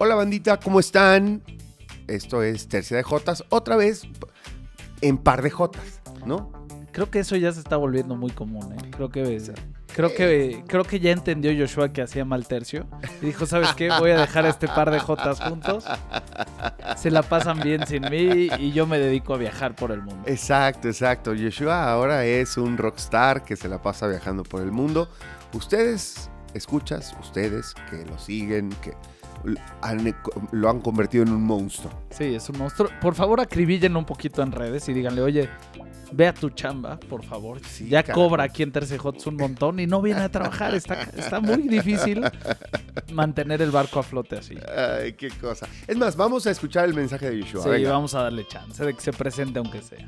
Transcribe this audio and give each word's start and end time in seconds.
Hola 0.00 0.14
bandita, 0.14 0.58
¿cómo 0.60 0.78
están? 0.78 1.42
Esto 2.06 2.42
es 2.42 2.68
Tercia 2.68 2.96
de 2.96 3.02
Jotas, 3.02 3.42
otra 3.48 3.76
vez 3.76 4.02
en 5.00 5.18
par 5.18 5.42
de 5.42 5.50
Jotas, 5.50 6.00
¿no? 6.24 6.52
Creo 6.92 7.10
que 7.10 7.18
eso 7.18 7.36
ya 7.36 7.52
se 7.52 7.60
está 7.60 7.76
volviendo 7.76 8.14
muy 8.16 8.30
común, 8.30 8.72
¿eh? 8.72 8.90
Creo 8.92 9.08
que, 9.10 9.42
creo 9.94 10.14
que, 10.14 10.64
creo 10.66 10.84
que 10.84 11.00
ya 11.00 11.10
entendió 11.10 11.52
Joshua 11.56 11.92
que 11.92 12.02
hacía 12.02 12.24
mal 12.24 12.46
tercio. 12.46 12.86
Y 13.20 13.26
dijo, 13.26 13.44
¿sabes 13.46 13.74
qué? 13.74 13.90
Voy 13.98 14.12
a 14.12 14.20
dejar 14.20 14.46
este 14.46 14.68
par 14.68 14.90
de 14.90 15.00
Jotas 15.00 15.40
juntos. 15.40 15.84
Se 16.98 17.12
la 17.12 17.22
pasan 17.22 17.60
bien 17.60 17.86
sin 17.86 18.02
mí 18.10 18.48
y 18.58 18.72
yo 18.72 18.84
me 18.84 18.98
dedico 18.98 19.32
a 19.32 19.36
viajar 19.36 19.76
por 19.76 19.92
el 19.92 20.02
mundo. 20.02 20.24
Exacto, 20.26 20.88
exacto. 20.88 21.32
Joshua 21.38 21.88
ahora 21.88 22.24
es 22.24 22.56
un 22.56 22.76
rockstar 22.76 23.44
que 23.44 23.54
se 23.54 23.68
la 23.68 23.80
pasa 23.80 24.08
viajando 24.08 24.42
por 24.42 24.62
el 24.62 24.72
mundo. 24.72 25.08
Ustedes, 25.52 26.28
escuchas, 26.54 27.14
ustedes 27.20 27.74
que 27.88 28.04
lo 28.04 28.18
siguen, 28.18 28.70
que 28.82 28.94
lo 30.50 30.68
han 30.68 30.80
convertido 30.80 31.22
en 31.22 31.30
un 31.30 31.44
monstruo. 31.44 31.92
Sí, 32.10 32.34
es 32.34 32.48
un 32.48 32.58
monstruo. 32.58 32.90
Por 33.00 33.14
favor, 33.14 33.40
acribillen 33.40 33.96
un 33.96 34.04
poquito 34.04 34.42
en 34.42 34.50
redes 34.50 34.88
y 34.88 34.92
díganle, 34.92 35.22
oye, 35.22 35.48
ve 36.12 36.26
a 36.28 36.34
tu 36.34 36.50
chamba, 36.50 36.98
por 36.98 37.24
favor. 37.24 37.60
ya 37.88 38.02
cobra 38.02 38.44
aquí 38.44 38.62
en 38.62 38.72
Tercejots 38.72 39.26
un 39.26 39.36
montón 39.36 39.80
y 39.80 39.86
no 39.86 40.00
viene 40.02 40.22
a 40.22 40.28
trabajar. 40.28 40.74
Está, 40.74 41.02
está 41.16 41.40
muy 41.40 41.68
difícil 41.68 42.22
mantener 43.12 43.62
el 43.62 43.70
barco 43.70 44.00
a 44.00 44.02
flote 44.02 44.36
así. 44.36 44.56
Ay, 44.76 45.12
qué 45.14 45.30
cosa. 45.30 45.66
Es 45.86 45.96
más, 45.96 46.16
vamos 46.16 46.46
a 46.46 46.50
escuchar 46.50 46.86
el 46.86 46.94
mensaje 46.94 47.30
de 47.30 47.36
Yeshua. 47.38 47.62
Sí, 47.62 47.84
vamos 47.84 48.14
a 48.14 48.22
darle 48.22 48.46
chance 48.46 48.84
de 48.84 48.94
que 48.94 49.00
se 49.00 49.12
presente 49.12 49.58
aunque 49.58 49.82
sea. 49.82 50.06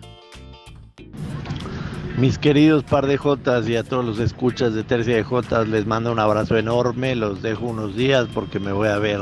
Mis 2.19 2.39
queridos 2.39 2.85
par 2.85 3.07
de 3.07 3.17
Jotas 3.17 3.67
y 3.69 3.77
a 3.77 3.83
todos 3.83 4.05
los 4.05 4.19
escuchas 4.19 4.75
de 4.75 4.85
Tercia 4.85 5.17
de 5.17 5.23
Jotas 5.23 5.67
les 5.69 5.87
mando 5.87 6.13
un 6.13 6.19
abrazo 6.19 6.59
enorme. 6.59 7.15
Los 7.17 7.41
dejo 7.41 7.67
unos 7.67 7.97
días 7.97 8.27
porque 8.35 8.61
me 8.61 8.73
voy 8.73 8.89
a 8.89 8.99
ver 8.99 9.21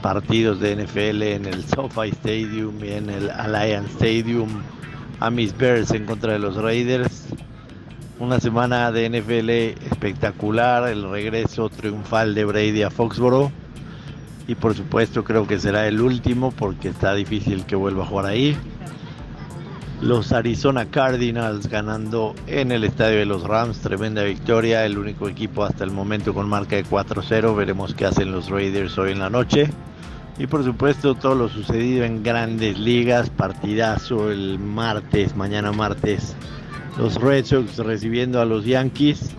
partidos 0.00 0.58
de 0.58 0.76
NFL 0.76 1.22
en 1.22 1.46
el 1.46 1.64
SoFi 1.64 2.08
Stadium 2.08 2.82
y 2.82 2.92
en 2.92 3.10
el 3.10 3.30
Alliance 3.30 3.92
Stadium 3.92 4.48
a 5.22 5.30
mis 5.30 5.56
Bears 5.56 5.92
en 5.92 6.04
contra 6.04 6.32
de 6.32 6.40
los 6.40 6.56
Raiders. 6.56 7.26
Una 8.18 8.40
semana 8.40 8.90
de 8.90 9.08
NFL 9.08 9.50
espectacular, 9.86 10.88
el 10.88 11.08
regreso 11.08 11.68
triunfal 11.68 12.34
de 12.34 12.44
Brady 12.44 12.82
a 12.82 12.90
Foxboro. 12.90 13.52
Y 14.48 14.56
por 14.56 14.74
supuesto 14.74 15.22
creo 15.22 15.46
que 15.46 15.60
será 15.60 15.86
el 15.86 16.00
último 16.00 16.50
porque 16.50 16.88
está 16.88 17.14
difícil 17.14 17.64
que 17.66 17.76
vuelva 17.76 18.02
a 18.02 18.06
jugar 18.06 18.26
ahí. 18.26 18.56
Los 20.00 20.32
Arizona 20.32 20.86
Cardinals 20.86 21.68
ganando 21.68 22.34
en 22.48 22.72
el 22.72 22.82
estadio 22.82 23.18
de 23.18 23.26
los 23.26 23.44
Rams, 23.44 23.78
tremenda 23.78 24.24
victoria, 24.24 24.84
el 24.84 24.98
único 24.98 25.28
equipo 25.28 25.62
hasta 25.62 25.84
el 25.84 25.92
momento 25.92 26.34
con 26.34 26.48
marca 26.48 26.74
de 26.74 26.84
4-0, 26.84 27.54
veremos 27.54 27.94
qué 27.94 28.06
hacen 28.06 28.32
los 28.32 28.50
Raiders 28.50 28.98
hoy 28.98 29.12
en 29.12 29.20
la 29.20 29.30
noche. 29.30 29.70
Y 30.38 30.46
por 30.46 30.64
supuesto 30.64 31.14
todo 31.14 31.34
lo 31.34 31.48
sucedido 31.48 32.04
en 32.04 32.22
grandes 32.22 32.78
ligas, 32.78 33.30
partidazo 33.30 34.30
el 34.30 34.58
martes, 34.58 35.36
mañana 35.36 35.72
martes, 35.72 36.34
los 36.98 37.16
Red 37.16 37.44
Sox 37.44 37.78
recibiendo 37.78 38.40
a 38.40 38.44
los 38.44 38.64
Yankees 38.64 39.30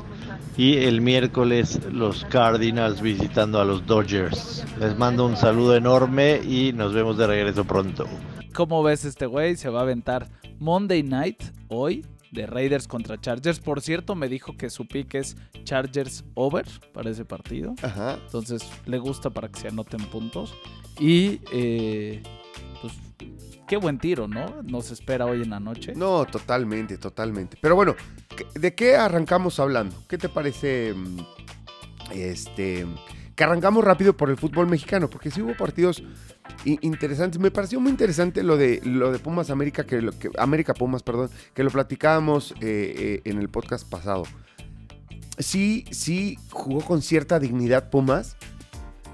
y 0.55 0.77
el 0.77 1.01
miércoles 1.01 1.79
los 1.91 2.25
Cardinals 2.25 3.01
visitando 3.01 3.59
a 3.59 3.65
los 3.65 3.85
Dodgers. 3.85 4.63
Les 4.79 4.97
mando 4.97 5.25
un 5.25 5.35
saludo 5.35 5.75
enorme 5.75 6.41
y 6.43 6.73
nos 6.73 6.93
vemos 6.93 7.17
de 7.17 7.27
regreso 7.27 7.65
pronto. 7.65 8.05
¿Cómo 8.53 8.83
ves 8.83 9.03
este 9.03 9.25
güey? 9.25 9.55
Se 9.55 9.69
va 9.69 9.79
a 9.79 9.83
aventar 9.83 10.27
Monday 10.59 11.01
Night 11.01 11.41
hoy 11.69 12.05
de 12.33 12.45
Raiders 12.45 12.87
contra 12.87 13.19
Chargers. 13.19 13.59
Por 13.59 13.81
cierto, 13.81 14.15
me 14.15 14.27
dijo 14.27 14.57
que 14.57 14.69
su 14.69 14.87
pick 14.87 15.15
es 15.15 15.37
Chargers 15.63 16.25
over 16.33 16.65
para 16.93 17.09
ese 17.09 17.25
partido. 17.25 17.75
Ajá. 17.81 18.19
Entonces 18.25 18.67
le 18.85 18.97
gusta 18.97 19.29
para 19.29 19.49
que 19.49 19.59
se 19.59 19.67
anoten 19.69 20.03
puntos. 20.07 20.53
Y 20.99 21.39
eh, 21.51 22.21
pues 22.81 22.93
qué 23.67 23.77
buen 23.77 23.99
tiro, 23.99 24.27
¿no? 24.27 24.61
Nos 24.63 24.91
espera 24.91 25.25
hoy 25.25 25.43
en 25.43 25.51
la 25.51 25.59
noche. 25.59 25.93
No, 25.95 26.25
totalmente, 26.25 26.97
totalmente. 26.97 27.57
Pero 27.61 27.75
bueno, 27.75 27.95
¿de 28.55 28.75
qué 28.75 28.95
arrancamos 28.95 29.59
hablando? 29.59 29.95
¿Qué 30.07 30.17
te 30.17 30.29
parece? 30.29 30.93
Mm, 30.93 31.19
este 32.11 32.85
que 33.35 33.43
arrancamos 33.43 33.83
rápido 33.83 34.15
por 34.15 34.29
el 34.29 34.37
fútbol 34.37 34.67
mexicano, 34.67 35.09
porque 35.09 35.31
sí 35.31 35.41
hubo 35.41 35.55
partidos 35.55 36.03
interesantes. 36.65 37.39
Me 37.39 37.51
pareció 37.51 37.79
muy 37.79 37.91
interesante 37.91 38.43
lo 38.43 38.57
de, 38.57 38.79
lo 38.83 39.11
de 39.11 39.19
Pumas 39.19 39.49
América, 39.49 39.85
que, 39.85 40.01
lo, 40.01 40.11
que 40.17 40.29
América 40.37 40.73
Pumas, 40.73 41.03
perdón, 41.03 41.29
que 41.53 41.63
lo 41.63 41.71
platicábamos 41.71 42.51
eh, 42.61 42.93
eh, 42.97 43.21
en 43.25 43.39
el 43.39 43.49
podcast 43.49 43.89
pasado. 43.89 44.23
Sí, 45.39 45.85
sí 45.91 46.37
jugó 46.51 46.81
con 46.81 47.01
cierta 47.01 47.39
dignidad 47.39 47.89
Pumas, 47.89 48.37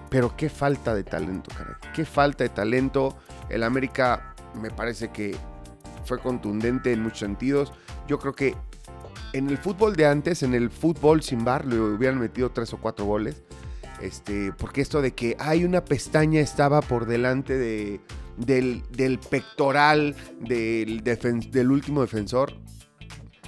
pero 0.10 0.36
qué 0.36 0.50
falta 0.50 0.94
de 0.94 1.04
talento, 1.04 1.50
caray. 1.56 1.76
Qué 1.94 2.04
falta 2.04 2.44
de 2.44 2.50
talento. 2.50 3.18
El 3.50 3.64
América 3.64 4.36
me 4.60 4.70
parece 4.70 5.12
que 5.12 5.36
fue 6.04 6.20
contundente 6.20 6.92
en 6.92 7.04
muchos 7.04 7.20
sentidos. 7.20 7.72
Yo 8.08 8.20
creo 8.20 8.34
que 8.34 8.56
en 9.32 9.50
el 9.50 9.58
fútbol 9.58 9.96
de 9.96 10.08
antes, 10.08 10.44
en 10.44 10.56
el 10.56 10.72
fútbol 10.72 11.22
sin 11.22 11.46
bar, 11.46 11.66
le 11.66 11.80
hubieran 11.80 12.20
metido 12.20 12.50
tres 12.50 12.74
o 12.74 12.78
cuatro 12.78 13.06
goles. 13.06 13.44
Este, 14.02 14.54
porque 14.54 14.82
esto 14.82 15.02
de 15.02 15.12
que 15.12 15.36
hay 15.40 15.66
una 15.66 15.84
pestaña 15.84 16.40
estaba 16.40 16.82
por 16.82 17.06
delante 17.06 17.58
de, 17.58 18.00
del, 18.38 19.20
pectoral 19.30 20.16
del, 20.40 21.04
del 21.04 21.72
último 21.72 22.02
defensor. 22.02 22.54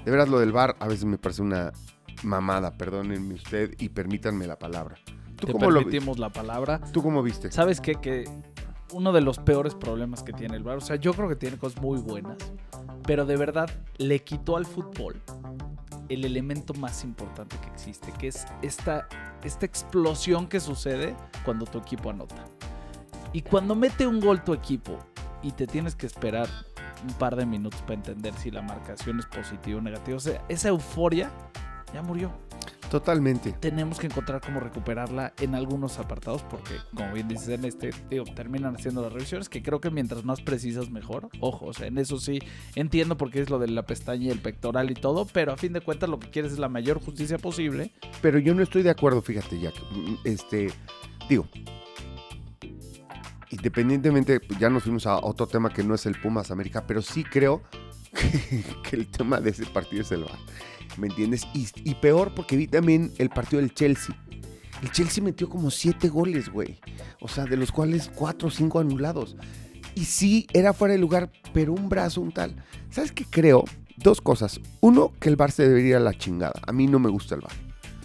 De 0.04 0.12
veras, 0.12 0.30
lo 0.30 0.40
del 0.40 0.52
bar 0.52 0.76
a 0.80 0.88
veces 0.88 1.06
me 1.06 1.18
parece 1.18 1.42
una 1.42 1.72
mamada, 2.24 2.78
perdónenme 2.78 3.36
usted 3.36 3.74
y 3.78 3.90
permítanme 3.90 4.48
la 4.48 4.58
palabra. 4.58 4.96
¿Tú 5.36 5.48
Te 5.48 5.54
permitimos 5.54 6.20
la 6.20 6.30
palabra. 6.30 6.80
¿Tú 6.92 7.02
cómo 7.02 7.24
viste? 7.24 7.52
¿Sabes 7.52 7.82
qué? 7.82 7.96
Que 7.96 8.26
uno 8.94 9.12
de 9.12 9.22
los 9.22 9.40
peores 9.40 9.76
problemas 9.76 10.24
que 10.24 10.34
tiene 10.34 10.56
el 10.56 10.64
bar, 10.64 10.78
o 10.78 10.82
sea, 10.82 10.96
yo 10.96 11.14
creo 11.14 11.30
que 11.30 11.36
tiene 11.36 11.58
cosas 11.58 11.82
muy 11.82 12.00
buenas, 12.00 12.38
pero 13.06 13.26
de 13.26 13.38
verdad 13.38 13.70
le 13.98 14.20
quitó 14.20 14.58
al 14.58 14.66
fútbol 14.66 15.22
el 16.10 16.26
elemento 16.26 16.74
más 16.74 17.04
importante 17.04 17.58
que 17.58 17.68
existe, 17.70 18.12
que 18.12 18.28
es 18.28 18.46
esta, 18.62 19.08
esta 19.44 19.66
explosión 19.66 20.48
que 20.48 20.60
sucede 20.60 21.16
cuando 21.46 21.66
tu 21.66 21.78
equipo 21.78 22.10
anota. 22.10 22.46
Y 23.34 23.42
cuando 23.42 23.76
mete 23.76 24.06
un 24.06 24.20
gol 24.20 24.44
tu 24.44 24.54
equipo 24.54 24.98
y 25.42 25.52
te 25.52 25.68
tienes 25.68 25.96
que 25.96 26.06
esperar 26.06 26.50
un 27.08 27.14
par 27.14 27.36
de 27.36 27.46
minutos 27.46 27.82
para 27.82 27.96
entender 27.96 28.34
si 28.36 28.52
la 28.52 28.62
marcación 28.62 29.20
es 29.20 29.26
positiva 29.26 29.80
o 29.80 29.82
negativa, 29.82 30.18
o 30.18 30.20
sea, 30.20 30.44
esa 30.50 30.70
euforia 30.70 31.32
ya 31.94 32.02
murió. 32.02 32.32
Totalmente. 32.92 33.54
Tenemos 33.54 34.00
que 34.00 34.08
encontrar 34.08 34.42
cómo 34.42 34.60
recuperarla 34.60 35.32
en 35.40 35.56
algunos 35.56 35.98
apartados 35.98 36.42
porque, 36.44 36.74
como 36.94 37.14
bien 37.14 37.30
dices, 37.30 37.48
en 37.48 37.64
este, 37.64 37.92
digo, 38.10 38.26
terminan 38.26 38.76
haciendo 38.76 39.02
las 39.02 39.14
revisiones 39.14 39.48
que 39.48 39.64
creo 39.64 39.80
que 39.80 39.90
mientras 39.90 40.26
más 40.26 40.42
precisas 40.42 40.90
mejor. 40.90 41.30
Ojo, 41.40 41.68
o 41.68 41.74
sea, 41.74 41.88
en 41.88 41.98
eso 41.98 42.20
sí 42.20 42.40
entiendo 42.76 43.16
por 43.16 43.32
qué 43.32 43.40
es 43.40 43.50
lo 43.50 43.60
de 43.60 43.70
la 43.70 43.86
pestaña 43.86 44.26
y 44.26 44.30
el 44.30 44.42
pectoral 44.42 44.92
y 44.92 44.96
todo, 44.96 45.26
pero 45.26 45.54
a 45.54 45.58
fin 45.58 45.72
de 45.72 45.80
cuentas 45.80 46.10
lo 46.10 46.20
que 46.20 46.30
quieres 46.30 46.52
es 46.52 46.60
la 46.60 46.68
mayor 46.68 47.00
justicia 47.02 47.38
posible. 47.38 47.94
Pero 48.22 48.40
yo 48.40 48.54
no 48.54 48.62
estoy 48.62 48.84
de 48.84 48.90
acuerdo, 48.90 49.22
fíjate, 49.22 49.58
Jack. 49.58 49.76
Este, 50.26 50.68
digo, 51.30 51.48
independientemente, 53.52 54.42
ya 54.60 54.70
nos 54.70 54.84
fuimos 54.84 55.08
a 55.08 55.16
otro 55.16 55.48
tema 55.48 55.70
que 55.70 55.82
no 55.82 55.96
es 55.96 56.06
el 56.06 56.20
Pumas 56.20 56.52
América, 56.52 56.84
pero 56.86 57.02
sí 57.02 57.24
creo 57.24 57.62
que, 58.90 58.96
el 58.96 59.08
tema 59.08 59.40
de 59.40 59.52
ese 59.52 59.66
partido 59.66 60.02
es 60.02 60.12
el 60.12 60.24
VAR. 60.24 60.38
¿Me 60.98 61.08
entiendes? 61.08 61.48
Y, 61.54 61.96
peor 61.96 62.34
porque 62.36 62.58
vi 62.58 62.68
también 62.68 63.12
el 63.18 63.30
partido 63.30 63.62
del 63.62 63.74
Chelsea. 63.74 64.16
El 64.82 64.92
Chelsea 64.92 65.24
metió 65.24 65.48
como 65.48 65.72
siete 65.72 66.10
goles, 66.10 66.50
güey. 66.50 66.80
O 67.22 67.28
sea, 67.28 67.46
de 67.46 67.58
los 67.58 67.72
cuales 67.72 68.10
cuatro 68.14 68.48
o 68.48 68.52
cinco 68.52 68.80
anulados. 68.80 69.36
Y 69.96 70.06
sí, 70.06 70.48
era 70.54 70.74
fuera 70.74 70.94
de 70.94 71.00
lugar, 71.00 71.32
pero 71.54 71.74
un 71.74 71.88
brazo, 71.88 72.22
un 72.22 72.32
tal. 72.32 72.56
¿Sabes 72.90 73.12
qué 73.12 73.26
creo? 73.30 73.64
Dos 73.98 74.22
cosas. 74.22 74.60
Uno, 74.80 75.14
que 75.20 75.30
el 75.30 75.36
bar 75.36 75.52
se 75.52 75.68
debería 75.68 75.98
a 75.98 76.00
la 76.02 76.14
chingada. 76.14 76.60
A 76.66 76.72
mí 76.72 76.88
no 76.88 77.00
me 77.00 77.10
gusta 77.10 77.36
el 77.36 77.42
bar. 77.42 77.52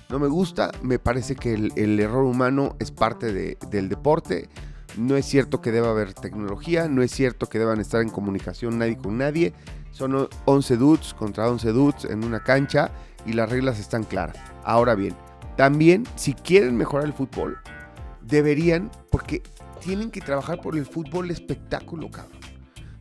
No 0.08 0.20
me 0.20 0.28
gusta, 0.28 0.70
me 0.82 1.00
parece 1.00 1.34
que 1.34 1.54
el, 1.54 1.98
error 1.98 2.24
humano 2.24 2.76
es 2.78 2.92
parte 2.92 3.32
del 3.32 3.88
deporte. 3.88 4.48
No 4.96 5.16
es 5.16 5.26
cierto 5.26 5.60
que 5.60 5.72
deba 5.72 5.90
haber 5.90 6.14
tecnología, 6.14 6.88
no 6.88 7.02
es 7.02 7.10
cierto 7.10 7.48
que 7.48 7.58
deban 7.58 7.80
estar 7.80 8.00
en 8.00 8.08
comunicación 8.08 8.78
nadie 8.78 8.96
con 8.96 9.18
nadie. 9.18 9.52
Son 9.92 10.28
11 10.44 10.76
dudes 10.76 11.14
contra 11.14 11.48
11 11.48 11.72
dudes 11.72 12.04
en 12.04 12.24
una 12.24 12.42
cancha 12.42 12.90
y 13.26 13.32
las 13.32 13.50
reglas 13.50 13.78
están 13.78 14.04
claras. 14.04 14.36
Ahora 14.64 14.94
bien, 14.94 15.14
también 15.56 16.04
si 16.16 16.34
quieren 16.34 16.76
mejorar 16.76 17.06
el 17.06 17.12
fútbol, 17.12 17.58
deberían, 18.22 18.90
porque 19.10 19.42
tienen 19.80 20.10
que 20.10 20.20
trabajar 20.20 20.60
por 20.60 20.76
el 20.76 20.86
fútbol 20.86 21.30
espectáculo, 21.30 22.10
cabrón. 22.10 22.40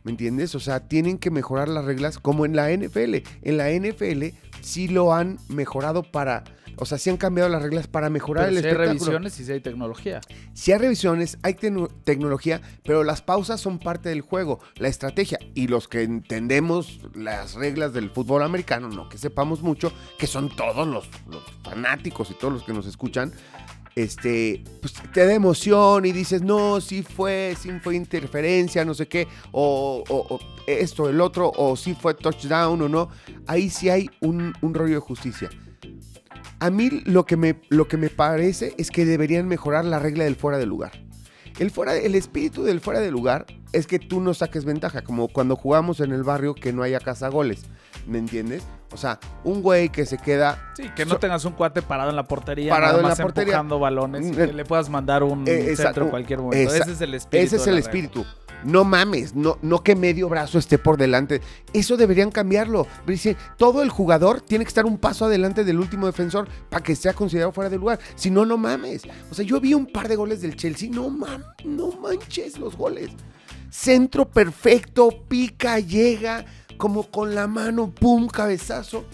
¿Me 0.04 0.12
entiendes? 0.12 0.54
O 0.54 0.60
sea, 0.60 0.86
tienen 0.86 1.18
que 1.18 1.32
mejorar 1.32 1.68
las 1.68 1.84
reglas 1.84 2.18
como 2.18 2.46
en 2.46 2.54
la 2.54 2.70
NFL. 2.70 3.16
En 3.42 3.56
la 3.56 3.70
NFL 3.70 4.26
sí 4.60 4.86
lo 4.86 5.12
han 5.12 5.38
mejorado 5.48 6.04
para 6.04 6.44
O 6.78 6.84
sea, 6.84 6.98
sí 6.98 7.08
han 7.10 7.16
cambiado 7.16 7.48
las 7.48 7.62
reglas 7.62 7.86
para 7.86 8.10
mejorar 8.10 8.44
Pero 8.46 8.56
el 8.58 8.62
si 8.62 8.68
hay 8.68 8.74
revisiones 8.74 9.40
y 9.40 9.44
si 9.44 9.52
hay 9.52 9.60
tecnología. 9.60 10.20
Si 10.52 10.72
hay 10.72 10.78
revisiones, 10.78 11.38
hay 11.42 11.54
tecno- 11.54 11.88
tecnología, 12.04 12.60
pero 12.84 13.02
las 13.02 13.22
pausas 13.22 13.60
son 13.60 13.78
parte 13.78 14.08
del 14.10 14.20
juego, 14.20 14.60
la 14.76 14.88
estrategia. 14.88 15.38
Y 15.54 15.68
los 15.68 15.88
que 15.88 16.02
entendemos 16.02 17.00
las 17.14 17.54
reglas 17.54 17.92
del 17.92 18.10
fútbol 18.10 18.42
americano, 18.42 18.88
no 18.88 19.08
que 19.08 19.16
sepamos 19.18 19.62
mucho, 19.62 19.92
que 20.18 20.26
son 20.26 20.54
todos 20.54 20.86
los, 20.86 21.08
los 21.30 21.42
fanáticos 21.62 22.30
y 22.30 22.34
todos 22.34 22.52
los 22.52 22.62
que 22.64 22.72
nos 22.72 22.86
escuchan, 22.86 23.32
este, 23.94 24.62
pues 24.82 24.92
te 25.14 25.24
da 25.26 25.32
emoción 25.32 26.04
y 26.04 26.12
dices, 26.12 26.42
no, 26.42 26.80
sí 26.82 27.02
fue, 27.02 27.56
sí 27.58 27.70
fue 27.82 27.96
interferencia, 27.96 28.84
no 28.84 28.92
sé 28.92 29.08
qué, 29.08 29.26
o, 29.52 30.04
o- 30.08 30.34
o 30.34 30.40
esto, 30.66 31.08
el 31.08 31.20
otro, 31.22 31.50
o 31.56 31.76
sí 31.76 31.94
fue 31.98 32.12
touchdown 32.14 32.82
o 32.82 32.88
no. 32.88 33.08
Ahí 33.46 33.70
sí 33.70 33.88
hay 33.88 34.10
un, 34.20 34.52
un 34.60 34.74
rollo 34.74 34.94
de 34.96 35.00
justicia. 35.00 35.48
A 36.60 36.70
mí 36.70 36.88
lo 37.04 37.26
que, 37.26 37.36
me, 37.36 37.60
lo 37.68 37.86
que 37.86 37.96
me 37.96 38.08
parece 38.08 38.74
es 38.78 38.90
que 38.90 39.04
deberían 39.04 39.46
mejorar 39.46 39.84
la 39.84 39.98
regla 39.98 40.24
del 40.24 40.36
fuera 40.36 40.56
de 40.58 40.66
lugar. 40.66 40.92
El, 41.58 41.70
fuera, 41.70 41.94
el 41.96 42.14
espíritu 42.14 42.64
del 42.64 42.80
fuera 42.80 43.00
de 43.00 43.10
lugar 43.10 43.46
es 43.72 43.86
que 43.86 43.98
tú 43.98 44.20
no 44.20 44.34
saques 44.34 44.64
ventaja, 44.64 45.02
como 45.02 45.28
cuando 45.28 45.56
jugamos 45.56 46.00
en 46.00 46.12
el 46.12 46.22
barrio 46.22 46.54
que 46.54 46.72
no 46.72 46.82
haya 46.82 47.00
cazagoles, 47.00 47.62
¿me 48.06 48.18
entiendes? 48.18 48.62
O 48.92 48.96
sea, 48.98 49.18
un 49.42 49.62
güey 49.62 49.88
que 49.90 50.04
se 50.06 50.16
queda 50.18 50.72
Sí, 50.76 50.88
que 50.94 51.04
no 51.06 51.12
So- 51.14 51.18
tengas 51.18 51.44
un 51.46 51.52
cuate 51.54 51.80
parado 51.82 52.10
en 52.10 52.16
la 52.16 52.24
portería, 52.24 52.70
Parado 52.72 52.98
nada 53.02 53.12
en 53.14 53.18
la 53.18 53.22
portería. 53.22 53.52
empujando 53.54 53.78
balones 53.78 54.26
y 54.26 54.30
Mm, 54.32 54.34
que 54.36 54.52
le 54.52 54.64
puedas 54.64 54.88
mandar 54.90 55.22
un 55.22 55.44
eh, 55.46 55.74
centro 55.76 56.04
en 56.04 56.10
cualquier 56.10 56.40
momento. 56.40 56.72
Esa- 56.74 56.84
ese 56.84 56.92
es 56.92 57.00
el 57.00 57.14
espíritu. 57.14 57.46
Ese 57.46 57.56
es 57.56 57.66
el 57.66 57.74
regla. 57.76 57.84
No 58.66 58.84
mames, 58.84 59.34
no, 59.34 59.58
no 59.62 59.82
que 59.82 59.94
medio 59.94 60.28
brazo 60.28 60.58
esté 60.58 60.76
por 60.76 60.96
delante. 60.96 61.40
Eso 61.72 61.96
deberían 61.96 62.30
cambiarlo. 62.30 62.86
Dice, 63.06 63.36
todo 63.56 63.82
el 63.82 63.90
jugador 63.90 64.40
tiene 64.40 64.64
que 64.64 64.68
estar 64.68 64.84
un 64.86 64.98
paso 64.98 65.24
adelante 65.24 65.62
del 65.64 65.78
último 65.78 66.06
defensor 66.06 66.48
para 66.68 66.82
que 66.82 66.96
sea 66.96 67.12
considerado 67.14 67.52
fuera 67.52 67.70
de 67.70 67.78
lugar. 67.78 68.00
Si 68.16 68.30
no, 68.30 68.44
no 68.44 68.58
mames. 68.58 69.02
O 69.30 69.34
sea, 69.34 69.44
yo 69.44 69.60
vi 69.60 69.72
un 69.72 69.86
par 69.86 70.08
de 70.08 70.16
goles 70.16 70.42
del 70.42 70.56
Chelsea. 70.56 70.90
No 70.90 71.08
mames, 71.10 71.46
no 71.64 71.92
manches 71.92 72.58
los 72.58 72.76
goles. 72.76 73.10
Centro 73.70 74.28
perfecto, 74.28 75.10
pica, 75.28 75.78
llega, 75.78 76.44
como 76.76 77.04
con 77.10 77.34
la 77.34 77.46
mano, 77.46 77.90
pum, 77.94 78.26
cabezazo. 78.26 79.04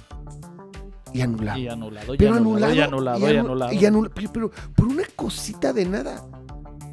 Y 1.13 1.21
anulado. 1.21 1.59
Y 1.59 1.69
anulado, 1.69 2.15
Pero 2.19 2.35
anulado, 2.35 2.73
anulado. 2.73 2.75
y 2.75 2.81
anulado, 2.81 3.19
y 3.19 3.23
anu- 3.25 3.41
anulado. 3.41 3.73
y 3.75 3.85
anula- 3.85 4.11
pero, 4.15 4.31
pero 4.33 4.51
por 4.75 4.87
una 4.89 5.03
cosita 5.15 5.73
de 5.75 5.85
nada. 5.85 6.25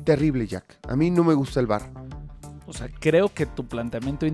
Terrible, 0.03 0.45
Jack. 0.45 0.79
A 0.89 0.95
mí 0.97 1.09
no 1.09 1.23
me 1.23 1.33
gusta 1.33 1.59
el 1.61 1.67
bar. 1.67 1.89
O 2.69 2.73
sea, 2.73 2.87
creo 2.99 3.29
que 3.29 3.45
tu 3.45 3.67
planteamiento 3.67 4.25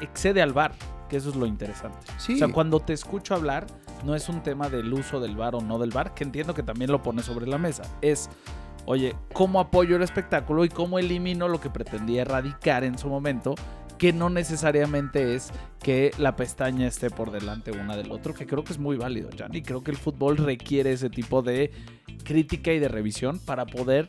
excede 0.00 0.42
al 0.42 0.52
VAR, 0.52 0.72
que 1.08 1.16
eso 1.16 1.30
es 1.30 1.36
lo 1.36 1.46
interesante. 1.46 1.98
Sí. 2.18 2.34
O 2.34 2.38
sea, 2.38 2.48
cuando 2.48 2.80
te 2.80 2.92
escucho 2.92 3.34
hablar, 3.34 3.66
no 4.04 4.14
es 4.14 4.28
un 4.28 4.42
tema 4.42 4.68
del 4.68 4.92
uso 4.92 5.20
del 5.20 5.36
VAR 5.36 5.54
o 5.54 5.60
no 5.60 5.78
del 5.78 5.90
VAR, 5.90 6.14
que 6.14 6.24
entiendo 6.24 6.54
que 6.54 6.62
también 6.62 6.90
lo 6.90 7.02
pones 7.02 7.24
sobre 7.24 7.46
la 7.46 7.58
mesa. 7.58 7.82
Es, 8.02 8.28
oye, 8.84 9.14
¿cómo 9.32 9.60
apoyo 9.60 9.96
el 9.96 10.02
espectáculo 10.02 10.64
y 10.64 10.68
cómo 10.68 10.98
elimino 10.98 11.48
lo 11.48 11.60
que 11.60 11.70
pretendía 11.70 12.22
erradicar 12.22 12.84
en 12.84 12.98
su 12.98 13.08
momento? 13.08 13.54
Que 13.98 14.12
no 14.12 14.30
necesariamente 14.30 15.34
es 15.34 15.50
que 15.78 16.10
la 16.18 16.34
pestaña 16.36 16.86
esté 16.86 17.08
por 17.08 17.30
delante 17.30 17.70
una 17.70 17.96
del 17.96 18.10
otro, 18.10 18.34
que 18.34 18.46
creo 18.46 18.64
que 18.64 18.72
es 18.72 18.78
muy 18.78 18.96
válido, 18.96 19.30
Jan. 19.36 19.54
Y 19.54 19.62
creo 19.62 19.82
que 19.82 19.92
el 19.92 19.96
fútbol 19.96 20.36
requiere 20.36 20.92
ese 20.92 21.08
tipo 21.08 21.42
de 21.42 21.70
crítica 22.24 22.72
y 22.72 22.80
de 22.80 22.88
revisión 22.88 23.38
para 23.38 23.64
poder 23.64 24.08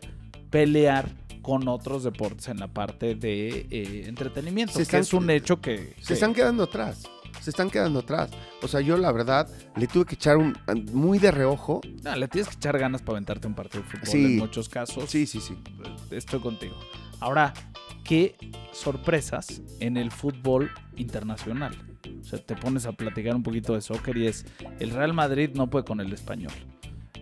pelear 0.50 1.10
con 1.44 1.68
otros 1.68 2.04
deportes 2.04 2.48
en 2.48 2.58
la 2.58 2.68
parte 2.68 3.14
de 3.14 3.68
eh, 3.70 4.06
entretenimiento, 4.08 4.74
Se 4.74 4.78
que 4.80 4.84
están- 4.84 5.02
es 5.02 5.14
un 5.14 5.30
hecho 5.30 5.62
que... 5.62 5.94
Se 6.00 6.08
que- 6.08 6.14
están 6.16 6.34
quedando 6.34 6.64
atrás. 6.64 7.04
Se 7.42 7.50
están 7.50 7.70
quedando 7.70 8.00
atrás. 8.00 8.32
O 8.62 8.68
sea, 8.68 8.80
yo 8.82 8.96
la 8.98 9.12
verdad 9.12 9.48
le 9.76 9.88
tuve 9.88 10.06
que 10.06 10.16
echar 10.16 10.38
un 10.38 10.56
muy 10.94 11.20
de 11.20 11.30
reojo. 11.32 11.82
No, 12.04 12.16
le 12.16 12.28
tienes 12.30 12.48
que 12.50 12.56
echar 12.56 12.80
ganas 12.80 13.02
para 13.02 13.14
aventarte 13.18 13.48
un 13.48 13.54
partido 13.56 13.84
de 13.84 13.90
fútbol 13.90 14.08
Sí. 14.08 14.24
en 14.26 14.38
muchos 14.38 14.70
casos. 14.70 15.10
Sí, 15.10 15.26
sí, 15.28 15.42
sí. 15.42 15.56
Estoy 16.12 16.40
contigo. 16.40 16.76
Ahora, 17.20 17.54
¿qué 18.04 18.36
sorpresas 18.72 19.62
en 19.80 19.98
el 19.98 20.12
fútbol 20.12 20.72
internacional? 20.96 21.76
O 22.22 22.24
sea, 22.24 22.40
te 22.40 22.56
pones 22.56 22.86
a 22.86 22.92
platicar 22.94 23.36
un 23.36 23.44
poquito 23.44 23.74
de 23.74 23.82
soccer 23.82 24.16
y 24.18 24.28
es, 24.28 24.46
el 24.80 24.92
Real 24.92 25.14
Madrid 25.14 25.50
no 25.54 25.70
puede 25.70 25.86
con 25.86 26.00
el 26.00 26.14
español. 26.14 26.54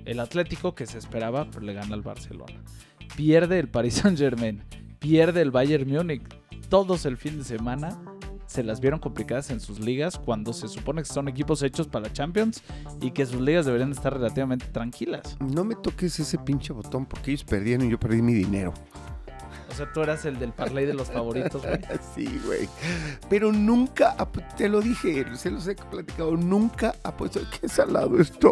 El 0.06 0.20
Atlético, 0.20 0.74
que 0.76 0.86
se 0.88 0.98
esperaba, 0.98 1.46
pero 1.50 1.62
le 1.62 1.74
gana 1.74 1.94
al 1.96 2.02
Barcelona. 2.02 2.62
Pierde 3.16 3.60
el 3.60 3.68
Paris 3.68 3.94
Saint 4.02 4.18
Germain. 4.18 4.64
Pierde 5.00 5.42
el 5.42 5.52
Bayern 5.52 5.90
Múnich. 5.90 6.24
Todos 6.70 7.06
el 7.06 7.18
fin 7.18 7.40
de 7.40 7.44
semana 7.44 8.00
se 8.52 8.64
las 8.64 8.82
vieron 8.82 9.00
complicadas 9.00 9.50
en 9.50 9.62
sus 9.62 9.80
ligas 9.80 10.20
cuando 10.20 10.52
se 10.52 10.68
supone 10.68 11.02
que 11.02 11.08
son 11.08 11.30
equipos 11.30 11.64
hechos 11.64 11.88
para 11.88 12.12
Champions 12.12 12.62
y 13.00 13.12
que 13.12 13.26
sus 13.26 13.40
ligas 13.40 13.66
deberían 13.66 13.92
estar 13.92 14.14
relativamente 14.14 14.66
tranquilas. 14.68 15.38
No 15.40 15.64
me 15.64 15.76
toques 15.76 16.20
ese 16.20 16.38
pinche 16.38 16.74
botón 16.74 17.06
porque 17.06 17.32
ellos 17.32 17.46
perdieron 17.46 17.88
y 17.88 17.92
yo 17.92 18.00
perdí 18.00 18.22
mi 18.22 18.34
dinero. 18.34 18.74
O 19.72 19.74
sea, 19.74 19.92
tú 19.94 20.02
eras 20.02 20.26
el 20.26 20.38
del 20.38 20.52
parlay 20.52 20.86
de 20.86 20.94
los 20.94 21.10
favoritos, 21.10 21.62
güey. 21.66 21.80
Sí, 22.16 22.42
güey. 22.46 22.68
Pero 23.30 23.52
nunca, 23.52 24.16
te 24.58 24.68
lo 24.68 24.82
dije, 24.82 25.26
se 25.36 25.50
los 25.50 25.66
he 25.68 25.76
platicado, 25.76 26.36
nunca 26.36 26.96
apuesto. 27.04 27.40
Qué 27.60 27.70
salado 27.70 28.20
estoy. 28.20 28.52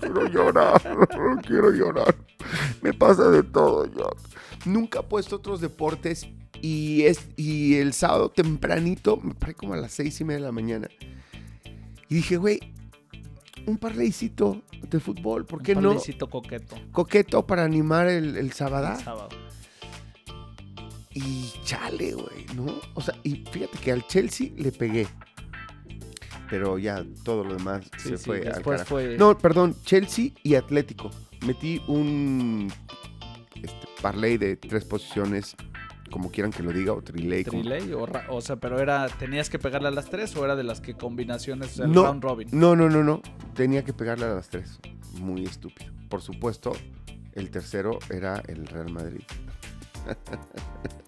Quiero 0.00 0.26
llorar, 0.26 0.80
quiero 1.46 1.70
llorar. 1.70 2.14
Me 2.82 2.92
pasa 2.92 3.28
de 3.30 3.42
todo, 3.42 3.86
Jack. 3.86 4.66
Nunca 4.66 5.00
he 5.00 5.02
puesto 5.04 5.36
otros 5.36 5.60
deportes 5.60 6.26
y, 6.60 7.02
es, 7.02 7.20
y 7.36 7.76
el 7.76 7.92
sábado 7.92 8.30
tempranito, 8.30 9.18
me 9.18 9.34
paré 9.34 9.54
como 9.54 9.74
a 9.74 9.76
las 9.76 9.92
seis 9.92 10.20
y 10.20 10.24
media 10.24 10.40
de 10.40 10.46
la 10.46 10.52
mañana. 10.52 10.88
Y 12.08 12.16
dije, 12.16 12.36
güey, 12.36 12.58
un 13.66 13.78
parlaycito 13.78 14.62
de 14.82 14.98
fútbol, 14.98 15.44
¿por 15.46 15.62
qué 15.62 15.72
Un 15.74 15.82
no? 15.82 15.88
parlaycito 15.90 16.28
coqueto. 16.28 16.76
Coqueto 16.90 17.46
para 17.46 17.64
animar 17.64 18.08
el, 18.08 18.36
el 18.36 18.52
sábado. 18.52 18.96
Y 21.20 21.52
chale, 21.64 22.12
güey, 22.14 22.46
¿no? 22.54 22.66
O 22.94 23.00
sea, 23.00 23.14
y 23.24 23.44
fíjate 23.50 23.78
que 23.78 23.92
al 23.92 24.06
Chelsea 24.06 24.50
le 24.56 24.70
pegué. 24.72 25.06
Pero 26.50 26.78
ya 26.78 27.04
todo 27.24 27.44
lo 27.44 27.54
demás 27.54 27.84
Sí, 27.98 28.10
se 28.10 28.18
sí, 28.18 28.24
fue 28.24 28.38
al 28.38 28.44
después 28.44 28.78
carajo. 28.78 28.88
fue... 28.94 29.16
No, 29.18 29.36
perdón, 29.36 29.74
Chelsea 29.84 30.30
y 30.42 30.54
Atlético. 30.54 31.10
Metí 31.46 31.82
un 31.88 32.72
este, 33.56 33.86
parlay 34.00 34.38
de 34.38 34.56
tres 34.56 34.84
posiciones, 34.84 35.56
como 36.10 36.30
quieran 36.30 36.52
que 36.52 36.62
lo 36.62 36.72
diga, 36.72 36.92
o 36.94 37.02
trilay. 37.02 37.44
como- 37.44 37.62
Triley 37.62 37.92
o, 37.92 38.06
o 38.30 38.40
sea, 38.40 38.56
pero 38.56 38.80
era 38.80 39.08
tenías 39.08 39.50
que 39.50 39.58
pegarle 39.58 39.88
a 39.88 39.90
las 39.90 40.08
tres 40.08 40.34
o 40.36 40.44
era 40.44 40.56
de 40.56 40.64
las 40.64 40.80
que 40.80 40.94
combinaciones 40.94 41.78
el 41.80 41.92
No. 41.92 42.04
round 42.04 42.22
robin. 42.22 42.48
No, 42.52 42.74
no, 42.76 42.88
no, 42.88 43.02
no. 43.04 43.20
Tenía 43.54 43.84
que 43.84 43.92
pegarle 43.92 44.24
a 44.26 44.34
las 44.34 44.48
tres. 44.48 44.78
Muy 45.20 45.44
estúpido. 45.44 45.92
Por 46.08 46.22
supuesto, 46.22 46.72
el 47.34 47.50
tercero 47.50 47.98
era 48.08 48.42
el 48.46 48.66
Real 48.66 48.90
Madrid. 48.90 49.20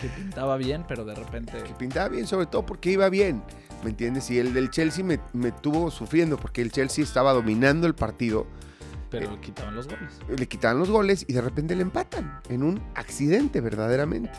Que 0.00 0.08
pintaba 0.08 0.56
bien, 0.56 0.84
pero 0.86 1.04
de 1.04 1.14
repente 1.14 1.62
que 1.62 1.74
pintaba 1.74 2.08
bien, 2.08 2.26
sobre 2.26 2.46
todo 2.46 2.64
porque 2.64 2.92
iba 2.92 3.08
bien, 3.08 3.42
¿me 3.82 3.90
entiendes? 3.90 4.30
Y 4.30 4.38
el 4.38 4.54
del 4.54 4.70
Chelsea 4.70 5.04
me, 5.04 5.18
me 5.32 5.52
tuvo 5.52 5.90
sufriendo 5.90 6.36
porque 6.36 6.62
el 6.62 6.70
Chelsea 6.70 7.04
estaba 7.04 7.32
dominando 7.32 7.86
el 7.86 7.94
partido, 7.94 8.46
pero 9.10 9.30
le 9.30 9.40
quitaban 9.40 9.74
los 9.74 9.88
goles. 9.88 10.20
le 10.28 10.48
quitaban 10.48 10.78
los 10.78 10.90
goles 10.90 11.24
y 11.28 11.32
de 11.32 11.40
repente 11.40 11.74
le 11.74 11.82
empatan 11.82 12.40
en 12.48 12.62
un 12.62 12.80
accidente 12.94 13.60
verdaderamente 13.60 14.38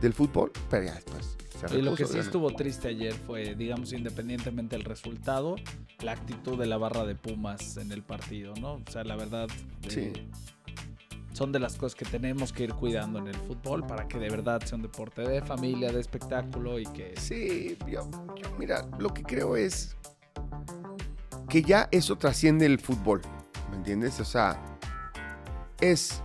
del 0.00 0.12
fútbol, 0.12 0.52
pero 0.70 0.84
ya 0.84 0.94
después 0.94 1.36
se 1.66 1.78
Y 1.78 1.82
lo 1.82 1.94
que 1.94 2.06
sí 2.06 2.18
estuvo 2.18 2.52
triste 2.52 2.88
ayer 2.88 3.14
fue, 3.14 3.54
digamos, 3.54 3.92
independientemente 3.92 4.76
del 4.76 4.84
resultado, 4.84 5.56
la 6.02 6.12
actitud 6.12 6.58
de 6.58 6.66
la 6.66 6.76
barra 6.76 7.04
de 7.04 7.14
Pumas 7.14 7.76
en 7.78 7.90
el 7.90 8.02
partido, 8.02 8.54
¿no? 8.60 8.74
O 8.74 8.90
sea, 8.90 9.02
la 9.04 9.16
verdad, 9.16 9.48
eh, 9.82 9.90
Sí. 9.90 10.12
Son 11.38 11.52
de 11.52 11.60
las 11.60 11.76
cosas 11.76 11.94
que 11.94 12.04
tenemos 12.04 12.52
que 12.52 12.64
ir 12.64 12.74
cuidando 12.74 13.20
en 13.20 13.28
el 13.28 13.36
fútbol 13.36 13.86
para 13.86 14.08
que 14.08 14.18
de 14.18 14.28
verdad 14.28 14.60
sea 14.64 14.74
un 14.74 14.82
deporte 14.82 15.22
de 15.22 15.40
familia, 15.40 15.92
de 15.92 16.00
espectáculo 16.00 16.80
y 16.80 16.86
que... 16.86 17.14
Sí, 17.16 17.78
yo, 17.86 18.10
yo, 18.34 18.50
mira, 18.58 18.84
lo 18.98 19.14
que 19.14 19.22
creo 19.22 19.54
es 19.56 19.96
que 21.48 21.62
ya 21.62 21.88
eso 21.92 22.18
trasciende 22.18 22.66
el 22.66 22.80
fútbol, 22.80 23.22
¿me 23.70 23.76
entiendes? 23.76 24.18
O 24.18 24.24
sea, 24.24 24.60
es 25.80 26.20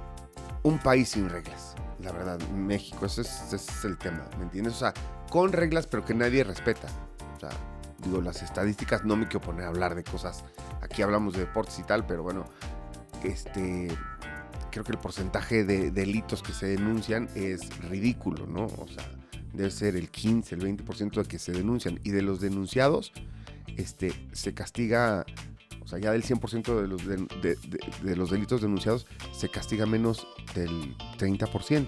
un 0.63 0.79
país 0.79 1.09
sin 1.09 1.29
reglas, 1.29 1.75
la 1.99 2.11
verdad, 2.11 2.39
México, 2.49 3.05
ese 3.05 3.21
es, 3.21 3.53
ese 3.53 3.57
es 3.57 3.85
el 3.85 3.99
tema, 3.99 4.27
¿me 4.39 4.45
entiendes? 4.45 4.73
O 4.73 4.79
sea, 4.79 4.95
con 5.29 5.53
reglas 5.53 5.85
pero 5.85 6.03
que 6.03 6.15
nadie 6.15 6.43
respeta. 6.43 6.87
O 7.37 7.39
sea, 7.39 7.51
digo, 7.99 8.19
las 8.19 8.41
estadísticas 8.41 9.05
no 9.05 9.15
me 9.15 9.27
quiero 9.27 9.45
poner 9.45 9.65
a 9.65 9.67
hablar 9.67 9.93
de 9.93 10.03
cosas, 10.03 10.43
aquí 10.81 11.03
hablamos 11.03 11.33
de 11.33 11.41
deportes 11.41 11.77
y 11.77 11.83
tal, 11.83 12.03
pero 12.07 12.23
bueno, 12.23 12.45
este... 13.23 13.95
Creo 14.73 14.83
que 14.83 14.91
el 14.91 14.97
porcentaje 14.97 15.63
de 15.63 15.91
delitos 15.91 16.41
que 16.41 16.51
se 16.51 16.65
denuncian 16.65 17.29
es 17.35 17.69
ridículo, 17.89 18.47
¿no? 18.47 18.65
O 18.65 18.87
sea, 18.87 19.07
debe 19.53 19.69
ser 19.69 19.95
el 19.95 20.09
15, 20.09 20.55
el 20.55 20.61
20% 20.61 21.21
de 21.21 21.27
que 21.27 21.37
se 21.37 21.51
denuncian. 21.51 21.99
Y 22.03 22.09
de 22.09 22.23
los 22.23 22.41
denunciados, 22.41 23.11
este, 23.77 24.11
se 24.31 24.55
castiga, 24.55 25.25
o 25.83 25.87
sea, 25.87 25.99
ya 25.99 26.11
del 26.11 26.23
100% 26.23 26.81
de 26.81 26.87
los, 26.87 27.05
de, 27.05 27.17
de- 27.17 27.55
de- 27.67 27.79
de 28.01 28.15
los 28.15 28.31
delitos 28.31 28.61
denunciados, 28.63 29.05
se 29.31 29.47
castiga 29.47 29.85
menos 29.85 30.25
del 30.55 30.97
30%. 31.19 31.87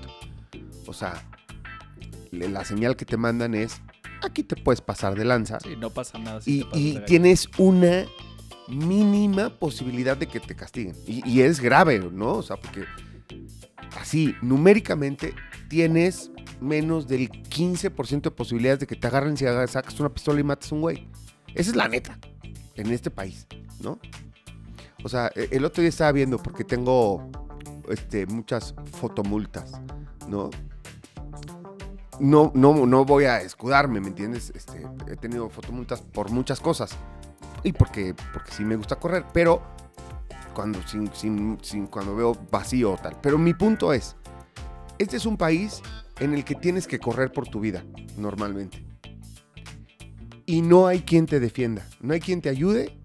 O 0.85 0.93
sea, 0.93 1.27
la 2.31 2.63
señal 2.65 2.95
que 2.95 3.05
te 3.05 3.17
mandan 3.17 3.55
es, 3.55 3.81
aquí 4.21 4.43
te 4.43 4.55
puedes 4.55 4.81
pasar 4.81 5.15
de 5.17 5.25
lanza. 5.25 5.59
Sí, 5.59 5.75
no 5.75 5.89
pasa 5.89 6.19
nada. 6.19 6.39
si 6.39 6.63
Y, 6.73 6.93
te 6.93 7.01
tienes 7.01 7.49
una 7.57 8.05
mínima 8.67 9.49
posibilidad 9.49 10.17
de 10.17 10.27
que 10.27 10.39
te 10.39 10.55
castiguen. 10.55 10.95
Y, 11.05 11.41
es 11.41 11.59
grave, 11.59 11.99
¿no? 11.99 12.33
O 12.33 12.43
sea, 12.43 12.57
porque 12.57 12.85
así, 13.99 14.35
numéricamente, 14.41 15.33
tienes 15.69 16.31
menos 16.59 17.07
del 17.07 17.29
15% 17.29 18.21
de 18.21 18.31
posibilidades 18.31 18.79
de 18.79 18.87
que 18.87 18.95
te 18.95 19.07
agarren 19.07 19.37
si 19.37 19.45
sacas 19.45 19.99
una 19.99 20.09
pistola 20.09 20.39
y 20.39 20.43
matas 20.43 20.71
a 20.71 20.75
un 20.75 20.81
güey. 20.81 21.07
Esa 21.53 21.71
es 21.71 21.75
la 21.75 21.87
neta, 21.87 22.17
en 22.75 22.91
este 22.91 23.11
país, 23.11 23.47
¿no? 23.81 23.99
O 25.03 25.09
sea, 25.09 25.31
e- 25.35 25.49
el 25.51 25.63
otro 25.65 25.81
día 25.81 25.89
estaba 25.89 26.11
viendo, 26.11 26.37
porque 26.37 26.63
tengo 26.63 27.29
este, 27.89 28.25
muchas 28.25 28.73
fotomultas, 28.99 29.71
¿no? 30.27 30.49
No, 32.19 32.51
no, 32.55 32.85
no 32.85 33.05
voy 33.05 33.25
a 33.25 33.41
escudarme, 33.41 33.99
¿me 33.99 34.07
entiendes? 34.07 34.51
Este, 34.55 34.87
he 35.07 35.17
tenido 35.17 35.49
fotomultas 35.49 36.01
por 36.01 36.31
muchas 36.31 36.61
cosas. 36.61 36.97
Y 37.63 37.71
porque, 37.73 38.13
porque 38.33 38.51
sí 38.51 38.63
me 38.63 38.75
gusta 38.75 38.95
correr, 38.97 39.25
pero 39.33 39.61
cuando, 40.53 40.81
sin, 40.87 41.11
sin- 41.13 41.57
sin- 41.61 41.87
cuando 41.87 42.15
veo 42.15 42.37
vacío 42.51 42.93
o 42.93 42.97
tal. 42.97 43.17
Pero 43.21 43.37
mi 43.37 43.53
punto 43.53 43.91
es, 43.93 44.15
este 44.99 45.17
es 45.17 45.25
un 45.25 45.35
país 45.37 45.81
en 46.19 46.33
el 46.33 46.45
que 46.45 46.55
tienes 46.55 46.87
que 46.87 46.99
correr 46.99 47.31
por 47.31 47.47
tu 47.47 47.59
vida, 47.59 47.83
normalmente. 48.17 48.85
Y 50.45 50.61
no 50.61 50.85
hay 50.87 51.01
quien 51.01 51.25
te 51.25 51.39
defienda, 51.39 51.87
no 52.01 52.13
hay 52.13 52.19
quien 52.19 52.41
te 52.41 52.49
ayude. 52.49 52.95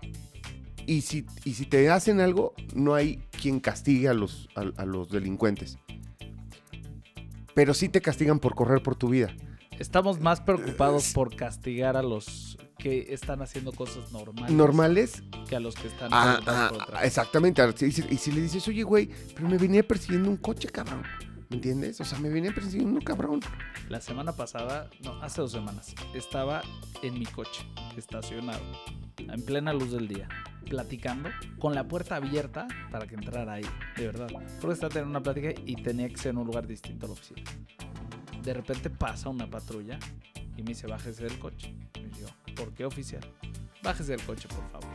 Y 0.86 1.02
si, 1.02 1.24
y 1.44 1.54
si 1.54 1.66
te 1.66 1.88
hacen 1.90 2.20
algo, 2.20 2.52
no 2.74 2.94
hay 2.94 3.22
quien 3.40 3.60
castigue 3.60 4.08
a 4.08 4.14
los, 4.14 4.48
a- 4.54 4.82
a 4.82 4.84
los 4.84 5.08
delincuentes. 5.10 5.78
Pero 7.54 7.74
sí 7.74 7.88
te 7.88 8.00
castigan 8.00 8.38
por 8.38 8.54
correr 8.54 8.82
por 8.82 8.94
tu 8.96 9.08
vida. 9.08 9.34
Estamos 9.78 10.20
más 10.20 10.40
preocupados 10.40 11.12
por 11.12 11.34
castigar 11.34 11.96
a 11.96 12.02
los 12.02 12.58
que 12.80 13.12
están 13.12 13.42
haciendo 13.42 13.72
cosas 13.72 14.10
normales, 14.10 14.50
Normales 14.50 15.22
que 15.48 15.56
a 15.56 15.60
los 15.60 15.74
que 15.74 15.88
están 15.88 16.08
Ah, 16.12 16.40
ah, 16.46 16.72
ah, 16.94 17.04
exactamente. 17.04 17.62
Ahora, 17.62 17.76
si 17.76 17.86
Y 17.86 18.16
si 18.16 18.32
le 18.32 18.40
dices, 18.40 18.66
oye, 18.66 18.82
güey, 18.82 19.10
pero 19.34 19.48
me 19.48 19.58
venía 19.58 19.86
persiguiendo 19.86 20.28
un 20.28 20.36
coche, 20.36 20.68
cabrón. 20.68 21.02
¿Me 21.50 21.56
entiendes? 21.56 22.00
O 22.00 22.04
sea, 22.04 22.18
me 22.20 22.28
venía 22.28 22.52
persiguiendo 22.54 22.94
un 22.98 23.04
cabrón. 23.04 23.40
La 23.88 24.00
semana 24.00 24.32
pasada, 24.32 24.88
no, 25.02 25.20
hace 25.20 25.40
dos 25.40 25.50
semanas, 25.50 25.94
estaba 26.14 26.62
en 27.02 27.18
mi 27.18 27.26
coche, 27.26 27.66
estacionado, 27.96 28.62
en 29.18 29.42
plena 29.42 29.72
luz 29.72 29.90
del 29.90 30.06
día, 30.06 30.28
platicando, 30.68 31.28
con 31.58 31.74
la 31.74 31.88
puerta 31.88 32.14
abierta 32.16 32.68
para 32.92 33.08
que 33.08 33.16
entrara 33.16 33.54
ahí, 33.54 33.66
de 33.96 34.06
verdad. 34.06 34.28
Porque 34.60 34.74
estaba 34.74 34.90
teniendo 34.90 35.10
una 35.10 35.22
plática 35.24 35.52
y 35.66 35.74
tenía 35.74 36.08
que 36.08 36.16
ser 36.18 36.30
en 36.30 36.38
un 36.38 36.46
lugar 36.46 36.68
distinto 36.68 37.06
a 37.06 37.08
la 37.08 37.12
oficina. 37.14 37.42
De 38.42 38.54
repente 38.54 38.90
pasa 38.90 39.28
una 39.28 39.48
patrulla 39.48 39.98
y 40.56 40.62
me 40.62 40.70
dice, 40.70 40.86
bájese 40.86 41.24
del 41.24 41.38
coche. 41.38 41.74
Yo, 42.18 42.26
¿por 42.54 42.72
qué 42.72 42.84
oficial? 42.84 43.22
Bájese 43.82 44.12
del 44.12 44.24
coche, 44.24 44.48
por 44.48 44.68
favor. 44.70 44.90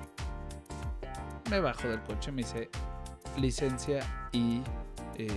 Me 1.50 1.60
bajo 1.60 1.88
del 1.88 2.02
coche, 2.04 2.32
me 2.32 2.42
dice, 2.42 2.70
licencia 3.38 4.30
y 4.32 4.62
eh, 5.18 5.28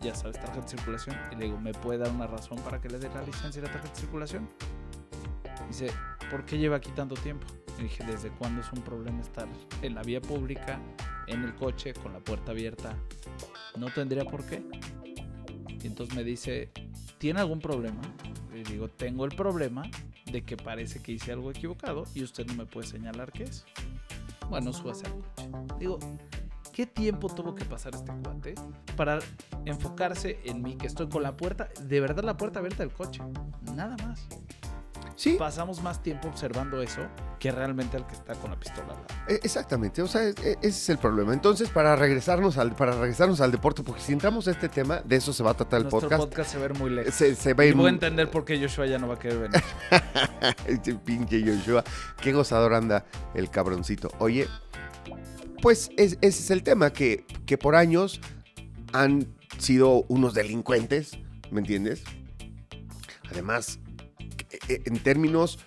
ya 0.00 0.14
sabes, 0.14 0.36
tarjeta 0.36 0.62
de 0.62 0.68
circulación. 0.68 1.16
Y 1.32 1.36
le 1.36 1.44
digo, 1.46 1.60
¿me 1.60 1.72
puede 1.72 1.98
dar 1.98 2.10
una 2.10 2.26
razón 2.26 2.58
para 2.60 2.80
que 2.80 2.88
le 2.88 2.98
dé 2.98 3.08
la 3.08 3.22
licencia 3.22 3.60
y 3.60 3.64
la 3.64 3.72
tarjeta 3.72 3.94
de 3.94 4.00
circulación? 4.00 4.48
Dice, 5.68 5.88
¿por 6.30 6.44
qué 6.44 6.58
lleva 6.58 6.76
aquí 6.76 6.90
tanto 6.92 7.14
tiempo? 7.16 7.46
Y 7.78 7.82
dije, 7.84 8.04
¿desde 8.04 8.30
cuándo 8.30 8.60
es 8.60 8.72
un 8.72 8.82
problema 8.82 9.20
estar 9.20 9.48
en 9.82 9.94
la 9.94 10.02
vía 10.02 10.20
pública, 10.20 10.80
en 11.26 11.42
el 11.42 11.54
coche, 11.54 11.92
con 11.94 12.12
la 12.12 12.20
puerta 12.20 12.52
abierta? 12.52 12.94
No 13.76 13.90
tendría 13.90 14.24
por 14.24 14.44
qué. 14.44 14.62
Y 15.82 15.86
entonces 15.86 16.16
me 16.16 16.24
dice, 16.24 16.70
¿tiene 17.18 17.40
algún 17.40 17.60
problema? 17.60 18.00
Y 18.54 18.62
digo, 18.62 18.88
tengo 18.88 19.24
el 19.24 19.34
problema 19.34 19.82
de 20.30 20.42
que 20.42 20.56
parece 20.56 21.00
que 21.02 21.12
hice 21.12 21.32
algo 21.32 21.50
equivocado 21.50 22.04
y 22.14 22.22
usted 22.22 22.46
no 22.46 22.54
me 22.54 22.66
puede 22.66 22.86
señalar 22.86 23.32
qué 23.32 23.44
es. 23.44 23.64
Bueno, 24.48 24.72
súbase 24.72 25.06
al 25.06 25.12
coche. 25.12 25.76
Digo, 25.78 25.98
¿qué 26.72 26.86
tiempo 26.86 27.28
tuvo 27.28 27.54
que 27.54 27.64
pasar 27.64 27.94
este 27.94 28.12
cuate 28.22 28.54
para 28.96 29.18
enfocarse 29.64 30.40
en 30.44 30.62
mí, 30.62 30.76
que 30.76 30.86
estoy 30.86 31.08
con 31.08 31.22
la 31.22 31.36
puerta, 31.36 31.68
de 31.82 32.00
verdad 32.00 32.24
la 32.24 32.36
puerta 32.36 32.60
abierta 32.60 32.82
del 32.82 32.92
coche? 32.92 33.20
Nada 33.74 33.96
más. 34.06 34.26
Sí, 35.16 35.36
Pasamos 35.38 35.82
más 35.82 36.02
tiempo 36.02 36.28
observando 36.28 36.82
eso 36.82 37.00
que 37.38 37.50
realmente 37.50 37.96
al 37.96 38.06
que 38.06 38.12
está 38.14 38.34
con 38.34 38.50
la 38.50 38.58
pistola 38.60 38.82
al 38.82 38.88
lado. 38.88 39.06
e- 39.28 39.40
exactamente. 39.42 40.02
O 40.02 40.06
sea, 40.06 40.22
e- 40.24 40.34
e- 40.42 40.58
ese 40.60 40.68
es 40.68 40.88
el 40.90 40.98
problema. 40.98 41.32
Entonces, 41.32 41.70
para 41.70 41.96
regresarnos 41.96 42.58
al, 42.58 42.76
para 42.76 42.92
regresarnos 42.92 43.40
al 43.40 43.50
deporte, 43.50 43.82
porque 43.82 44.02
si 44.02 44.12
entramos 44.12 44.46
a 44.46 44.50
este 44.50 44.68
tema, 44.68 45.00
de 45.04 45.16
eso 45.16 45.32
se 45.32 45.42
va 45.42 45.52
a 45.52 45.54
tratar 45.54 45.78
el 45.78 45.84
Nuestro 45.84 46.00
podcast. 46.10 46.22
podcast. 46.22 46.50
se 46.52 46.58
va 46.58 46.64
a 46.66 46.68
ver 46.68 46.78
muy 46.78 46.90
lejos. 46.90 47.14
Se, 47.14 47.34
se 47.34 47.54
va 47.54 47.64
a 47.64 47.66
Y 47.66 47.72
voy 47.72 47.86
a 47.86 47.90
entender 47.90 48.30
por 48.30 48.44
qué 48.44 48.60
Joshua 48.60 48.84
ya 48.86 48.98
no 48.98 49.08
va 49.08 49.14
a 49.14 49.18
querer 49.18 49.38
venir. 49.38 49.62
Este 50.66 50.94
pinche 50.94 51.42
Joshua. 51.42 51.82
Qué 52.20 52.32
gozador 52.32 52.74
anda 52.74 53.04
el 53.34 53.48
cabroncito. 53.50 54.10
Oye, 54.18 54.46
pues 55.62 55.90
es- 55.96 56.18
ese 56.20 56.42
es 56.42 56.50
el 56.50 56.62
tema, 56.62 56.92
que, 56.92 57.24
que 57.46 57.56
por 57.56 57.74
años 57.74 58.20
han 58.92 59.26
sido 59.58 60.04
unos 60.08 60.34
delincuentes, 60.34 61.12
¿me 61.50 61.60
entiendes? 61.60 62.02
Además, 63.30 63.78
en 64.68 64.98
términos 64.98 65.58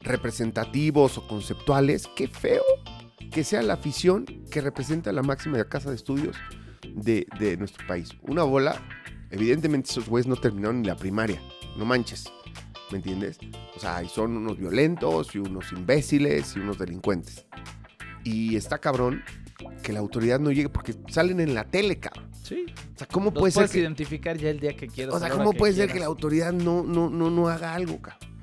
representativos 0.00 1.18
o 1.18 1.26
conceptuales, 1.26 2.08
qué 2.14 2.28
feo 2.28 2.62
que 3.30 3.44
sea 3.44 3.62
la 3.62 3.74
afición 3.74 4.24
que 4.50 4.60
representa 4.60 5.12
la 5.12 5.22
máxima 5.22 5.62
casa 5.64 5.90
de 5.90 5.96
estudios 5.96 6.36
de, 6.94 7.26
de 7.38 7.56
nuestro 7.56 7.86
país. 7.86 8.10
Una 8.22 8.44
bola, 8.44 8.80
evidentemente 9.30 9.90
esos 9.90 10.08
güeyes 10.08 10.26
no 10.26 10.36
terminaron 10.36 10.82
ni 10.82 10.88
la 10.88 10.96
primaria, 10.96 11.40
no 11.76 11.84
manches, 11.84 12.24
¿me 12.90 12.98
entiendes? 12.98 13.38
O 13.74 13.80
sea, 13.80 14.02
y 14.02 14.08
son 14.08 14.36
unos 14.36 14.58
violentos 14.58 15.34
y 15.34 15.38
unos 15.38 15.72
imbéciles 15.72 16.56
y 16.56 16.60
unos 16.60 16.78
delincuentes. 16.78 17.44
Y 18.24 18.56
está 18.56 18.78
cabrón 18.78 19.22
que 19.82 19.92
la 19.92 20.00
autoridad 20.00 20.40
no 20.40 20.50
llegue 20.50 20.68
porque 20.68 20.94
salen 21.08 21.40
en 21.40 21.54
la 21.54 21.64
tele, 21.64 21.98
cabrón. 21.98 22.30
Sí. 22.42 22.66
O 22.94 22.98
sea, 22.98 23.06
¿cómo 23.08 23.26
Los 23.26 23.34
puede 23.34 23.52
ser 23.52 23.60
puedes 23.60 23.72
que, 23.72 23.80
identificar 23.80 24.36
ya 24.36 24.50
el 24.50 24.60
día 24.60 24.76
que 24.76 24.86
quieras. 24.86 25.14
o 25.14 25.18
sea, 25.18 25.30
¿cómo 25.30 25.52
puede 25.52 25.72
ser 25.72 25.90
que 25.90 25.98
la 25.98 26.06
autoridad 26.06 26.52
no, 26.52 26.82
no, 26.82 27.10
no, 27.10 27.30
no 27.30 27.48
haga 27.48 27.74
algo, 27.74 28.00
cabrón? 28.00 28.35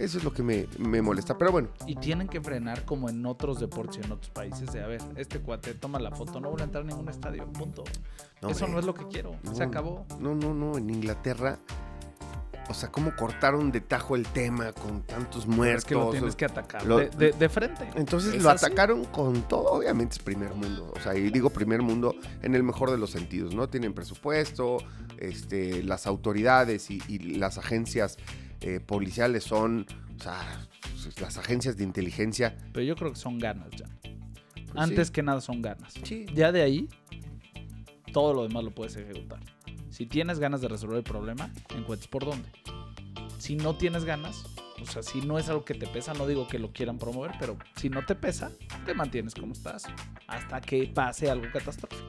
Eso 0.00 0.18
es 0.18 0.24
lo 0.24 0.32
que 0.32 0.42
me, 0.42 0.66
me 0.78 1.02
molesta. 1.02 1.36
Pero 1.38 1.52
bueno, 1.52 1.68
Y 1.86 1.96
tienen 1.96 2.28
que 2.28 2.40
frenar 2.40 2.84
como 2.84 3.08
en 3.08 3.24
otros 3.26 3.60
deportes 3.60 3.98
y 3.98 4.06
en 4.06 4.12
otros 4.12 4.30
países 4.30 4.72
de, 4.72 4.82
a 4.82 4.86
ver, 4.86 5.00
este 5.16 5.40
cuate 5.40 5.74
toma 5.74 5.98
la 5.98 6.10
foto, 6.10 6.40
no 6.40 6.48
vuelve 6.48 6.62
a 6.62 6.66
entrar 6.66 6.84
a 6.84 6.86
ningún 6.86 7.08
estadio, 7.08 7.46
punto. 7.52 7.84
no, 8.42 8.48
Eso 8.50 8.66
no 8.68 8.78
es 8.78 8.84
lo 8.84 8.94
que 8.94 9.06
quiero, 9.08 9.36
No, 9.42 9.54
se 9.54 9.62
acabó. 9.62 10.06
No, 10.18 10.34
no, 10.34 10.54
no, 10.54 10.76
en 10.78 10.90
Inglaterra. 10.90 11.58
O 12.68 12.74
sea, 12.74 12.92
cómo 12.92 13.16
cortaron 13.16 13.72
de 13.72 13.80
tajo 13.80 14.14
el 14.14 14.24
tema 14.28 14.72
con 14.72 15.02
tantos 15.02 15.48
muertos. 15.48 15.78
es 15.82 15.84
que 15.88 15.94
lo 15.96 16.10
tienes 16.12 16.36
que 16.36 16.44
atacar 16.44 16.86
lo- 16.86 16.98
de, 16.98 17.08
de- 17.10 17.32
de 17.32 17.48
frente. 17.48 17.88
Entonces 17.96 18.32
Es 18.34 18.42
lo 18.44 18.50
así. 18.50 18.64
atacaron 18.64 19.06
con 19.06 19.42
todo, 19.48 19.72
obviamente 19.72 20.12
es 20.12 20.18
primer 20.20 20.54
mundo. 20.54 20.92
O 20.96 21.00
sea, 21.00 21.16
y 21.16 21.30
digo 21.30 21.50
primer 21.50 21.82
mundo 21.82 22.14
en 22.42 22.54
el 22.54 22.62
mejor 22.62 22.92
de 22.92 22.98
los 22.98 23.10
sentidos, 23.10 23.56
¿no? 23.56 23.68
Tienen 23.68 23.92
presupuesto, 23.92 24.78
este, 25.18 25.82
las 25.82 26.06
autoridades 26.06 26.92
y, 26.92 27.02
y 27.08 27.18
las 27.18 27.58
agencias 27.58 28.18
eh, 28.60 28.80
policiales 28.80 29.44
son, 29.44 29.86
o 30.18 30.22
sea, 30.22 30.66
pues, 30.82 31.20
las 31.20 31.38
agencias 31.38 31.76
de 31.76 31.84
inteligencia. 31.84 32.56
Pero 32.72 32.84
yo 32.84 32.96
creo 32.96 33.10
que 33.12 33.18
son 33.18 33.38
ganas 33.38 33.70
ya. 33.70 33.86
pues, 34.02 34.76
Antes 34.76 35.08
sí. 35.08 35.12
que 35.14 35.22
nada 35.22 35.40
son 35.40 35.62
ganas. 35.62 35.94
Sí. 36.04 36.26
Ya 36.34 36.52
de 36.52 36.62
ahí, 36.62 36.88
todo 38.12 38.34
lo 38.34 38.42
demás 38.42 38.64
lo 38.64 38.70
puedes 38.70 38.96
ejecutar. 38.96 39.40
Si 39.90 40.06
tienes 40.06 40.38
ganas 40.38 40.60
de 40.60 40.68
resolver 40.68 40.98
el 40.98 41.04
problema, 41.04 41.50
encuentres 41.76 42.08
por 42.08 42.24
dónde. 42.24 42.48
Si 43.38 43.56
no 43.56 43.76
tienes 43.76 44.04
ganas, 44.04 44.44
o 44.80 44.86
sea, 44.86 45.02
si 45.02 45.20
no 45.20 45.38
es 45.38 45.48
algo 45.48 45.64
que 45.64 45.74
te 45.74 45.86
pesa, 45.86 46.14
no 46.14 46.26
digo 46.26 46.46
que 46.46 46.58
lo 46.58 46.72
quieran 46.72 46.98
promover, 46.98 47.32
pero 47.38 47.56
si 47.76 47.88
no 47.88 48.04
te 48.04 48.14
pesa, 48.14 48.50
te 48.84 48.94
mantienes 48.94 49.34
como 49.34 49.52
estás 49.52 49.84
hasta 50.26 50.60
que 50.60 50.86
pase 50.86 51.30
algo 51.30 51.46
catastrófico. 51.52 52.08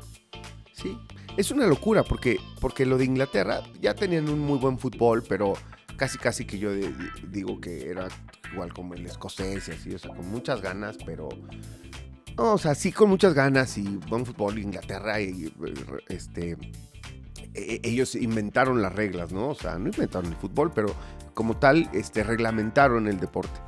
Sí, 0.74 0.98
es 1.38 1.52
una 1.52 1.68
locura 1.68 2.04
porque, 2.04 2.38
porque 2.60 2.86
lo 2.86 2.98
de 2.98 3.06
Inglaterra 3.06 3.62
ya 3.80 3.94
tenían 3.94 4.30
un 4.30 4.40
muy 4.40 4.58
buen 4.58 4.78
fútbol, 4.78 5.24
pero 5.28 5.54
casi 6.02 6.18
casi 6.18 6.46
que 6.46 6.58
yo 6.58 6.72
de- 6.72 6.92
digo 7.30 7.62
que 7.62 7.88
era 7.88 8.08
igual 8.52 8.74
como 8.74 8.96
el 8.96 9.06
escocés 9.06 9.68
y 9.68 9.72
así, 9.72 9.94
o 9.94 10.00
sea, 10.00 10.10
con 10.16 10.28
muchas 10.32 10.60
ganas, 10.60 10.98
pero... 11.06 11.30
no, 12.36 12.54
o 12.54 12.58
sea, 12.58 12.74
sí 12.74 12.92
con 12.92 13.08
muchas 13.08 13.36
ganas 13.36 13.78
y 13.78 13.84
buen 14.10 14.26
fútbol 14.26 14.58
Inglaterra 14.58 15.22
y 15.22 15.54
este... 16.08 16.58
e- 17.54 17.82
Ellos 17.84 18.16
inventaron 18.16 18.82
las 18.82 18.96
reglas, 18.96 19.32
¿no? 19.32 19.50
O 19.50 19.54
sea, 19.56 19.78
no 19.78 19.90
inventaron 19.90 20.32
el 20.32 20.38
fútbol, 20.38 20.72
pero 20.74 20.96
como 21.36 21.58
tal, 21.58 21.88
este, 21.94 22.24
reglamentaron 22.24 23.08
el 23.08 23.20
deporte. 23.20 23.60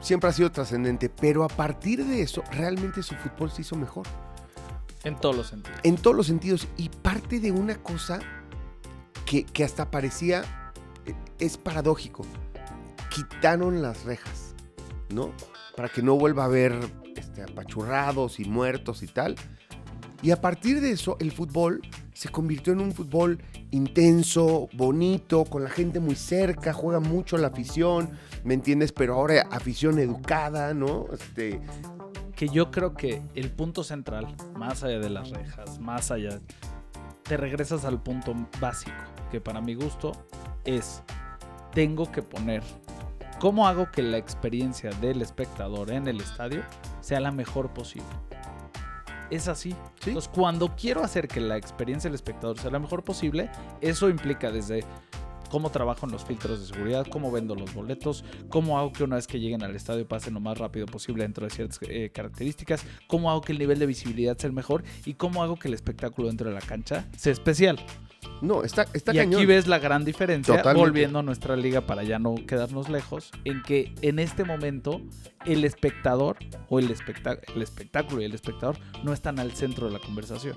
Siempre 0.00 0.30
ha 0.30 0.32
sido 0.32 0.50
trascendente, 0.50 1.10
pero 1.10 1.44
a 1.44 1.48
partir 1.48 2.02
de 2.02 2.22
eso, 2.22 2.42
realmente 2.50 3.02
su 3.02 3.14
fútbol 3.16 3.50
se 3.50 3.60
hizo 3.60 3.76
mejor 3.76 4.06
En 5.04 5.16
todos 5.20 5.36
los 5.36 5.48
sentidos. 5.48 5.80
en 5.82 5.96
todos 5.96 6.16
los 6.16 6.26
sentidos. 6.28 6.66
Y 6.78 6.88
parte 6.88 7.40
de 7.40 7.52
una 7.52 7.76
cosa 7.76 8.20
que, 9.26 9.44
que 9.44 9.64
hasta 9.64 9.90
parecía, 9.90 10.44
es 11.42 11.58
paradójico. 11.58 12.24
Quitaron 13.10 13.82
las 13.82 14.04
rejas, 14.04 14.54
¿no? 15.10 15.32
Para 15.76 15.88
que 15.88 16.02
no 16.02 16.16
vuelva 16.16 16.44
a 16.44 16.46
haber 16.46 16.78
este, 17.16 17.42
apachurrados 17.42 18.40
y 18.40 18.44
muertos 18.44 19.02
y 19.02 19.08
tal. 19.08 19.36
Y 20.22 20.30
a 20.30 20.40
partir 20.40 20.80
de 20.80 20.92
eso, 20.92 21.16
el 21.18 21.32
fútbol 21.32 21.82
se 22.14 22.28
convirtió 22.28 22.72
en 22.72 22.80
un 22.80 22.92
fútbol 22.92 23.42
intenso, 23.72 24.68
bonito, 24.72 25.44
con 25.44 25.64
la 25.64 25.70
gente 25.70 25.98
muy 25.98 26.14
cerca, 26.14 26.72
juega 26.72 27.00
mucho 27.00 27.36
la 27.38 27.48
afición, 27.48 28.10
¿me 28.44 28.54
entiendes? 28.54 28.92
Pero 28.92 29.14
ahora 29.14 29.48
afición 29.50 29.98
educada, 29.98 30.74
¿no? 30.74 31.06
Este, 31.12 31.60
que 32.36 32.48
yo 32.48 32.70
creo 32.70 32.94
que 32.94 33.22
el 33.34 33.50
punto 33.50 33.82
central, 33.82 34.36
más 34.56 34.84
allá 34.84 35.00
de 35.00 35.10
las 35.10 35.30
rejas, 35.30 35.80
más 35.80 36.12
allá, 36.12 36.38
te 37.24 37.36
regresas 37.36 37.84
al 37.84 38.00
punto 38.00 38.34
básico, 38.60 38.96
que 39.30 39.40
para 39.40 39.60
mi 39.60 39.74
gusto 39.74 40.12
es, 40.64 41.02
tengo 41.72 42.10
que 42.10 42.22
poner, 42.22 42.62
¿cómo 43.40 43.66
hago 43.66 43.90
que 43.90 44.02
la 44.02 44.18
experiencia 44.18 44.90
del 45.00 45.22
espectador 45.22 45.90
en 45.90 46.06
el 46.06 46.20
estadio 46.20 46.62
sea 47.00 47.20
la 47.20 47.32
mejor 47.32 47.72
posible? 47.72 48.08
Es 49.30 49.48
así. 49.48 49.70
Sí. 50.00 50.10
Entonces, 50.10 50.30
cuando 50.32 50.76
quiero 50.76 51.02
hacer 51.02 51.26
que 51.26 51.40
la 51.40 51.56
experiencia 51.56 52.08
del 52.08 52.16
espectador 52.16 52.58
sea 52.58 52.70
la 52.70 52.78
mejor 52.78 53.02
posible, 53.02 53.50
eso 53.80 54.10
implica 54.10 54.50
desde 54.50 54.84
cómo 55.52 55.70
trabajo 55.70 56.06
en 56.06 56.12
los 56.12 56.24
filtros 56.24 56.60
de 56.60 56.66
seguridad, 56.74 57.06
cómo 57.06 57.30
vendo 57.30 57.54
los 57.54 57.74
boletos, 57.74 58.24
cómo 58.48 58.78
hago 58.78 58.90
que 58.90 59.04
una 59.04 59.16
vez 59.16 59.26
que 59.26 59.38
lleguen 59.38 59.62
al 59.62 59.76
estadio 59.76 60.08
pasen 60.08 60.32
lo 60.32 60.40
más 60.40 60.56
rápido 60.56 60.86
posible 60.86 61.24
dentro 61.24 61.44
de 61.46 61.50
ciertas 61.50 61.78
eh, 61.82 62.10
características, 62.10 62.86
cómo 63.06 63.30
hago 63.30 63.42
que 63.42 63.52
el 63.52 63.58
nivel 63.58 63.78
de 63.78 63.84
visibilidad 63.84 64.36
sea 64.38 64.48
el 64.48 64.54
mejor 64.54 64.82
y 65.04 65.12
cómo 65.12 65.42
hago 65.42 65.56
que 65.56 65.68
el 65.68 65.74
espectáculo 65.74 66.28
dentro 66.28 66.48
de 66.48 66.54
la 66.54 66.62
cancha 66.62 67.06
sea 67.18 67.32
especial. 67.32 67.78
No, 68.40 68.64
está, 68.64 68.86
está 68.92 69.12
y 69.14 69.18
cañón. 69.18 69.34
aquí 69.36 69.46
ves 69.46 69.66
la 69.66 69.78
gran 69.78 70.04
diferencia, 70.04 70.56
Totalmente. 70.56 70.80
volviendo 70.88 71.18
a 71.20 71.22
nuestra 71.22 71.56
liga 71.56 71.82
para 71.82 72.02
ya 72.02 72.18
no 72.18 72.34
quedarnos 72.46 72.88
lejos, 72.88 73.30
en 73.44 73.62
que 73.62 73.94
en 74.02 74.18
este 74.18 74.44
momento 74.44 75.00
el 75.44 75.64
espectador 75.64 76.36
o 76.68 76.78
el, 76.78 76.90
espectá- 76.90 77.38
el 77.54 77.62
espectáculo 77.62 78.22
y 78.22 78.24
el 78.24 78.34
espectador 78.34 78.76
no 79.04 79.12
están 79.12 79.38
al 79.38 79.52
centro 79.52 79.86
de 79.86 79.92
la 79.92 79.98
conversación. 80.00 80.56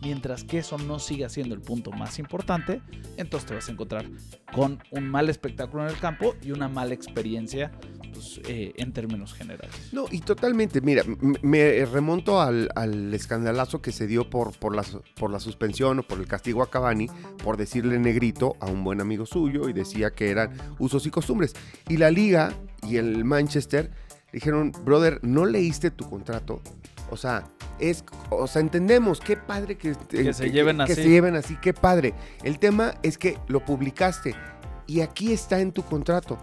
Mientras 0.00 0.44
que 0.44 0.58
eso 0.58 0.78
no 0.78 0.98
siga 0.98 1.28
siendo 1.28 1.54
el 1.54 1.60
punto 1.60 1.90
más 1.90 2.18
importante, 2.18 2.80
entonces 3.16 3.48
te 3.48 3.54
vas 3.54 3.68
a 3.68 3.72
encontrar 3.72 4.06
con 4.52 4.78
un 4.92 5.08
mal 5.08 5.28
espectáculo 5.28 5.82
en 5.84 5.90
el 5.90 5.98
campo 5.98 6.36
y 6.42 6.52
una 6.52 6.68
mala 6.68 6.94
experiencia 6.94 7.72
pues, 8.12 8.40
eh, 8.46 8.74
en 8.76 8.92
términos 8.92 9.34
generales. 9.34 9.74
No, 9.92 10.06
y 10.10 10.20
totalmente, 10.20 10.80
mira, 10.80 11.02
me 11.42 11.84
remonto 11.84 12.40
al, 12.40 12.68
al 12.76 13.12
escandalazo 13.12 13.82
que 13.82 13.92
se 13.92 14.06
dio 14.06 14.30
por, 14.30 14.56
por, 14.58 14.74
la, 14.74 14.84
por 15.16 15.30
la 15.30 15.40
suspensión 15.40 15.98
o 15.98 16.02
por 16.02 16.18
el 16.18 16.26
castigo 16.26 16.62
a 16.62 16.70
Cavani 16.70 17.08
por 17.42 17.56
decirle 17.56 17.98
negrito 17.98 18.56
a 18.60 18.66
un 18.66 18.84
buen 18.84 19.00
amigo 19.00 19.26
suyo 19.26 19.68
y 19.68 19.72
decía 19.72 20.10
que 20.10 20.30
eran 20.30 20.56
usos 20.78 21.06
y 21.06 21.10
costumbres. 21.10 21.54
Y 21.88 21.96
la 21.96 22.10
liga 22.10 22.52
y 22.82 22.96
el 22.96 23.24
Manchester 23.24 23.90
dijeron, 24.32 24.72
brother, 24.84 25.20
¿no 25.22 25.46
leíste 25.46 25.90
tu 25.90 26.08
contrato? 26.08 26.60
O 27.10 27.16
sea, 27.16 27.44
es, 27.78 28.04
o 28.30 28.46
sea, 28.46 28.60
entendemos, 28.60 29.20
qué 29.20 29.36
padre 29.36 29.76
que, 29.76 29.94
Que 30.08 30.32
se 30.32 30.50
lleven 30.50 30.78
que 30.78 30.82
así. 30.84 30.94
se 30.94 31.08
lleven 31.08 31.36
así, 31.36 31.56
qué 31.60 31.72
padre. 31.72 32.14
El 32.42 32.58
tema 32.58 32.94
es 33.02 33.18
que 33.18 33.38
lo 33.48 33.64
publicaste 33.64 34.34
y 34.86 35.00
aquí 35.00 35.32
está 35.32 35.60
en 35.60 35.72
tu 35.72 35.82
contrato 35.82 36.38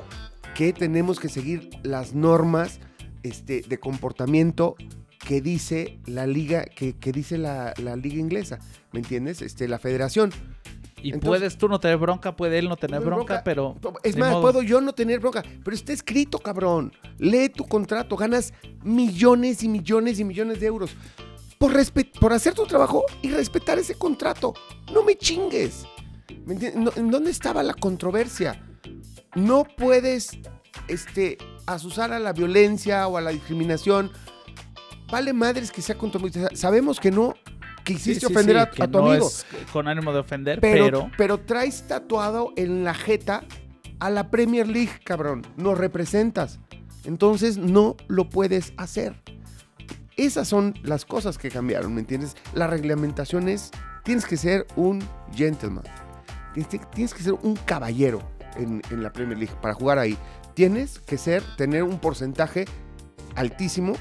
que 0.53 0.71
tenemos 0.73 1.19
que 1.19 1.29
seguir 1.29 1.69
las 1.83 2.13
normas 2.13 2.79
este, 3.23 3.61
de 3.67 3.79
comportamiento 3.79 4.75
que 5.19 5.41
dice 5.41 5.99
la 6.05 6.27
liga, 6.27 6.65
que, 6.65 6.93
que 6.93 7.11
dice 7.11 7.37
la, 7.37 7.73
la 7.81 7.95
liga 7.95 8.17
inglesa, 8.17 8.59
¿me 8.93 8.99
entiendes? 8.99 9.41
Este, 9.41 9.67
la 9.67 9.79
federación. 9.79 10.31
Y 11.05 11.09
Entonces- 11.09 11.27
puedes 11.27 11.57
tú 11.59 11.69
no 11.69 11.79
tener 11.79 11.97
bronca, 11.97 12.35
puede 12.35 12.57
él 12.57 12.67
no 12.67 12.77
tener 12.77 12.99
bronca, 12.99 13.35
bronca. 13.35 13.43
pero... 13.43 13.75
Es 14.01 14.17
más, 14.17 14.31
modo. 14.31 14.41
puedo 14.41 14.63
yo 14.63 14.81
no 14.81 14.93
tener 14.93 15.19
bronca, 15.19 15.43
pero 15.63 15.75
está 15.75 15.93
escrito, 15.93 16.39
cabrón. 16.39 16.93
Lee 17.19 17.49
tu 17.49 17.63
contrato, 17.67 18.15
ganas 18.17 18.53
millones 18.83 19.61
y 19.61 19.69
millones 19.69 20.19
y 20.19 20.23
millones 20.23 20.59
de 20.59 20.65
euros 20.65 20.95
por, 21.59 21.73
por 22.19 22.33
hacer 22.33 22.55
tu 22.55 22.65
trabajo 22.65 23.03
y 23.21 23.29
respetar 23.29 23.77
ese 23.77 23.93
contrato. 23.93 24.55
No 24.91 25.03
me 25.03 25.15
chingues. 25.15 25.85
¿Me 26.43 26.53
entiendes? 26.53 26.75
No- 26.81 26.91
¿En 26.95 27.11
dónde 27.11 27.29
estaba 27.29 27.61
la 27.61 27.75
controversia? 27.75 28.65
No 29.35 29.63
puedes 29.77 30.31
este, 30.87 31.37
asusar 31.67 32.13
a 32.13 32.19
la 32.19 32.33
violencia 32.33 33.07
o 33.07 33.17
a 33.17 33.21
la 33.21 33.29
discriminación. 33.29 34.11
Vale 35.11 35.33
madres 35.33 35.71
que 35.71 35.83
sea 35.83 35.95
contra 35.99 36.19
Sabemos 36.55 36.99
que 36.99 37.11
no, 37.11 37.35
que 37.85 37.97
Sí, 37.97 38.17
ofender 38.25 38.69
sí, 38.73 38.81
a, 38.81 38.87
tu 38.87 38.99
no 38.99 39.07
amigo. 39.11 39.27
es 39.27 39.45
con 39.71 39.87
ánimo 39.87 40.11
de 40.11 40.19
ofender, 40.19 40.59
Pero, 40.59 40.85
pero... 40.85 41.11
pero 41.17 41.39
traes 41.39 41.87
tatuado 41.87 42.51
en 42.57 42.83
la 42.83 42.93
jeta 42.93 43.43
a 43.99 44.09
la 44.09 44.29
Premier 44.29 44.67
League, 44.67 44.91
cabrón. 45.05 45.43
Nos 45.55 45.77
representas. 45.77 46.59
Entonces 47.05 47.57
no 47.57 47.95
lo 48.07 48.29
puedes 48.29 48.73
hacer. 48.77 49.15
Esas 50.17 50.47
son 50.47 50.73
las 50.83 51.05
cosas 51.05 51.37
que 51.37 51.49
cambiaron, 51.49 51.93
¿me 51.93 52.01
entiendes? 52.01 52.35
La 52.53 52.67
reglamentación 52.67 53.47
es, 53.47 53.71
tienes 54.03 54.25
que 54.25 54.37
ser 54.37 54.65
un 54.75 55.03
gentleman. 55.33 55.83
Tienes, 56.53 56.69
tienes 56.91 57.13
que 57.13 57.21
ser 57.21 57.33
un 57.33 57.55
caballero 57.65 58.21
en, 58.57 58.81
en 58.89 59.03
la 59.03 59.11
Premier 59.11 59.37
League 59.37 59.53
para 59.61 59.73
jugar 59.73 59.99
ahí. 59.99 60.17
Tienes 60.53 60.99
que 60.99 61.17
ser, 61.17 61.43
tener 61.57 61.83
un 61.83 61.99
porcentaje 61.99 62.65
altísimo, 63.35 63.93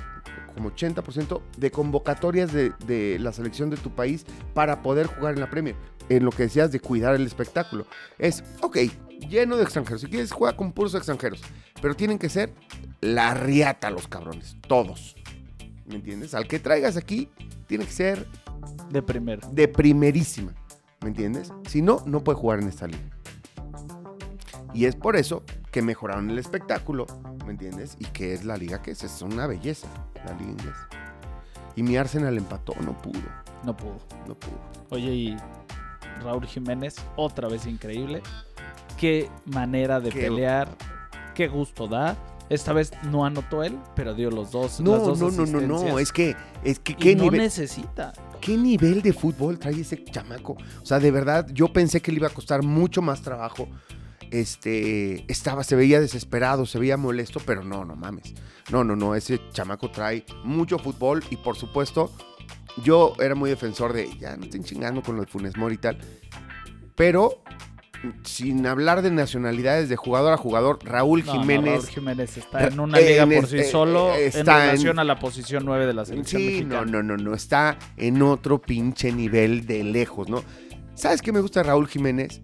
como 0.54 0.70
80%, 0.70 1.40
de 1.56 1.70
convocatorias 1.70 2.52
de, 2.52 2.72
de 2.86 3.18
la 3.18 3.32
selección 3.32 3.70
de 3.70 3.76
tu 3.76 3.90
país 3.90 4.24
para 4.54 4.82
poder 4.82 5.06
jugar 5.06 5.34
en 5.34 5.40
la 5.40 5.50
Premier. 5.50 5.76
En 6.08 6.24
lo 6.24 6.30
que 6.30 6.44
decías 6.44 6.70
de 6.70 6.80
cuidar 6.80 7.14
el 7.14 7.26
espectáculo. 7.26 7.86
Es, 8.18 8.44
ok, 8.60 8.78
lleno 9.28 9.56
de 9.56 9.62
extranjeros. 9.64 10.02
Si 10.02 10.06
quieres, 10.08 10.32
juega 10.32 10.56
con 10.56 10.72
puros 10.72 10.94
extranjeros. 10.94 11.42
Pero 11.80 11.94
tienen 11.94 12.18
que 12.18 12.28
ser 12.28 12.52
la 13.00 13.34
riata 13.34 13.90
los 13.90 14.06
cabrones. 14.08 14.56
Todos. 14.68 15.16
¿Me 15.86 15.96
entiendes? 15.96 16.34
Al 16.34 16.46
que 16.46 16.58
traigas 16.58 16.96
aquí, 16.96 17.28
tiene 17.66 17.84
que 17.84 17.92
ser 17.92 18.26
De 18.90 19.02
primero. 19.02 19.46
de 19.50 19.68
primerísima. 19.68 20.54
¿Me 21.02 21.08
entiendes? 21.08 21.52
Si 21.68 21.82
no, 21.82 22.02
no 22.06 22.22
puede 22.24 22.38
jugar 22.38 22.60
en 22.60 22.68
esta 22.68 22.86
liga. 22.86 23.02
Y 24.72 24.86
es 24.86 24.96
por 24.96 25.16
eso 25.16 25.42
que 25.74 25.82
mejoraron 25.82 26.30
el 26.30 26.38
espectáculo, 26.38 27.04
¿me 27.44 27.50
entiendes? 27.50 27.96
Y 27.98 28.04
que 28.04 28.32
es 28.32 28.44
la 28.44 28.56
liga 28.56 28.80
que 28.80 28.92
es, 28.92 29.02
es 29.02 29.22
una 29.22 29.48
belleza, 29.48 29.88
la 30.24 30.32
liga 30.34 30.52
inglesa. 30.52 30.88
Y 31.74 31.82
mi 31.82 31.96
Arsenal 31.96 32.38
empató, 32.38 32.74
no 32.80 32.96
pudo, 32.96 33.18
No 33.64 33.76
pudo. 33.76 33.96
no 34.28 34.36
pudo. 34.38 34.54
Oye, 34.90 35.12
y 35.12 35.36
Raúl 36.22 36.46
Jiménez, 36.46 36.94
otra 37.16 37.48
vez 37.48 37.66
increíble. 37.66 38.22
Qué 39.00 39.28
manera 39.46 39.98
de 39.98 40.10
Qué- 40.10 40.20
pelear. 40.20 40.68
Qué 41.34 41.48
gusto 41.48 41.88
da. 41.88 42.16
Esta 42.48 42.72
vez 42.72 42.92
no 43.10 43.24
anotó 43.24 43.64
él, 43.64 43.76
pero 43.96 44.14
dio 44.14 44.30
los 44.30 44.52
dos. 44.52 44.78
las 44.78 44.80
No, 44.80 44.96
dos 45.00 45.18
no, 45.18 45.30
no, 45.32 45.60
no, 45.60 45.60
no, 45.66 45.98
es 45.98 46.12
que, 46.12 46.36
es 46.62 46.78
que 46.78 46.92
Y 46.92 46.94
qué 46.94 47.16
no 47.16 47.24
nivel, 47.24 47.40
necesita. 47.40 48.12
qué 48.40 48.56
nivel 48.56 49.02
de 49.02 49.12
fútbol 49.12 49.58
trae 49.58 49.80
ese 49.80 50.04
chamaco. 50.04 50.52
O 50.80 50.86
sea, 50.86 51.00
de 51.00 51.10
verdad, 51.10 51.48
yo 51.52 51.72
pensé 51.72 52.00
que 52.00 52.12
le 52.12 52.18
iba 52.18 52.28
a 52.28 52.30
costar 52.30 52.62
mucho 52.62 53.02
más 53.02 53.22
trabajo. 53.22 53.66
Este, 54.34 55.24
estaba, 55.30 55.62
se 55.62 55.76
veía 55.76 56.00
desesperado, 56.00 56.66
se 56.66 56.80
veía 56.80 56.96
molesto, 56.96 57.40
pero 57.46 57.62
no, 57.62 57.84
no 57.84 57.94
mames. 57.94 58.34
No, 58.70 58.82
no, 58.82 58.96
no, 58.96 59.14
ese 59.14 59.40
chamaco 59.52 59.90
trae 59.92 60.24
mucho 60.42 60.78
fútbol 60.80 61.22
y 61.30 61.36
por 61.36 61.56
supuesto, 61.56 62.10
yo 62.82 63.14
era 63.20 63.36
muy 63.36 63.48
defensor 63.48 63.92
de, 63.92 64.10
ya 64.18 64.36
no 64.36 64.44
estén 64.44 64.64
chingando 64.64 65.02
con 65.02 65.14
lo 65.14 65.22
de 65.22 65.28
Funes 65.28 65.56
Mori 65.56 65.76
y 65.76 65.78
tal, 65.78 65.98
pero 66.96 67.42
sin 68.24 68.66
hablar 68.66 69.02
de 69.02 69.10
nacionalidades 69.12 69.88
de 69.88 69.94
jugador 69.96 70.32
a 70.32 70.36
jugador, 70.36 70.78
Raúl 70.84 71.24
No, 71.24 71.34
no, 71.34 71.40
Jiménez 71.40 71.74
Raúl 71.74 71.86
Jiménez 71.88 72.36
está 72.36 72.66
en 72.66 72.80
una 72.80 72.98
liga 72.98 73.22
en 73.22 73.28
por 73.36 73.44
este- 73.44 73.64
sí 73.64 73.70
solo 73.70 74.12
eh, 74.14 74.22
en 74.22 74.28
está 74.40 74.64
en- 74.64 74.70
relación 74.72 74.98
a 74.98 75.04
la 75.04 75.18
posición 75.20 75.64
9 75.64 75.86
de 75.86 75.94
la 75.94 76.04
selección 76.04 76.42
Sí, 76.42 76.46
mexicana. 76.48 76.84
no, 76.84 77.02
no, 77.04 77.16
no, 77.16 77.22
no, 77.22 77.34
está 77.34 77.78
en 77.96 78.20
otro 78.20 78.60
pinche 78.60 79.12
nivel 79.12 79.64
de 79.64 79.84
lejos, 79.84 80.28
¿no? 80.28 80.42
¿Sabes 80.94 81.22
qué 81.22 81.30
me 81.32 81.40
gusta 81.40 81.62
Raúl 81.62 81.86
Jiménez? 81.88 82.42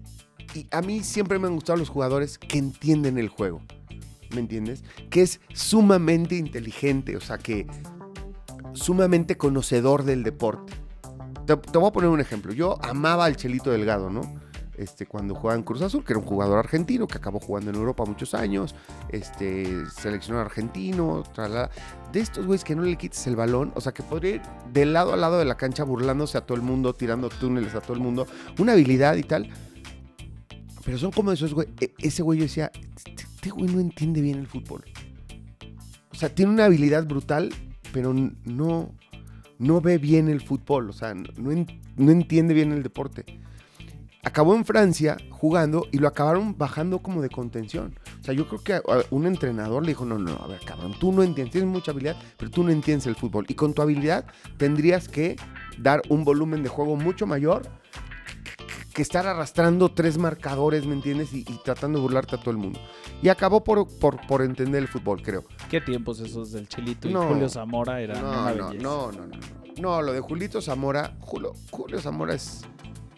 Y 0.53 0.67
a 0.71 0.81
mí 0.81 1.01
siempre 1.03 1.39
me 1.39 1.47
han 1.47 1.55
gustado 1.55 1.77
los 1.77 1.89
jugadores 1.89 2.37
que 2.37 2.57
entienden 2.57 3.17
el 3.17 3.29
juego, 3.29 3.61
¿me 4.33 4.41
entiendes? 4.41 4.83
Que 5.09 5.21
es 5.21 5.39
sumamente 5.53 6.35
inteligente, 6.35 7.15
o 7.15 7.21
sea, 7.21 7.37
que 7.37 7.67
sumamente 8.73 9.37
conocedor 9.37 10.03
del 10.03 10.23
deporte. 10.23 10.73
Te, 11.45 11.55
voy 11.77 11.87
a 11.87 11.91
poner 11.91 12.09
un 12.09 12.19
ejemplo. 12.19 12.53
Yo 12.53 12.77
amaba 12.83 13.25
al 13.25 13.35
Chelito 13.35 13.71
Delgado, 13.71 14.09
¿no? 14.09 14.21
Este, 14.77 15.05
cuando 15.05 15.35
jugaba 15.35 15.57
en 15.57 15.63
Cruz 15.63 15.81
Azul, 15.81 16.03
que 16.03 16.13
era 16.13 16.19
un 16.19 16.25
jugador 16.25 16.57
argentino 16.57 17.05
que 17.05 17.17
acabó 17.17 17.39
jugando 17.39 17.69
en 17.69 17.75
Europa 17.75 18.03
muchos 18.05 18.33
años, 18.33 18.73
este, 19.09 19.85
seleccionado 19.89 20.45
argentino, 20.45 21.23
tralala. 21.33 21.69
de 22.11 22.19
estos 22.19 22.45
güeyes 22.45 22.63
que 22.63 22.75
no 22.75 22.81
le 22.81 22.95
quites 22.95 23.27
el 23.27 23.35
balón, 23.35 23.73
o 23.75 23.81
sea, 23.81 23.91
que 23.91 24.01
podría 24.01 24.35
ir 24.35 24.41
de 24.71 24.85
lado 24.85 25.13
a 25.13 25.17
lado 25.17 25.37
de 25.37 25.45
la 25.45 25.55
cancha 25.55 25.83
burlándose 25.83 26.37
a 26.37 26.41
todo 26.41 26.55
el 26.55 26.63
mundo, 26.63 26.93
tirando 26.93 27.29
túneles 27.29 27.75
a 27.75 27.81
todo 27.81 27.93
el 27.93 27.99
mundo, 27.99 28.25
una 28.57 28.71
habilidad 28.71 29.15
y 29.17 29.23
tal. 29.23 29.49
Pero 30.85 30.97
son 30.97 31.11
como 31.11 31.31
esos 31.31 31.53
güey, 31.53 31.67
e- 31.79 31.93
ese 31.99 32.23
güey 32.23 32.39
yo 32.39 32.45
decía, 32.45 32.71
este 33.05 33.23
este 33.41 33.49
güey 33.49 33.71
no 33.73 33.79
entiende 33.79 34.21
bien 34.21 34.37
el 34.37 34.45
fútbol. 34.47 34.83
O 36.11 36.15
sea, 36.15 36.29
tiene 36.29 36.51
una 36.51 36.65
habilidad 36.65 37.07
brutal, 37.07 37.49
pero 37.91 38.13
no, 38.13 38.91
no 39.57 39.81
ve 39.81 39.97
bien 39.97 40.29
el 40.29 40.41
fútbol, 40.41 40.91
o 40.91 40.93
sea, 40.93 41.15
no, 41.15 41.27
no 41.37 41.51
en- 41.51 41.81
no 41.97 42.11
entiende 42.11 42.53
bien 42.53 42.71
el 42.71 42.83
deporte. 42.83 43.25
Acabó 44.23 44.53
en 44.55 44.63
Francia 44.65 45.17
jugando 45.31 45.87
y 45.91 45.97
lo 45.97 46.07
acabaron 46.07 46.55
bajando 46.55 46.99
como 46.99 47.23
de 47.23 47.29
contención. 47.29 47.97
O 48.19 48.23
sea, 48.23 48.35
yo 48.35 48.47
creo 48.47 48.63
que 48.63 48.79
un 49.09 49.25
entrenador 49.25 49.81
le 49.81 49.89
dijo, 49.89 50.05
no, 50.05 50.19
no, 50.19 50.33
a 50.35 50.45
ver, 50.45 50.59
cabrón, 50.63 50.93
tú 50.99 51.11
no 51.11 51.23
entiendes, 51.23 51.53
tienes 51.53 51.67
mucha 51.71 51.89
habilidad, 51.89 52.17
pero 52.37 52.51
tú 52.51 52.63
no 52.63 52.69
entiendes 52.69 53.07
el 53.07 53.15
fútbol. 53.15 53.45
Y 53.47 53.55
con 53.55 53.73
tu 53.73 53.81
habilidad 53.81 54.25
tendrías 54.57 55.07
que 55.07 55.35
dar 55.79 56.03
un 56.09 56.23
volumen 56.23 56.61
de 56.61 56.69
juego 56.69 56.95
mucho 56.95 57.25
mayor 57.25 57.63
que 58.93 59.01
estar 59.01 59.25
arrastrando 59.27 59.89
tres 59.89 60.17
marcadores, 60.17 60.85
¿me 60.85 60.93
entiendes? 60.93 61.33
Y, 61.33 61.39
y 61.39 61.59
tratando 61.63 61.99
de 61.99 62.03
burlarte 62.03 62.35
a 62.35 62.39
todo 62.39 62.51
el 62.51 62.57
mundo. 62.57 62.79
Y 63.21 63.29
acabó 63.29 63.63
por, 63.63 63.87
por, 63.99 64.25
por 64.27 64.41
entender 64.41 64.81
el 64.81 64.87
fútbol, 64.87 65.21
creo. 65.21 65.43
¿Qué 65.69 65.81
tiempos 65.81 66.19
esos 66.19 66.51
del 66.51 66.67
Chilito 66.67 67.07
y 67.09 67.13
No. 67.13 67.23
Julio 67.27 67.49
Zamora 67.49 68.01
eran 68.01 68.21
No, 68.21 68.29
una 68.29 68.51
no, 68.53 68.73
no, 68.73 69.11
no, 69.11 69.11
no, 69.11 69.27
no. 69.27 69.37
No, 69.79 70.01
lo 70.01 70.11
de 70.13 70.19
Julito 70.19 70.61
Zamora, 70.61 71.15
Julio, 71.21 71.53
Julio 71.71 71.99
Zamora 72.01 72.35
es, 72.35 72.61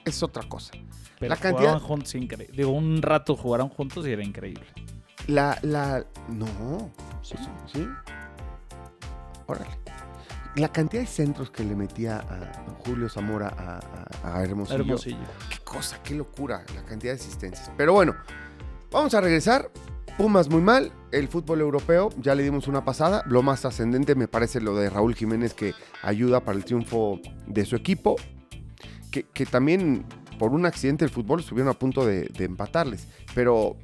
es 0.06 0.22
otra 0.24 0.44
cosa. 0.48 0.72
Pero 1.20 1.30
la 1.30 1.36
cantidad- 1.40 1.70
jugaban 1.72 1.80
juntos 1.88 2.16
increíble. 2.16 2.56
Digo, 2.56 2.72
un 2.72 3.02
rato 3.02 3.36
jugaron 3.36 3.70
juntos 3.70 4.06
y 4.08 4.12
era 4.12 4.24
increíble. 4.24 4.66
La, 5.28 5.58
la, 5.64 6.06
no, 6.30 6.92
sí, 7.22 7.36
sí. 7.72 7.88
Órale. 9.48 9.68
La 10.56 10.72
cantidad 10.72 11.02
de 11.02 11.08
centros 11.08 11.50
que 11.50 11.64
le 11.64 11.76
metía 11.76 12.20
a 12.20 12.66
Julio 12.86 13.10
Zamora 13.10 13.48
a, 13.58 13.80
a- 14.28 14.38
a 14.38 14.44
Hermosillo. 14.44 14.80
Hermosillo. 14.82 15.18
Qué 15.50 15.58
cosa, 15.64 16.02
qué 16.04 16.14
locura, 16.14 16.64
la 16.76 16.84
cantidad 16.84 17.14
de 17.14 17.20
asistencias. 17.20 17.72
Pero 17.76 17.94
bueno, 17.94 18.14
vamos 18.92 19.14
a 19.16 19.22
regresar. 19.22 19.72
Pumas 20.16 20.48
muy 20.48 20.62
mal, 20.62 20.92
el 21.12 21.28
fútbol 21.28 21.60
europeo, 21.62 22.10
ya 22.22 22.36
le 22.36 22.44
dimos 22.44 22.68
una 22.68 22.86
pasada. 22.86 23.24
Lo 23.26 23.42
más 23.42 23.62
trascendente 23.62 24.14
me 24.14 24.28
parece 24.28 24.62
lo 24.62 24.76
de 24.76 24.92
Raúl 24.92 25.16
Jiménez 25.16 25.56
que 25.56 25.74
ayuda 26.04 26.42
para 26.42 26.56
el 26.56 26.66
triunfo 26.66 27.20
de 27.48 27.66
su 27.66 27.76
equipo. 27.76 28.16
Que, 29.10 29.24
que 29.24 29.48
también 29.48 30.06
por 30.38 30.52
un 30.52 30.68
accidente 30.68 31.04
del 31.06 31.12
fútbol 31.12 31.40
estuvieron 31.40 31.70
a 31.72 31.74
punto 31.80 32.06
de, 32.06 32.26
de 32.26 32.46
empatarles. 32.46 33.08
Pero 33.34 33.76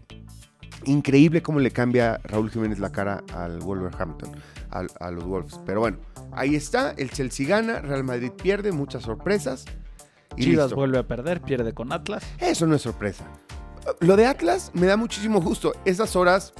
increíble 0.86 1.41
cómo 1.41 1.60
le 1.60 1.71
cambia 1.71 2.19
Raúl 2.23 2.51
Jiménez 2.51 2.77
la 2.77 2.91
cara 2.91 3.23
al 3.34 3.60
Wolverhampton, 3.60 4.32
al- 4.71 4.89
a 4.99 5.12
los 5.12 5.23
Wolves. 5.25 5.60
Pero 5.65 5.79
bueno, 5.82 5.97
ahí 6.32 6.55
está, 6.55 6.91
el 6.97 7.12
Chelsea 7.12 7.47
gana, 7.47 7.79
Real 7.79 8.03
Madrid 8.03 8.32
pierde, 8.32 8.71
muchas 8.71 9.03
sorpresas. 9.03 9.65
Y 10.36 10.43
Chivas 10.43 10.65
listo. 10.65 10.75
vuelve 10.75 10.97
a 10.99 11.08
perder, 11.08 11.41
pierde 11.41 11.73
con 11.73 11.91
Atlas. 11.91 12.23
Eso 12.39 12.65
no 12.67 12.75
es 12.75 12.82
sorpresa. 12.82 13.25
Lo 14.01 14.15
de 14.15 14.27
Atlas 14.27 14.71
me 14.73 14.86
da 14.88 14.95
muchísimo 14.97 15.41
gusto. 15.41 15.73
Esas 15.86 16.15
horas 16.15 16.53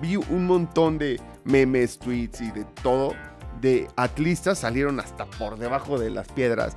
vi 0.00 0.16
un 0.16 0.46
montón 0.46 0.98
de 0.98 1.20
memes, 1.44 1.98
tweets 1.98 2.40
y 2.40 2.50
de 2.52 2.64
todo. 2.82 3.14
De 3.60 3.88
atlistas 3.96 4.58
salieron 4.60 5.00
hasta 5.00 5.24
por 5.26 5.58
debajo 5.58 5.98
de 5.98 6.10
las 6.10 6.28
piedras. 6.28 6.76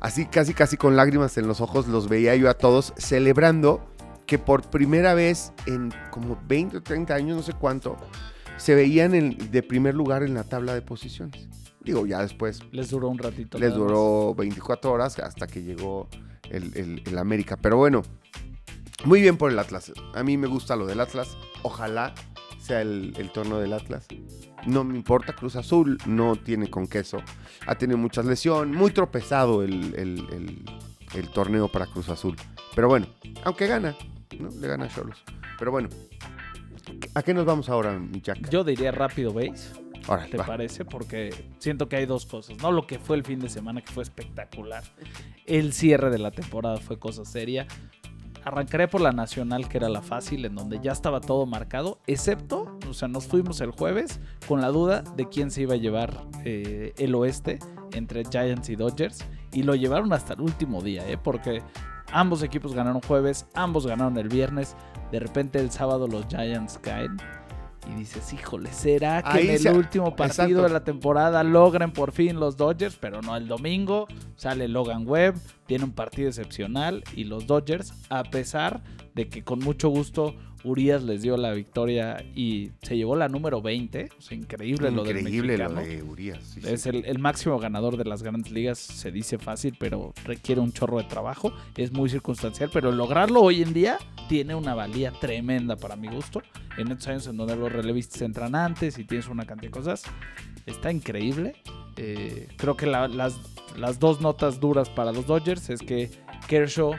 Así 0.00 0.26
casi 0.26 0.52
casi 0.54 0.76
con 0.76 0.96
lágrimas 0.96 1.36
en 1.38 1.46
los 1.46 1.60
ojos 1.60 1.86
los 1.86 2.08
veía 2.08 2.34
yo 2.36 2.50
a 2.50 2.54
todos 2.54 2.92
celebrando 2.96 3.80
que 4.26 4.38
por 4.38 4.62
primera 4.68 5.14
vez 5.14 5.52
en 5.66 5.92
como 6.10 6.38
20 6.46 6.78
o 6.78 6.82
30 6.82 7.14
años, 7.14 7.36
no 7.36 7.42
sé 7.42 7.52
cuánto, 7.52 7.96
se 8.58 8.74
veían 8.74 9.14
en- 9.14 9.50
de 9.50 9.62
primer 9.62 9.94
lugar 9.94 10.22
en 10.22 10.34
la 10.34 10.44
tabla 10.44 10.74
de 10.74 10.82
posiciones. 10.82 11.48
Digo, 11.82 12.06
ya 12.06 12.20
después 12.20 12.60
Les 12.72 12.90
duró 12.90 13.08
un 13.08 13.18
ratito. 13.18 13.58
les 13.58 13.72
duró 13.74 14.34
24 14.34 14.92
horas 14.92 15.18
hasta 15.18 15.46
que 15.46 15.62
llegó 15.62 16.08
el, 16.50 16.76
el- 16.76 17.02
el 17.06 17.18
América. 17.18 17.56
Pero 17.56 17.76
bueno, 17.78 18.02
muy 19.04 19.20
bien 19.22 19.36
por 19.36 19.50
el 19.50 19.58
Atlas. 19.58 19.92
A 20.14 20.22
mí 20.22 20.36
me 20.36 20.46
gusta 20.48 20.76
lo 20.76 20.86
del 20.86 21.00
Atlas. 21.00 21.36
Ojalá 21.62 22.14
sea 22.60 22.82
el, 22.82 23.14
el 23.16 23.30
torneo 23.30 23.58
del 23.58 23.72
Atlas. 23.72 24.06
No 24.66 24.84
me 24.84 24.96
importa, 24.96 25.34
Cruz 25.34 25.56
Azul 25.56 25.96
no 26.04 26.36
tiene 26.36 26.68
con 26.68 26.86
queso. 26.88 27.18
Ha 27.66 27.76
tenido 27.76 27.96
muchas 27.96 28.26
lesiones, 28.26 28.76
muy 28.76 28.90
tropezado 28.90 29.62
el, 29.62 29.94
el- 29.94 30.26
el- 30.32 30.64
el 31.14 31.28
torneo 31.30 31.68
para 31.68 31.86
Cruz 31.86 32.08
Azul. 32.10 32.36
Pero 32.74 32.88
bueno, 32.88 33.06
aunque 33.44 33.66
gana, 33.66 33.96
¿no? 34.38 34.50
Le 34.50 34.68
gana 34.68 34.84
a 34.86 34.88
Cholos. 34.88 35.22
Pero 35.58 35.70
bueno, 35.70 35.88
¿a 37.18 37.22
qué 37.24 37.34
nos 37.34 37.44
vamos 37.44 37.68
ahora, 37.68 37.98
mi 37.98 38.20
Jack? 38.20 38.48
Yo 38.48 38.62
diría 38.62 38.92
rápido 38.92 39.32
base, 39.32 39.72
Órale, 40.06 40.30
¿te 40.30 40.36
va. 40.36 40.46
parece? 40.46 40.84
Porque 40.84 41.34
siento 41.58 41.88
que 41.88 41.96
hay 41.96 42.06
dos 42.06 42.26
cosas. 42.26 42.56
No 42.62 42.70
lo 42.70 42.86
que 42.86 43.00
fue 43.00 43.16
el 43.16 43.24
fin 43.24 43.40
de 43.40 43.48
semana, 43.48 43.80
que 43.80 43.92
fue 43.92 44.04
espectacular. 44.04 44.84
El 45.44 45.72
cierre 45.72 46.10
de 46.10 46.18
la 46.18 46.30
temporada 46.30 46.76
fue 46.76 47.00
cosa 47.00 47.24
seria. 47.24 47.66
Arrancaré 48.44 48.86
por 48.86 49.00
la 49.00 49.10
nacional, 49.10 49.68
que 49.68 49.78
era 49.78 49.88
la 49.88 50.00
fácil, 50.00 50.44
en 50.44 50.54
donde 50.54 50.78
ya 50.80 50.92
estaba 50.92 51.20
todo 51.20 51.44
marcado, 51.44 51.98
excepto, 52.06 52.78
o 52.88 52.94
sea, 52.94 53.08
nos 53.08 53.26
fuimos 53.26 53.60
el 53.60 53.72
jueves 53.72 54.20
con 54.46 54.60
la 54.60 54.68
duda 54.68 55.02
de 55.16 55.28
quién 55.28 55.50
se 55.50 55.62
iba 55.62 55.74
a 55.74 55.78
llevar 55.78 56.22
eh, 56.44 56.94
el 56.98 57.16
oeste 57.16 57.58
entre 57.94 58.22
Giants 58.24 58.68
y 58.68 58.76
Dodgers. 58.76 59.24
Y 59.52 59.64
lo 59.64 59.74
llevaron 59.74 60.12
hasta 60.12 60.34
el 60.34 60.42
último 60.42 60.82
día, 60.82 61.08
¿eh? 61.10 61.18
porque 61.18 61.62
ambos 62.12 62.42
equipos 62.42 62.74
ganaron 62.74 63.00
jueves, 63.02 63.46
ambos 63.54 63.86
ganaron 63.86 64.16
el 64.18 64.28
viernes. 64.28 64.76
De 65.12 65.20
repente 65.20 65.58
el 65.60 65.70
sábado 65.70 66.06
los 66.08 66.26
Giants 66.28 66.78
caen. 66.78 67.16
Y 67.90 67.94
dices, 68.00 68.34
híjole, 68.34 68.70
¿será 68.70 69.22
que 69.22 69.30
Ahí 69.30 69.46
en 69.48 69.54
el 69.54 69.58
se- 69.60 69.70
último 69.70 70.14
partido 70.14 70.44
exacto. 70.44 70.62
de 70.64 70.68
la 70.70 70.84
temporada 70.84 71.42
logren 71.42 71.90
por 71.90 72.12
fin 72.12 72.38
los 72.38 72.58
Dodgers? 72.58 72.96
Pero 73.00 73.22
no 73.22 73.34
el 73.34 73.48
domingo. 73.48 74.06
Sale 74.36 74.68
Logan 74.68 75.08
Webb, 75.08 75.36
tiene 75.66 75.84
un 75.84 75.92
partido 75.92 76.28
excepcional. 76.28 77.02
Y 77.16 77.24
los 77.24 77.46
Dodgers, 77.46 77.94
a 78.10 78.24
pesar 78.24 78.82
de 79.14 79.30
que 79.30 79.42
con 79.42 79.60
mucho 79.60 79.88
gusto 79.88 80.34
Urias 80.68 81.02
les 81.02 81.22
dio 81.22 81.36
la 81.36 81.52
victoria 81.52 82.24
y 82.34 82.70
se 82.82 82.96
llevó 82.96 83.16
la 83.16 83.28
número 83.28 83.62
20. 83.62 84.10
O 84.18 84.20
sea, 84.22 84.36
increíble, 84.36 84.90
lo 84.90 85.02
del 85.04 85.18
Increíble 85.18 85.56
lo 85.58 85.70
mexicano. 85.70 85.88
de 85.88 86.02
Urias. 86.02 86.38
sí, 86.44 86.60
sí. 86.60 86.68
Es 86.68 86.86
el, 86.86 87.04
el 87.04 87.18
máximo 87.18 87.58
ganador 87.58 87.96
de 87.96 88.04
las 88.04 88.22
grandes 88.22 88.52
ligas, 88.52 88.78
se 88.78 89.10
dice 89.10 89.38
fácil, 89.38 89.76
pero 89.78 90.12
requiere 90.24 90.60
un 90.60 90.72
chorro 90.72 90.98
de 90.98 91.04
trabajo. 91.04 91.52
Es 91.76 91.92
muy 91.92 92.08
circunstancial, 92.08 92.70
pero 92.72 92.92
lograrlo 92.92 93.42
hoy 93.42 93.62
en 93.62 93.72
día 93.72 93.98
tiene 94.28 94.54
una 94.54 94.74
valía 94.74 95.10
tremenda 95.12 95.76
para 95.76 95.96
mi 95.96 96.08
gusto. 96.08 96.42
En 96.76 96.92
estos 96.92 97.08
años 97.08 97.26
en 97.26 97.36
donde 97.36 97.56
los 97.56 97.72
relevistas 97.72 98.22
entran 98.22 98.54
antes 98.54 98.98
y 98.98 99.04
tienes 99.04 99.28
una 99.28 99.44
cantidad 99.46 99.70
de 99.72 99.76
cosas, 99.78 100.02
está 100.66 100.92
increíble. 100.92 101.54
Eh, 101.96 102.46
creo 102.56 102.76
que 102.76 102.86
la- 102.86 103.08
las, 103.08 103.36
las 103.76 103.98
dos 103.98 104.20
notas 104.20 104.60
duras 104.60 104.88
para 104.88 105.10
los 105.12 105.26
Dodgers 105.26 105.70
es 105.70 105.80
que 105.80 106.10
Kershaw 106.46 106.92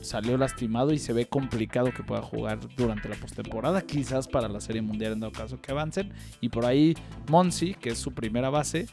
salió 0.00 0.36
lastimado 0.36 0.92
y 0.92 0.98
se 0.98 1.12
ve 1.12 1.26
complicado 1.26 1.92
que 1.94 2.02
pueda 2.02 2.22
jugar 2.22 2.58
durante 2.76 3.08
la 3.08 3.16
postemporada, 3.16 3.82
quizás 3.82 4.28
para 4.28 4.48
la 4.48 4.60
Serie 4.60 4.82
Mundial 4.82 5.12
en 5.12 5.20
dado 5.20 5.32
caso 5.32 5.60
que 5.60 5.72
avancen. 5.72 6.12
Y 6.40 6.48
por 6.48 6.66
ahí 6.66 6.96
Monsi, 7.28 7.74
que 7.74 7.90
es 7.90 7.98
su 7.98 8.12
primera 8.12 8.50
base, 8.50 8.86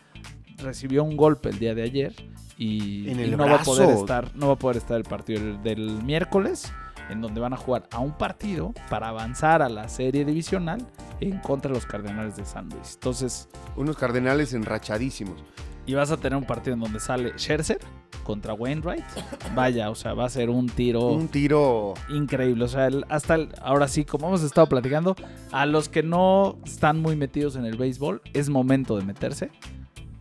recibió 0.58 1.04
un 1.04 1.18
golpe 1.18 1.50
el 1.50 1.60
día 1.60 1.74
de 1.74 1.84
ayer 1.84 2.14
y, 2.58 3.10
En 3.10 3.20
y 3.20 3.24
el 3.24 3.38
no 3.38 3.48
va 3.48 3.56
a 3.56 3.64
poder 3.64 3.90
estar, 3.90 4.36
no 4.36 4.48
va 4.48 4.54
a 4.54 4.60
poder 4.60 4.78
estar 4.78 4.98
el 4.98 5.04
partido 5.04 5.42
del, 5.42 5.64
del 5.64 6.04
miércoles, 6.04 6.72
en 7.10 7.22
donde 7.22 7.40
van 7.40 7.54
a 7.54 7.58
jugar 7.58 7.88
a 7.92 8.00
un 8.00 8.12
partido 8.12 8.74
para 8.90 9.10
avanzar 9.10 9.62
a 9.62 9.70
la 9.70 9.90
serie 9.90 10.26
divisional 10.26 10.86
en 11.20 11.40
contra 11.40 11.70
de 11.70 11.76
los 11.76 11.86
Cardenales 11.86 12.36
de 12.36 12.46
San 12.46 12.70
Luis. 12.70 12.94
Entonces, 12.96 13.50
Unos 13.76 13.98
cardenales 13.98 14.54
enrachadísimos. 14.54 15.44
Y 15.90 15.96
vas 15.96 16.12
a 16.12 16.18
tener 16.18 16.38
un 16.38 16.44
partido 16.46 16.76
en 16.76 16.82
donde 16.82 17.00
sale 17.00 17.34
Scherzer 17.36 17.80
contra 18.24 18.54
Wainwright. 18.54 19.04
Vaya, 19.56 19.90
o 19.90 19.96
sea, 19.96 20.14
va 20.14 20.26
a 20.26 20.30
ser 20.30 20.52
un 20.52 20.68
tiro 20.68 21.08
Un 21.08 21.28
tiro. 21.30 21.96
increíble. 22.10 22.66
O 22.66 22.68
sea, 22.68 22.86
el- 22.86 23.04
hasta 23.10 23.34
el- 23.36 23.50
ahora 23.62 23.88
sí, 23.88 24.06
como 24.06 24.28
hemos 24.28 24.44
estado 24.44 24.68
platicando, 24.68 25.16
a 25.52 25.66
los 25.66 25.90
que 25.90 26.04
no 26.04 26.58
están 26.64 27.02
muy 27.02 27.16
metidos 27.16 27.56
en 27.56 27.66
el 27.66 27.76
béisbol, 27.76 28.22
es 28.34 28.50
momento 28.50 28.98
de 28.98 29.04
meterse. 29.04 29.50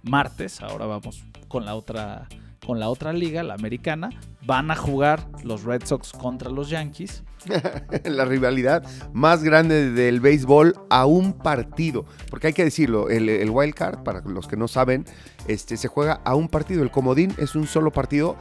Martes, 0.02 0.62
ahora 0.62 0.86
vamos 0.86 1.22
con 1.48 1.66
la 1.66 1.74
otra, 1.74 2.28
con 2.64 2.80
la 2.80 2.88
otra 2.88 3.12
liga, 3.12 3.42
la 3.42 3.52
americana. 3.54 4.08
Van 4.46 4.70
a 4.70 4.76
jugar 4.76 5.28
los 5.44 5.64
Red 5.64 5.82
Sox 5.84 6.12
contra 6.12 6.50
los 6.50 6.70
Yankees. 6.70 7.24
la 8.04 8.24
rivalidad 8.24 8.84
más 9.12 9.42
grande 9.42 9.90
del 9.92 10.20
béisbol 10.20 10.74
a 10.90 11.06
un 11.06 11.32
partido. 11.32 12.04
Porque 12.30 12.48
hay 12.48 12.52
que 12.52 12.64
decirlo, 12.64 13.08
el, 13.08 13.28
el 13.28 13.50
wild 13.50 13.74
card, 13.74 14.02
para 14.02 14.20
los 14.22 14.48
que 14.48 14.56
no 14.56 14.68
saben, 14.68 15.04
este, 15.46 15.76
se 15.76 15.88
juega 15.88 16.20
a 16.24 16.34
un 16.34 16.48
partido. 16.48 16.82
El 16.82 16.90
comodín 16.90 17.34
es 17.38 17.54
un 17.54 17.66
solo 17.66 17.90
partido. 17.92 18.36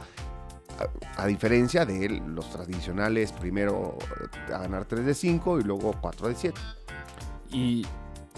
A, 1.16 1.26
diferencia 1.26 1.84
de 1.84 2.22
los 2.28 2.50
tradicionales, 2.52 3.32
primero 3.32 3.98
eh, 4.48 4.52
a 4.54 4.58
ganar 4.58 4.84
3 4.84 5.04
de 5.04 5.14
5 5.14 5.58
y 5.58 5.64
luego 5.64 5.92
4 6.00 6.28
de 6.28 6.34
7. 6.36 6.60
Y 7.50 7.84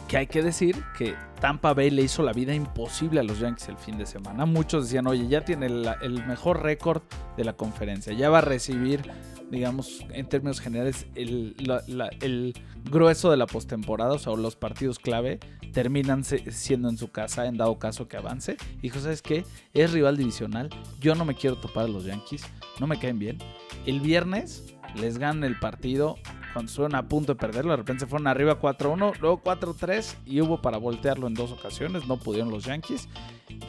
que 0.08 0.16
hay 0.16 0.26
que 0.26 0.42
decir 0.42 0.82
que 0.96 1.14
Tampa 1.40 1.74
Bay 1.74 1.90
le 1.90 2.00
hizo 2.02 2.22
la 2.22 2.32
vida 2.32 2.54
imposible 2.54 3.20
a 3.20 3.22
los 3.22 3.40
Yankees 3.40 3.68
el 3.68 3.76
fin 3.76 3.98
de 3.98 4.06
semana. 4.06 4.46
Muchos 4.46 4.84
decían, 4.84 5.06
oye, 5.06 5.28
ya 5.28 5.44
tiene 5.44 5.68
la- 5.68 5.98
el 6.00 6.26
mejor 6.26 6.62
récord 6.62 7.02
de 7.36 7.44
la 7.44 7.52
conferencia, 7.52 8.14
ya 8.14 8.30
va 8.30 8.38
a 8.38 8.40
recibir, 8.40 9.02
digamos, 9.50 10.04
en 10.12 10.28
términos 10.28 10.60
generales, 10.60 11.06
el, 11.14 11.54
la- 11.58 11.82
la- 11.88 12.10
el 12.20 12.54
grueso 12.90 13.30
de 13.30 13.36
la 13.36 13.46
postemporada, 13.46 14.12
o 14.14 14.18
sea, 14.18 14.34
los 14.34 14.56
partidos 14.56 14.98
clave 14.98 15.40
terminan 15.72 16.24
siendo 16.24 16.88
en 16.88 16.96
su 16.98 17.08
casa, 17.10 17.46
en 17.46 17.56
dado 17.56 17.78
caso 17.78 18.08
que 18.08 18.16
avance. 18.16 18.56
Y 18.78 18.82
dijo, 18.82 19.00
¿sabes 19.00 19.22
qué? 19.22 19.44
Es 19.74 19.92
rival 19.92 20.16
divisional, 20.16 20.70
yo 21.00 21.14
no 21.14 21.24
me 21.24 21.34
quiero 21.34 21.56
topar 21.56 21.84
a 21.84 21.88
los 21.88 22.04
Yankees, 22.04 22.42
no 22.78 22.86
me 22.86 22.98
caen 22.98 23.18
bien. 23.18 23.38
El 23.86 24.00
viernes 24.00 24.74
les 24.96 25.18
ganan 25.18 25.44
el 25.44 25.58
partido 25.58 26.16
cuando 26.52 26.68
estuvieron 26.68 26.96
a 26.96 27.06
punto 27.08 27.34
de 27.34 27.38
perderlo, 27.38 27.70
de 27.70 27.76
repente 27.76 28.00
se 28.00 28.06
fueron 28.08 28.26
arriba 28.26 28.60
4-1, 28.60 29.18
luego 29.20 29.40
4-3 29.44 30.16
y 30.26 30.40
hubo 30.40 30.60
para 30.60 30.78
voltearlo 30.78 31.28
en 31.28 31.34
dos 31.34 31.52
ocasiones, 31.52 32.06
no 32.08 32.18
pudieron 32.18 32.50
los 32.50 32.64
Yankees. 32.64 33.08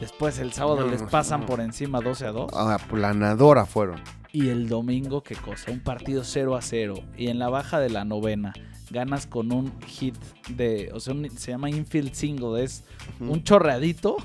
Después 0.00 0.38
el 0.40 0.52
sábado 0.52 0.80
No, 0.80 0.86
les 0.88 1.02
pasan 1.04 1.40
no. 1.42 1.46
por 1.46 1.60
encima 1.60 2.00
12 2.00 2.26
a 2.26 2.32
2 2.32 2.52
Aplanadora 2.52 3.66
fueron. 3.66 4.00
Y 4.32 4.48
el 4.48 4.68
domingo 4.68 5.22
qué 5.22 5.34
cosa, 5.36 5.70
un 5.70 5.80
partido 5.80 6.24
0 6.24 6.56
a 6.56 6.62
0 6.62 6.94
y 7.16 7.28
en 7.28 7.38
la 7.38 7.48
baja 7.48 7.78
de 7.80 7.90
la 7.90 8.04
novena 8.04 8.52
ganas 8.90 9.26
con 9.26 9.52
un 9.52 9.72
hit 9.86 10.14
de, 10.50 10.90
o 10.92 11.00
sea, 11.00 11.14
un- 11.14 11.30
se 11.30 11.50
llama 11.52 11.70
infield 11.70 12.12
single, 12.14 12.62
es 12.62 12.84
un 13.20 13.42
chorreadito 13.42 14.16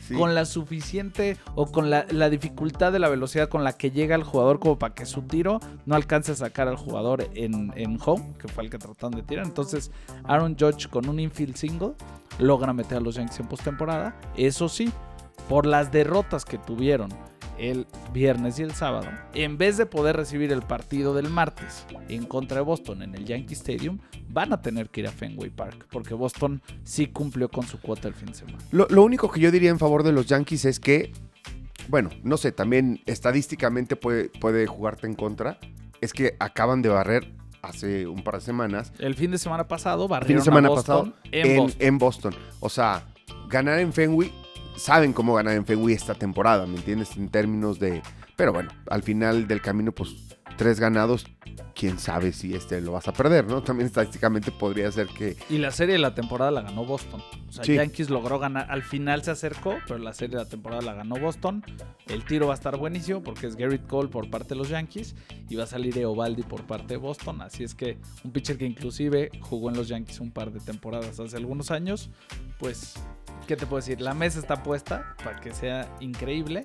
Sí. 0.00 0.14
con 0.14 0.34
la 0.34 0.44
suficiente 0.44 1.36
o 1.56 1.66
con 1.70 1.90
la, 1.90 2.06
la 2.10 2.30
dificultad 2.30 2.92
de 2.92 2.98
la 3.00 3.08
velocidad 3.08 3.48
con 3.48 3.62
la 3.64 3.76
que 3.76 3.90
llega 3.90 4.14
el 4.14 4.22
jugador 4.22 4.58
como 4.60 4.78
para 4.78 4.94
que 4.94 5.04
su 5.06 5.22
tiro 5.22 5.58
no 5.86 5.96
alcance 5.96 6.32
a 6.32 6.34
sacar 6.36 6.66
al 6.68 6.76
jugador 6.76 7.28
en, 7.34 7.72
en 7.76 7.98
home, 8.04 8.32
que 8.40 8.46
fue 8.48 8.64
el 8.64 8.70
que 8.70 8.78
trataron 8.78 9.10
de 9.12 9.22
tirar. 9.22 9.44
Entonces, 9.44 9.90
Aaron 10.24 10.56
Judge 10.58 10.88
con 10.88 11.08
un 11.08 11.18
infield 11.20 11.56
single 11.56 11.92
logra 12.38 12.72
meter 12.72 12.98
a 12.98 13.00
los 13.00 13.16
Yankees 13.16 13.40
en 13.40 13.48
postemporada. 13.48 14.18
Eso 14.36 14.68
sí, 14.68 14.88
por 15.48 15.66
las 15.66 15.90
derrotas 15.90 16.44
que 16.44 16.58
tuvieron 16.58 17.10
el 17.58 17.86
viernes 18.12 18.58
y 18.58 18.62
el 18.62 18.72
sábado, 18.72 19.08
en 19.34 19.58
vez 19.58 19.76
de 19.76 19.86
poder 19.86 20.16
recibir 20.16 20.52
el 20.52 20.62
partido 20.62 21.14
del 21.14 21.28
martes 21.28 21.84
en 22.08 22.24
contra 22.24 22.58
de 22.58 22.62
Boston 22.62 23.02
en 23.02 23.14
el 23.14 23.24
Yankee 23.24 23.54
Stadium, 23.54 23.98
van 24.28 24.52
a 24.52 24.62
tener 24.62 24.90
que 24.90 25.00
ir 25.00 25.08
a 25.08 25.10
Fenway 25.10 25.50
Park, 25.50 25.86
porque 25.90 26.14
Boston 26.14 26.62
sí 26.84 27.08
cumplió 27.08 27.48
con 27.48 27.66
su 27.66 27.80
cuota 27.80 28.06
el 28.06 28.14
fin 28.14 28.28
de 28.28 28.34
semana. 28.34 28.58
Lo, 28.70 28.86
lo 28.90 29.02
único 29.02 29.30
que 29.30 29.40
yo 29.40 29.50
diría 29.50 29.70
en 29.70 29.78
favor 29.78 30.04
de 30.04 30.12
los 30.12 30.26
Yankees 30.26 30.66
es 30.66 30.78
que, 30.78 31.12
bueno, 31.88 32.10
no 32.22 32.36
sé, 32.36 32.52
también 32.52 33.00
estadísticamente 33.06 33.96
puede, 33.96 34.28
puede 34.28 34.66
jugarte 34.66 35.06
en 35.06 35.14
contra. 35.14 35.58
Es 36.00 36.12
que 36.12 36.36
acaban 36.38 36.80
de 36.80 36.90
barrer 36.90 37.32
hace 37.62 38.06
un 38.06 38.22
par 38.22 38.34
de 38.34 38.40
semanas. 38.40 38.92
El 39.00 39.16
fin 39.16 39.32
de 39.32 39.38
semana 39.38 39.66
pasado 39.66 40.04
Fin 40.04 40.10
barrieron 40.10 40.40
de 40.40 40.44
semana 40.44 40.68
a 40.68 40.70
Boston 40.70 41.10
pasado 41.10 41.30
en, 41.32 41.46
en, 41.46 41.56
Boston. 41.56 41.86
en 41.86 41.98
Boston. 41.98 42.34
O 42.60 42.68
sea, 42.68 43.04
ganar 43.48 43.80
en 43.80 43.92
Fenway, 43.92 44.32
saben 44.78 45.12
cómo 45.12 45.34
ganar 45.34 45.54
en 45.54 45.66
Fenway 45.66 45.94
esta 45.94 46.14
temporada, 46.14 46.66
¿me 46.66 46.76
entiendes? 46.76 47.16
En 47.16 47.28
términos 47.28 47.78
de... 47.78 48.02
Pero 48.36 48.52
bueno, 48.52 48.70
al 48.88 49.02
final 49.02 49.48
del 49.48 49.60
camino, 49.60 49.92
pues 49.92 50.36
tres 50.56 50.80
ganados, 50.80 51.26
quién 51.74 51.98
sabe 51.98 52.32
si 52.32 52.54
este 52.54 52.80
lo 52.80 52.92
vas 52.92 53.06
a 53.08 53.12
perder, 53.12 53.46
¿no? 53.46 53.62
También 53.62 53.86
estadísticamente 53.86 54.50
podría 54.50 54.90
ser 54.90 55.06
que... 55.08 55.36
Y 55.48 55.58
la 55.58 55.70
serie 55.70 55.94
de 55.94 56.00
la 56.00 56.14
temporada 56.14 56.50
la 56.50 56.62
ganó 56.62 56.84
Boston. 56.84 57.22
O 57.48 57.52
sea, 57.52 57.64
Sí. 57.64 57.74
Yankees 57.74 58.10
logró 58.10 58.38
ganar. 58.38 58.70
Al 58.70 58.82
final 58.82 59.22
se 59.22 59.30
acercó, 59.30 59.76
pero 59.86 59.98
la 59.98 60.12
serie 60.12 60.36
de 60.36 60.42
la 60.44 60.48
temporada 60.48 60.82
la 60.82 60.94
ganó 60.94 61.16
Boston. 61.16 61.64
El 62.08 62.24
tiro 62.24 62.46
va 62.48 62.54
a 62.54 62.56
estar 62.56 62.76
buenísimo 62.76 63.22
porque 63.22 63.46
es 63.46 63.56
Garrett 63.56 63.86
Cole 63.86 64.08
por 64.08 64.28
parte 64.30 64.50
de 64.50 64.56
los 64.56 64.68
Yankees 64.68 65.14
y 65.48 65.56
va 65.56 65.64
a 65.64 65.66
salir 65.66 65.96
Eovaldi 65.98 66.42
por 66.42 66.62
parte 66.64 66.94
de 66.94 66.96
Boston. 66.96 67.42
Así 67.42 67.64
es 67.64 67.74
que 67.74 67.98
un 68.24 68.32
pitcher 68.32 68.58
que 68.58 68.66
inclusive 68.66 69.30
jugó 69.40 69.70
en 69.70 69.76
los 69.76 69.88
Yankees 69.88 70.20
un 70.20 70.30
par 70.30 70.50
de 70.52 70.60
temporadas 70.60 71.20
hace 71.20 71.36
algunos 71.36 71.70
años, 71.70 72.10
pues, 72.58 72.94
¿qué 73.46 73.56
te 73.56 73.66
puedo 73.66 73.80
decir? 73.80 74.00
La 74.00 74.14
mesa 74.14 74.38
está 74.38 74.62
puesta 74.62 75.14
para 75.22 75.40
que 75.40 75.52
sea 75.52 75.88
increíble 76.00 76.64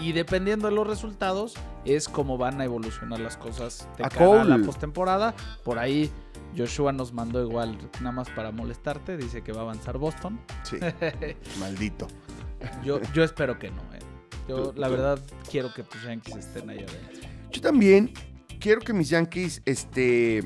y 0.00 0.12
dependiendo 0.12 0.68
de 0.68 0.74
los 0.74 0.86
resultados 0.86 1.54
es 1.84 2.08
como 2.08 2.38
van 2.38 2.60
a 2.60 2.64
evolucionar 2.64 3.20
las 3.20 3.36
cosas 3.36 3.86
de 3.96 4.04
A 4.04 4.08
la 4.44 4.58
postemporada. 4.58 5.34
Por 5.64 5.78
ahí 5.78 6.10
Joshua 6.56 6.92
nos 6.92 7.12
mandó 7.12 7.42
igual 7.42 7.76
nada 8.00 8.12
más 8.12 8.30
para 8.30 8.50
molestarte, 8.50 9.16
dice 9.16 9.42
que 9.42 9.52
va 9.52 9.60
a 9.60 9.64
avanzar 9.64 9.98
Boston. 9.98 10.40
Sí, 10.62 10.76
maldito. 11.60 12.06
Yo, 12.84 13.00
yo 13.12 13.24
espero 13.24 13.58
que 13.58 13.70
no, 13.70 13.82
eh. 13.94 13.98
Yo 14.48 14.72
la 14.76 14.88
verdad 14.88 15.20
quiero 15.50 15.72
que 15.72 15.82
tus 15.82 16.02
Yankees 16.02 16.36
estén 16.36 16.68
ahí 16.68 16.78
adentro. 16.78 17.28
Yo 17.50 17.60
también 17.60 18.12
quiero 18.60 18.80
que 18.80 18.92
mis 18.92 19.08
Yankees 19.08 19.62
este, 19.64 20.42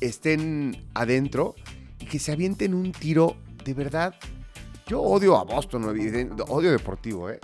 estén 0.00 0.84
adentro 0.94 1.54
y 1.98 2.06
que 2.06 2.18
se 2.18 2.32
avienten 2.32 2.74
un 2.74 2.92
tiro 2.92 3.36
de 3.64 3.74
verdad. 3.74 4.14
Yo 4.86 5.00
odio 5.00 5.36
a 5.36 5.44
Boston, 5.44 5.84
odio 5.84 6.70
deportivo, 6.70 7.30
¿eh? 7.30 7.40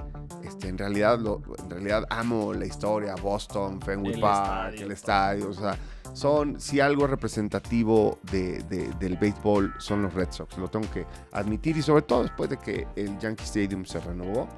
Este, 0.60 0.68
en, 0.68 0.76
realidad, 0.78 1.18
lo- 1.18 1.40
en 1.58 1.70
realidad 1.70 2.04
amo 2.10 2.52
la 2.52 2.66
historia, 2.66 3.14
Boston, 3.14 3.80
Fenway 3.80 4.14
El 4.14 4.20
Park, 4.20 4.68
estadio. 4.74 4.86
el 4.86 4.92
estadio, 4.92 5.48
o 5.48 5.52
sea, 5.54 5.76
son, 6.12 6.60
si 6.60 6.80
algo 6.80 7.06
representativo 7.06 8.18
de- 8.30 8.62
de- 8.64 8.90
del 8.98 9.16
béisbol 9.16 9.72
son 9.78 10.02
los 10.02 10.12
Red 10.12 10.28
Sox, 10.32 10.58
lo 10.58 10.68
tengo 10.68 10.90
que 10.92 11.06
admitir 11.32 11.76
y 11.78 11.82
sobre 11.82 12.02
todo 12.02 12.22
después 12.24 12.50
de 12.50 12.58
que 12.58 12.86
el 12.96 13.18
Yankee 13.18 13.44
Stadium 13.44 13.84
se 13.86 14.00
renovó. 14.00 14.48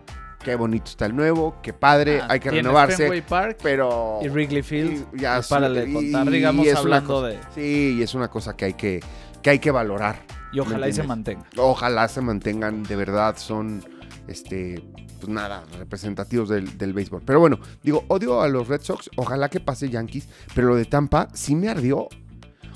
Qué 0.43 0.57
bonito 0.57 0.87
está 0.87 1.07
el 1.07 1.15
nuevo, 1.15 1.55
qué 1.63 1.73
padre, 1.73 2.21
Ah, 2.21 2.27
hay 2.31 2.41
que 2.41 2.51
renovarse, 2.51 2.97
Fenway 2.97 3.23
Park 3.23 3.59
pero... 3.63 4.19
y 4.23 4.29
Wrigley 4.29 4.63
Field. 4.63 5.07
y 5.15 5.21
ya 5.21 5.39
y 5.39 5.41
y- 5.89 5.93
contar, 5.93 6.27
y 6.27 6.31
digamos, 6.33 6.67
hablando 6.75 7.09
cosa- 7.15 7.27
de. 7.29 7.39
Sí, 7.55 7.97
y 7.99 8.03
es 8.03 8.13
una 8.17 8.27
cosa 8.29 8.57
que 8.57 8.65
hay 8.65 8.75
que, 8.75 8.99
que, 9.41 9.51
hay 9.51 9.59
que 9.61 9.71
valorar. 9.71 10.17
Y 10.53 10.59
ojalá 10.59 10.89
y 10.89 10.93
se 10.93 11.05
mantenga. 11.05 11.45
Ojalá 11.57 12.09
se 12.09 12.21
mantengan, 12.21 12.83
de 12.83 12.97
verdad, 12.97 13.37
son, 13.39 13.85
este, 14.27 14.83
pues 15.23 15.33
nada, 15.33 15.65
representativos 15.79 16.49
del, 16.49 16.77
del 16.77 16.93
béisbol. 16.93 17.23
Pero 17.25 17.39
bueno, 17.41 17.59
digo, 17.83 18.05
odio 18.09 18.41
a 18.43 18.49
los 18.49 18.69
Red 18.69 18.83
Sox, 18.83 19.09
ojalá 19.17 19.49
que 19.49 19.61
pase 19.61 19.89
Yankees, 19.89 20.29
pero 20.55 20.69
lo 20.69 20.77
de 20.77 20.85
Tampa 20.85 21.29
sí 21.33 21.55
me 21.55 21.69
ardió. 21.69 22.09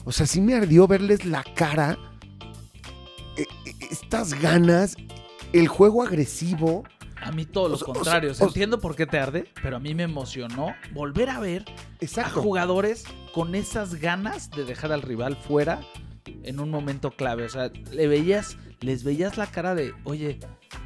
O 0.04 0.12
sea, 0.12 0.26
sí 0.26 0.40
me 0.40 0.54
ardió 0.54 0.86
verles 0.86 1.24
la 1.24 1.42
cara, 1.56 1.98
eh, 3.36 3.44
eh, 3.66 3.72
estas 3.90 4.40
ganas, 4.40 4.96
el 5.52 5.68
juego 5.68 6.02
agresivo. 6.02 6.84
A 7.22 7.32
mí 7.32 7.44
todos 7.44 7.70
los 7.70 7.82
O 7.82 7.86
sea, 7.86 7.90
o 7.90 7.94
sea, 7.94 8.02
contrarios. 8.02 8.32
o 8.36 8.38
sea- 8.38 8.46
Entiendo 8.48 8.78
por 8.80 8.94
qué 8.94 9.06
te 9.06 9.18
arde, 9.18 9.46
pero 9.62 9.76
a 9.76 9.80
mí 9.80 9.94
me 9.94 10.04
emocionó 10.04 10.74
volver 10.92 11.30
a 11.30 11.40
ver 11.40 11.64
a 11.68 11.72
Exacto. 12.04 12.42
jugadores 12.42 13.04
con 13.34 13.54
esas 13.54 13.96
ganas 13.96 14.50
de 14.50 14.64
dejar 14.64 14.92
al 14.92 15.02
rival 15.02 15.36
fuera 15.36 15.80
en 16.44 16.60
un 16.60 16.70
momento 16.70 17.10
clave. 17.10 17.44
O 17.44 17.48
sea, 17.48 17.70
le 17.90 18.06
veías, 18.06 18.56
les 18.80 19.04
veías 19.04 19.38
la 19.38 19.46
cara 19.46 19.74
de, 19.74 19.94
oye, 20.04 20.38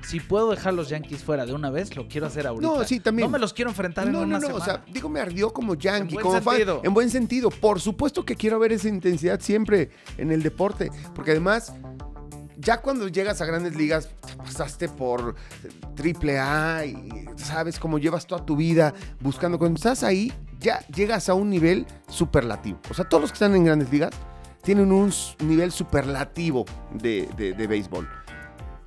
si 0.06 0.20
puedo 0.20 0.50
dejar 0.50 0.74
los 0.74 0.88
Yankees 0.88 1.24
fuera 1.24 1.44
de 1.46 1.52
una 1.52 1.70
vez, 1.70 1.96
lo 1.96 2.06
quiero 2.08 2.26
hacer 2.26 2.46
ahorita. 2.46 2.66
No, 2.74 2.84
sí, 2.84 3.00
también. 3.00 3.26
No 3.28 3.32
me 3.32 3.38
los 3.38 3.52
quiero 3.52 3.70
enfrentar 3.70 4.06
en 4.06 4.12
No, 4.12 4.20
no, 4.20 4.26
una 4.26 4.38
no, 4.38 4.46
semana. 4.46 4.62
o 4.62 4.64
sea, 4.64 4.84
digo, 4.92 5.08
me 5.08 5.20
ardió 5.20 5.52
como 5.52 5.74
yankee, 5.74 6.14
buen 6.14 6.24
como 6.24 6.40
fan, 6.40 6.56
sentido. 6.56 6.80
en 6.84 6.94
buen 6.94 7.10
sentido. 7.10 7.50
Por 7.50 7.80
supuesto 7.80 8.24
que 8.24 8.36
quiero 8.36 8.58
ver 8.58 8.72
esa 8.72 8.88
intensidad 8.88 9.40
siempre 9.40 9.90
en 10.18 10.30
el 10.30 10.42
deporte, 10.42 10.90
porque 11.14 11.32
además, 11.32 11.72
ya 12.58 12.80
cuando 12.80 13.08
llegas 13.08 13.40
a 13.40 13.46
grandes 13.46 13.74
ligas, 13.74 14.08
te 14.26 14.36
pasaste 14.36 14.88
por 14.88 15.34
triple 15.96 16.38
A 16.38 16.84
y 16.86 17.24
sabes 17.36 17.78
cómo 17.78 17.98
llevas 17.98 18.26
toda 18.26 18.44
tu 18.46 18.54
vida 18.56 18.94
buscando. 19.20 19.58
Cuando 19.58 19.76
estás 19.76 20.02
ahí, 20.04 20.32
ya 20.60 20.86
llegas 20.88 21.28
a 21.28 21.34
un 21.34 21.50
nivel 21.50 21.86
superlativo. 22.08 22.78
O 22.90 22.94
sea, 22.94 23.08
todos 23.08 23.22
los 23.22 23.30
que 23.32 23.34
están 23.36 23.54
en 23.56 23.64
grandes 23.64 23.90
ligas 23.90 24.10
tienen 24.62 24.92
un 24.92 25.12
nivel 25.44 25.72
superlativo 25.72 26.64
de, 26.94 27.28
de- 27.36 27.52
de 27.54 27.66
béisbol. 27.66 28.08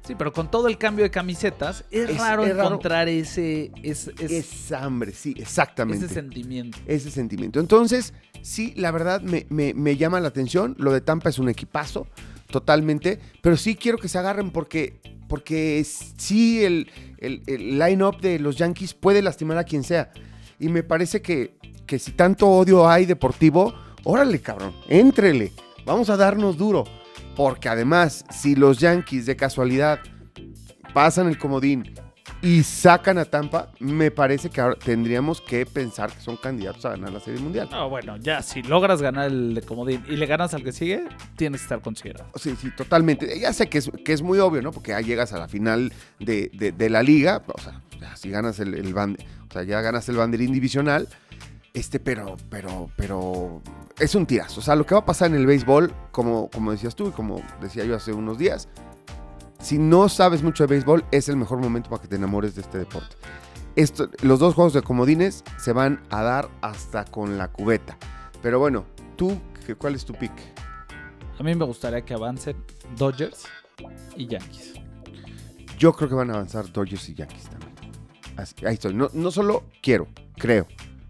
Sí, 0.05 0.15
pero 0.17 0.33
con 0.33 0.51
todo 0.51 0.67
el 0.67 0.77
cambio 0.77 1.03
de 1.03 1.11
camisetas, 1.11 1.85
es, 1.89 2.09
Es- 2.09 2.17
raro 2.17 2.43
es 2.43 2.55
raro. 2.55 2.67
encontrar 2.69 3.07
ese, 3.07 3.71
es- 3.81 4.71
hambre, 4.73 5.13
sí, 5.13 5.33
exactamente. 5.37 6.05
ese 6.05 6.13
sentimiento. 6.13 6.77
ese 6.85 7.09
sentimiento. 7.09 7.59
Entonces, 7.61 8.13
sí, 8.41 8.73
la 8.75 8.91
verdad 8.91 9.21
me, 9.21 9.45
me- 9.49 9.73
me 9.73 9.95
llama 9.95 10.19
la 10.19 10.27
atención. 10.27 10.75
Lo 10.77 10.91
de 10.91 10.99
Tampa 10.99 11.29
es 11.29 11.39
un 11.39 11.47
equipazo, 11.47 12.05
totalmente. 12.51 13.19
Pero 13.41 13.55
sí 13.55 13.75
quiero 13.75 13.97
que 13.97 14.09
se 14.09 14.17
agarren 14.17 14.51
porque, 14.51 14.99
porque 15.29 15.81
sí, 15.85 16.65
el, 16.65 16.91
el, 17.19 17.41
el 17.47 17.79
line-up 17.79 18.19
de 18.19 18.39
los 18.39 18.57
Yankees 18.57 18.93
puede 18.93 19.21
lastimar 19.21 19.57
a 19.57 19.63
quien 19.63 19.83
sea. 19.83 20.11
Y 20.59 20.67
me 20.67 20.83
parece 20.83 21.21
que, 21.21 21.55
que 21.87 21.97
si 21.97 22.11
tanto 22.11 22.49
odio 22.49 22.89
hay 22.89 23.05
deportivo, 23.05 23.73
órale, 24.03 24.41
cabrón, 24.41 24.73
éntrele. 24.89 25.53
Vamos 25.85 26.09
a 26.09 26.17
darnos 26.17 26.57
duro. 26.57 26.83
Porque 27.35 27.67
además, 27.69 28.25
si 28.29 28.55
los 28.55 28.77
Yankees 28.79 29.25
de 29.25 29.35
casualidad 29.35 29.99
pasan 30.93 31.27
el 31.27 31.37
comodín 31.39 31.95
y 32.43 32.61
sacan 32.63 33.17
a 33.17 33.25
Tampa, 33.25 33.71
me 33.79 34.11
parece 34.11 34.49
que 34.49 34.61
ahora 34.61 34.75
tendríamos 34.75 35.41
que 35.41 35.65
pensar 35.65 36.11
que 36.11 36.19
son 36.21 36.35
candidatos 36.37 36.85
a 36.85 36.89
ganar 36.91 37.11
la 37.11 37.19
Serie 37.19 37.39
Mundial. 37.39 37.69
No, 37.71 37.89
bueno, 37.89 38.17
ya, 38.17 38.41
si 38.43 38.61
logras 38.61 39.01
ganar 39.01 39.31
el 39.31 39.63
comodín 39.65 40.03
y 40.07 40.15
le 40.17 40.25
ganas 40.25 40.53
al 40.53 40.63
que 40.63 40.71
sigue, 40.73 41.05
tienes 41.37 41.61
que 41.61 41.65
estar 41.65 41.81
considerado. 41.81 42.29
Sí, 42.35 42.55
sí, 42.59 42.69
totalmente. 42.75 43.39
Ya 43.39 43.51
sé 43.53 43.67
que 43.67 43.77
es, 43.79 43.89
que 44.05 44.13
es 44.13 44.21
muy 44.21 44.39
obvio, 44.39 44.61
¿no? 44.61 44.71
Porque 44.71 44.91
ya 44.91 45.01
llegas 45.01 45.33
a 45.33 45.39
la 45.39 45.47
final 45.47 45.91
de, 46.19 46.51
de- 46.53 46.71
de 46.73 46.89
la 46.89 47.01
liga, 47.01 47.41
o 47.47 47.59
sea, 47.59 47.81
ya 47.99 48.15
si 48.15 48.29
ganas 48.29 48.59
el, 48.59 48.73
el 48.75 48.93
ban- 48.93 49.17
o 49.49 49.53
sea, 49.53 49.63
ya 49.63 49.81
ganas 49.81 50.07
el 50.09 50.17
banderín 50.17 50.51
divisional, 50.51 51.07
este, 51.73 51.99
pero, 51.99 52.35
pero, 52.49 52.89
pero 52.97 53.61
es 53.99 54.15
un 54.15 54.25
tirazo. 54.25 54.59
O 54.59 54.63
sea, 54.63 54.75
lo 54.75 54.85
que 54.85 54.95
va 54.95 55.01
a 55.01 55.05
pasar 55.05 55.29
en 55.31 55.35
el 55.37 55.45
béisbol, 55.45 55.93
como, 56.11 56.49
como 56.49 56.71
decías 56.71 56.95
tú 56.95 57.07
y 57.09 57.11
como 57.11 57.41
decía 57.61 57.85
yo 57.85 57.95
hace 57.95 58.13
unos 58.13 58.37
días, 58.37 58.67
si 59.59 59.77
no 59.77 60.09
sabes 60.09 60.43
mucho 60.43 60.63
de 60.65 60.67
béisbol, 60.75 61.05
es 61.11 61.29
el 61.29 61.37
mejor 61.37 61.59
momento 61.59 61.89
para 61.89 62.01
que 62.01 62.07
te 62.07 62.15
enamores 62.15 62.55
de 62.55 62.61
este 62.61 62.77
deporte. 62.79 63.15
Esto, 63.75 64.09
los 64.21 64.39
dos 64.39 64.53
juegos 64.55 64.73
de 64.73 64.81
comodines 64.81 65.43
se 65.57 65.73
van 65.73 66.01
a 66.09 66.21
dar 66.21 66.49
hasta 66.61 67.05
con 67.05 67.37
la 67.37 67.47
cubeta. 67.47 67.97
Pero 68.41 68.59
bueno, 68.59 68.85
tú, 69.15 69.39
¿qué- 69.65 69.75
¿cuál 69.75 69.95
es 69.95 70.05
tu 70.05 70.13
pick? 70.13 70.31
A 71.39 71.43
mí 71.43 71.55
me 71.55 71.65
gustaría 71.65 72.03
que 72.03 72.13
avancen 72.13 72.55
Dodgers 72.97 73.45
y 74.15 74.27
Yankees. 74.27 74.73
Yo 75.79 75.93
creo 75.93 76.07
que 76.09 76.15
van 76.15 76.29
a 76.29 76.33
avanzar 76.35 76.71
Dodgers 76.71 77.09
y 77.09 77.15
Yankees 77.15 77.43
también. 77.49 77.71
Así- 78.37 78.65
ahí 78.65 78.73
estoy. 78.75 78.93
No, 78.93 79.09
no 79.13 79.31
solo 79.31 79.63
quiero, 79.81 80.07
creo 80.37 80.67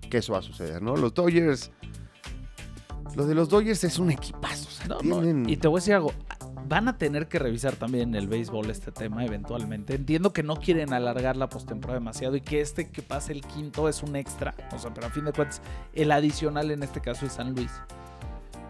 que 0.09 0.19
eso 0.19 0.33
va 0.33 0.39
a 0.39 0.43
suceder, 0.43 0.81
¿no? 0.81 0.95
Los 0.95 1.13
Dodgers. 1.13 1.71
Lo 3.15 3.25
de 3.25 3.35
los 3.35 3.49
Dodgers 3.49 3.83
es 3.83 3.99
un 3.99 4.11
equipazo. 4.11 4.67
o 4.67 4.71
sea, 4.71 4.87
No, 4.87 5.21
no, 5.21 5.49
Y 5.49 5.57
te 5.57 5.67
voy 5.67 5.77
a 5.77 5.81
decir 5.81 5.93
algo. 5.93 6.11
Van 6.67 6.87
a 6.87 6.97
tener 6.97 7.27
que 7.27 7.39
revisar 7.39 7.75
también 7.75 8.09
en 8.09 8.15
el 8.15 8.27
béisbol 8.27 8.69
este 8.69 8.91
tema 8.91 9.23
eventualmente. 9.25 9.95
Entiendo 9.95 10.33
que 10.33 10.43
no 10.43 10.55
quieren 10.55 10.93
alargar 10.93 11.35
la 11.35 11.49
postemporada 11.49 11.99
demasiado 11.99 12.35
y 12.35 12.41
que 12.41 12.61
este 12.61 12.89
que 12.89 13.01
pase 13.01 13.33
el 13.33 13.41
quinto 13.41 13.89
es 13.89 14.01
un 14.01 14.15
extra. 14.15 14.55
O 14.73 14.79
sea, 14.79 14.93
pero 14.93 15.07
a 15.07 15.09
fin 15.09 15.25
de 15.25 15.33
cuentas, 15.33 15.61
el 15.93 16.11
adicional 16.11 16.71
en 16.71 16.81
este 16.81 17.01
caso 17.01 17.25
es 17.25 17.33
San 17.33 17.53
Luis. 17.53 17.71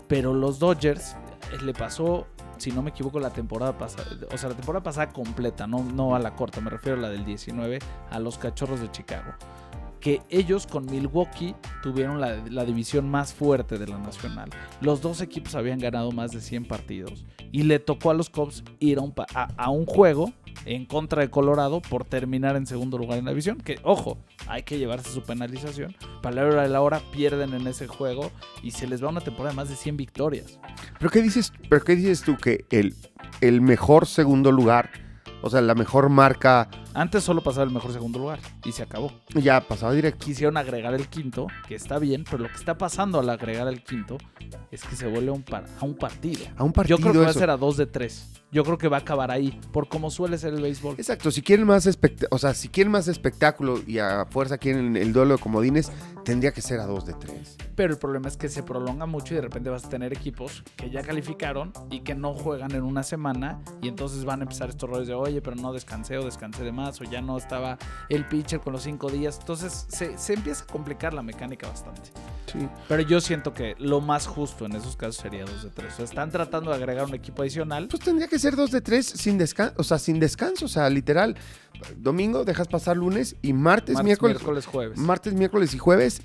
Pero 0.08 0.34
los 0.34 0.60
Dodgers 0.60 1.15
eh, 1.51 1.62
le 1.63 1.73
pasó, 1.73 2.27
si 2.58 2.71
no 2.71 2.82
me 2.82 2.89
equivoco, 2.89 3.19
la 3.19 3.29
temporada 3.29 3.77
pasada, 3.77 4.06
o 4.32 4.38
sea, 4.38 4.49
la 4.49 4.56
temporada 4.56 4.84
pasada 4.84 5.10
completa, 5.10 5.67
no, 5.67 5.84
no 5.84 6.15
a 6.15 6.19
la 6.19 6.36
corta, 6.36 6.60
me 6.62 6.69
refiero 6.69 6.97
a 6.97 7.01
la 7.01 7.10
del 7.10 7.25
19, 7.25 7.79
a 8.10 8.19
los 8.19 8.38
Cachorros 8.38 8.82
de 8.82 8.91
Chicago. 8.91 9.34
Que 10.04 10.22
ellos 10.30 10.68
con 10.68 10.86
Milwaukee 10.86 11.56
tuvieron 11.82 12.20
la, 12.20 12.66
división 12.66 13.10
más 13.10 13.34
fuerte 13.34 13.78
de 13.78 13.88
la 13.88 13.98
nacional. 13.98 14.50
Los 14.82 15.02
dos 15.02 15.22
equipos 15.22 15.56
habían 15.56 15.80
ganado 15.80 16.12
más 16.12 16.32
de 16.32 16.42
100 16.42 16.66
partidos. 16.66 17.24
Y 17.54 17.63
le 17.63 17.80
tocó 17.80 18.12
a 18.12 18.13
los 18.13 18.30
Cubs 18.30 18.66
ir 18.80 18.98
a 18.98 19.70
un, 19.70 19.86
juego 19.86 20.34
en 20.66 20.86
contra 20.86 21.22
de 21.22 21.30
Colorado 21.30 21.82
por 21.82 22.04
terminar 22.04 22.58
en 22.58 22.68
segundo 22.68 22.98
lugar 22.98 23.18
en 23.18 23.24
la 23.24 23.32
división. 23.32 23.60
Que, 23.60 23.80
ojo, 23.84 24.18
hay 24.48 24.63
que 24.63 24.78
llevarse 24.78 25.10
su 25.10 25.24
penalización. 25.24 25.96
Para 26.22 26.36
la 26.36 26.46
hora 26.48 26.62
de 26.63 26.70
la 26.70 26.82
hora 26.82 27.02
pierden 27.13 27.54
en 27.54 27.66
ese 27.66 27.88
juego 27.88 28.30
y 28.62 28.72
se 28.72 28.88
les 28.88 29.02
va 29.02 29.08
una 29.08 29.22
temporada 29.22 29.52
de 29.52 29.56
más 29.56 29.70
de 29.70 29.78
100 29.78 29.96
victorias. 29.96 30.60
¿Pero 31.00 31.12
qué 31.12 31.22
dices, 31.22 31.54
pero 31.70 31.82
qué 31.86 31.96
dices 31.96 32.24
tú 32.24 32.36
que 32.36 32.66
el 33.39 33.62
mejor 33.62 34.06
segundo 34.06 34.52
lugar, 34.52 34.89
o 35.42 35.50
sea, 35.50 35.62
la 35.62 35.76
mejor 35.76 36.10
marca, 36.10 36.70
Antes 36.93 37.23
solo 37.23 37.41
pasaba 37.41 37.65
el 37.65 37.71
mejor 37.71 37.91
segundo 37.91 38.19
lugar 38.19 38.39
y 38.63 38.71
se 38.71 38.84
acabó. 38.84 39.12
ya 39.34 39.62
pasaba 39.62 39.93
directo? 39.93 40.25
Quisieron 40.25 40.58
agregar 40.58 40.93
el 40.93 41.08
quinto, 41.08 41.47
que 41.67 41.75
está 41.75 41.97
bien, 41.99 42.23
pero 42.23 42.43
lo 42.43 42.49
que 42.49 42.56
está 42.56 42.77
pasando 42.77 43.19
al 43.19 43.29
agregar 43.29 43.67
el 43.67 43.84
quinto 43.84 44.17
es 44.71 44.84
que 44.84 44.95
se 44.95 45.08
vuelve 45.08 45.32
un 45.32 45.43
par- 45.43 45.65
a 45.79 45.86
un 45.86 45.95
partido. 45.95 46.45
A 46.58 46.63
un 46.63 46.71
partido 46.73 46.97
Yo 46.97 47.01
creo 47.01 47.13
que 47.13 47.19
va 47.19 47.27
a 47.27 47.32
eso. 47.32 47.39
ser 47.39 47.49
a 47.49 47.58
dos 47.58 47.77
de 47.77 47.86
tres. 47.88 48.29
Yo 48.51 48.63
creo 48.63 48.77
que 48.77 48.88
va 48.88 48.97
a 48.97 48.99
acabar 48.99 49.32
ahí, 49.32 49.60
por 49.71 49.88
como 49.88 50.12
suele 50.12 50.38
ser 50.38 50.53
el 50.53 50.62
béisbol. 50.62 50.93
Exacto, 50.99 51.32
si 51.32 51.41
quieren 51.41 51.65
más 51.65 51.88
espect- 51.88 52.27
o 52.29 52.38
sea, 52.38 52.53
si 52.53 52.69
quieren 52.69 52.91
más 52.91 53.08
espectáculo 53.08 53.79
y 53.88 53.97
a 53.97 54.27
fuerza 54.29 54.60
quieren 54.60 54.95
el 54.95 55.12
duelo 55.12 55.38
de 55.38 55.41
comodines, 55.41 55.91
tendría 56.23 56.51
que 56.51 56.62
ser 56.62 56.79
a 56.79 56.86
dos 56.86 57.03
de 57.08 57.13
tres. 57.13 57.58
Pero 57.75 57.93
el 57.93 57.99
problema 57.99 58.27
es 58.27 58.38
que 58.38 58.49
se 58.49 58.62
prolonga 58.62 59.08
mucho 59.08 59.34
y 59.34 59.38
de 59.38 59.41
repente 59.41 59.71
vas 59.71 59.86
a 59.86 59.89
tener 59.89 60.13
equipos 60.13 60.63
que 60.75 60.91
ya 60.91 61.01
calificaron 61.01 61.73
y 61.89 62.01
que 62.01 62.13
no 62.13 62.36
juegan 62.36 62.71
en 62.75 62.84
una 62.84 63.01
semana 63.01 63.60
y 63.82 63.88
entonces 63.88 64.23
van 64.23 64.41
a 64.41 64.43
empezar 64.43 64.69
estos 64.69 64.88
rollos 64.88 65.08
de, 65.08 65.15
oye, 65.15 65.41
pero 65.41 65.56
no 65.56 65.73
descansé 65.73 66.19
o 66.19 66.25
descansé 66.25 66.63
de 66.63 66.71
más 66.71 66.83
o 67.02 67.04
ya 67.04 67.22
no 67.22 67.38
estaba 67.38 67.78
el 68.10 68.26
pitcher 68.26 68.60
con 68.60 68.74
los 68.74 68.84
cinco 68.84 69.10
días. 69.10 69.38
Entonces 69.39 69.86
se, 69.89 70.17
se 70.17 70.34
empieza 70.34 70.63
a 70.63 70.67
complicar 70.67 71.13
la 71.13 71.22
mecánica 71.22 71.67
bastante. 71.67 72.02
Sí. 72.52 72.67
Pero 72.88 73.02
yo 73.04 73.19
siento 73.22 73.54
que 73.54 73.76
lo 73.80 74.02
más 74.02 74.28
justo 74.28 74.65
en 74.65 74.74
esos 74.74 74.96
casos 74.96 75.15
sería 75.17 75.46
dos 75.46 75.63
de 75.63 75.69
tres. 75.69 75.93
O 75.93 75.96
sea, 75.98 76.06
están 76.06 76.30
tratando 76.30 76.69
de 76.72 76.78
agregar 76.78 77.06
un 77.06 77.13
equipo 77.15 77.41
adicional. 77.41 77.88
Pues 77.88 78.04
tendría 78.04 78.28
que 78.28 78.38
ser 78.38 78.56
dos 78.56 78.72
de 78.72 78.82
tres 78.82 79.06
sin 79.08 79.38
descanso, 79.38 79.74
o 79.78 79.84
sea, 79.84 79.98
sin 79.98 80.19
descanso, 80.19 80.65
o 80.65 80.67
sea, 80.67 80.89
literal. 80.89 81.36
Domingo 81.98 82.43
dejas 82.46 82.67
pasar 82.67 82.96
lunes 82.98 83.36
y 83.41 83.54
martes, 83.54 83.93
martes, 83.96 84.06
miércoles, 84.06 84.36
miércoles, 84.38 84.65
jueves. 84.65 84.98
martes, 85.00 85.34
miércoles 85.34 85.74
y 85.74 85.78
jueves 85.80 86.22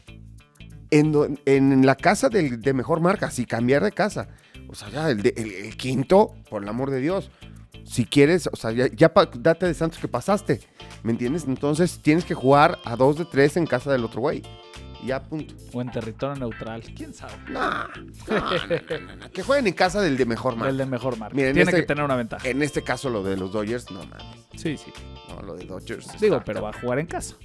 en, 0.91 1.85
la 1.87 1.95
casa 1.97 2.29
del- 2.29 2.61
de 2.61 2.73
mejor 2.73 3.01
marca, 3.01 3.31
si 3.31 3.45
cambiar 3.45 3.83
de 3.85 3.93
casa. 3.93 4.29
O 4.69 4.75
sea, 4.75 4.89
ya 4.91 5.11
el, 5.11 5.23
de- 5.23 5.35
el- 5.37 5.53
el 5.53 5.77
quinto, 5.77 6.35
por 6.51 6.63
el 6.63 6.69
amor 6.69 6.91
de 6.91 7.01
Dios. 7.01 7.31
Si 7.85 8.05
quieres, 8.05 8.49
o 8.53 8.57
sea, 8.57 8.71
ya, 8.73 9.13
date 9.39 9.67
de 9.67 9.75
santos 9.75 9.99
que 9.99 10.09
pasaste. 10.09 10.61
¿Me 11.03 11.13
entiendes? 11.13 11.45
Entonces 11.47 11.99
tienes 12.03 12.25
que 12.25 12.35
jugar 12.35 12.79
a 12.85 12.97
dos 12.97 13.17
de 13.19 13.25
tres 13.25 13.57
en 13.57 13.67
casa 13.67 13.91
del 13.93 14.05
otro 14.05 14.21
güey. 14.21 14.43
Y 15.03 15.07
Ya, 15.07 15.23
punto. 15.23 15.55
o 15.73 15.81
en 15.81 15.91
territorio 15.93 16.35
neutral. 16.35 16.83
¿Quién 16.97 17.15
sabe? 17.15 17.33
No, 17.51 17.61
no, 17.61 17.89
no, 18.29 19.07
no, 19.07 19.17
no, 19.17 19.31
Que 19.31 19.43
jueguen 19.45 19.69
en 19.69 19.73
casa 19.75 20.01
del 20.03 20.17
de 20.17 20.27
mejor 20.27 20.57
marca. 20.57 20.71
El 20.71 20.77
de 20.77 20.87
mejor 20.87 21.17
marca. 21.17 21.37
Miren, 21.37 21.55
Tiene 21.55 21.71
este- 21.71 21.81
que 21.83 21.87
tener 21.87 22.05
una 22.05 22.17
ventaja. 22.17 22.47
En 22.49 22.63
este 22.63 22.83
caso, 22.83 23.09
lo 23.09 23.23
de 23.23 23.37
los 23.37 23.53
Dodgers, 23.53 23.91
no 23.93 24.01
mames. 24.01 24.23
Sí, 24.57 24.77
sí. 24.77 24.93
No, 25.29 25.41
lo 25.43 25.55
de 25.55 25.65
Dodgers. 25.67 26.21
Digo, 26.21 26.37
está- 26.37 26.45
pero 26.45 26.63
va 26.63 26.71
a 26.71 26.81
jugar 26.81 26.99
en 26.99 27.07
casa. 27.07 27.37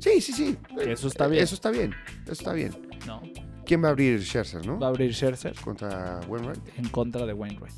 Sí, 0.00 0.20
sí, 0.20 0.32
sí. 0.32 0.56
Eso 0.80 1.06
está 1.08 1.28
bien. 1.28 1.42
Eso 1.44 1.54
está 1.54 1.70
bien. 1.70 1.94
Eso 2.24 2.32
está 2.32 2.52
bien. 2.52 2.76
No. 3.06 3.22
¿Quién 3.64 3.82
va 3.82 3.88
a 3.88 3.90
abrir 3.92 4.20
Scherzer, 4.22 4.66
no? 4.66 4.78
Va 4.78 4.86
a 4.88 4.90
abrir 4.90 5.12
Scherzer 5.14 5.54
Contra 5.60 6.20
Wainwright. 6.28 6.78
en 6.78 6.88
contra 6.88 7.24
de 7.26 7.32
Wainwright. 7.32 7.74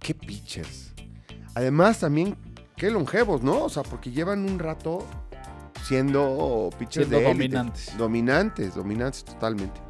Qué 0.00 0.14
pitchers. 0.14 0.92
Además, 1.54 2.00
también, 2.00 2.36
qué 2.76 2.90
longevos, 2.90 3.42
¿no? 3.42 3.64
O 3.64 3.68
sea, 3.68 3.82
porque 3.82 4.10
llevan 4.10 4.48
un 4.50 4.58
rato 4.58 5.06
siendo 5.84 6.70
pitchers 6.78 7.08
Siendo 7.08 7.18
de 7.18 7.30
élite. 7.30 7.56
dominantes. 7.56 7.98
Dominantes, 7.98 8.74
dominantes 8.74 9.24
totalmente. 9.24 9.80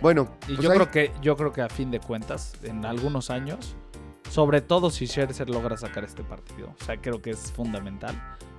Bueno, 0.00 0.28
Y 0.46 0.54
pues 0.54 0.60
yo 0.60 0.70
creo 0.70 0.90
que 0.90 1.10
yo 1.22 1.36
creo 1.36 1.52
que 1.52 1.62
a 1.62 1.68
fin 1.68 1.90
de 1.90 2.00
cuentas, 2.00 2.52
en 2.62 2.84
algunos 2.84 3.30
años, 3.30 3.76
sobre 4.30 4.60
todo 4.60 4.90
si 4.90 5.06
Scherzer 5.06 5.48
logra 5.48 5.76
sacar 5.78 6.04
este 6.04 6.22
partido, 6.22 6.74
o 6.80 6.84
sea, 6.84 7.00
creo 7.00 7.22
que 7.22 7.30
es 7.30 7.50
fundamental. 7.52 8.14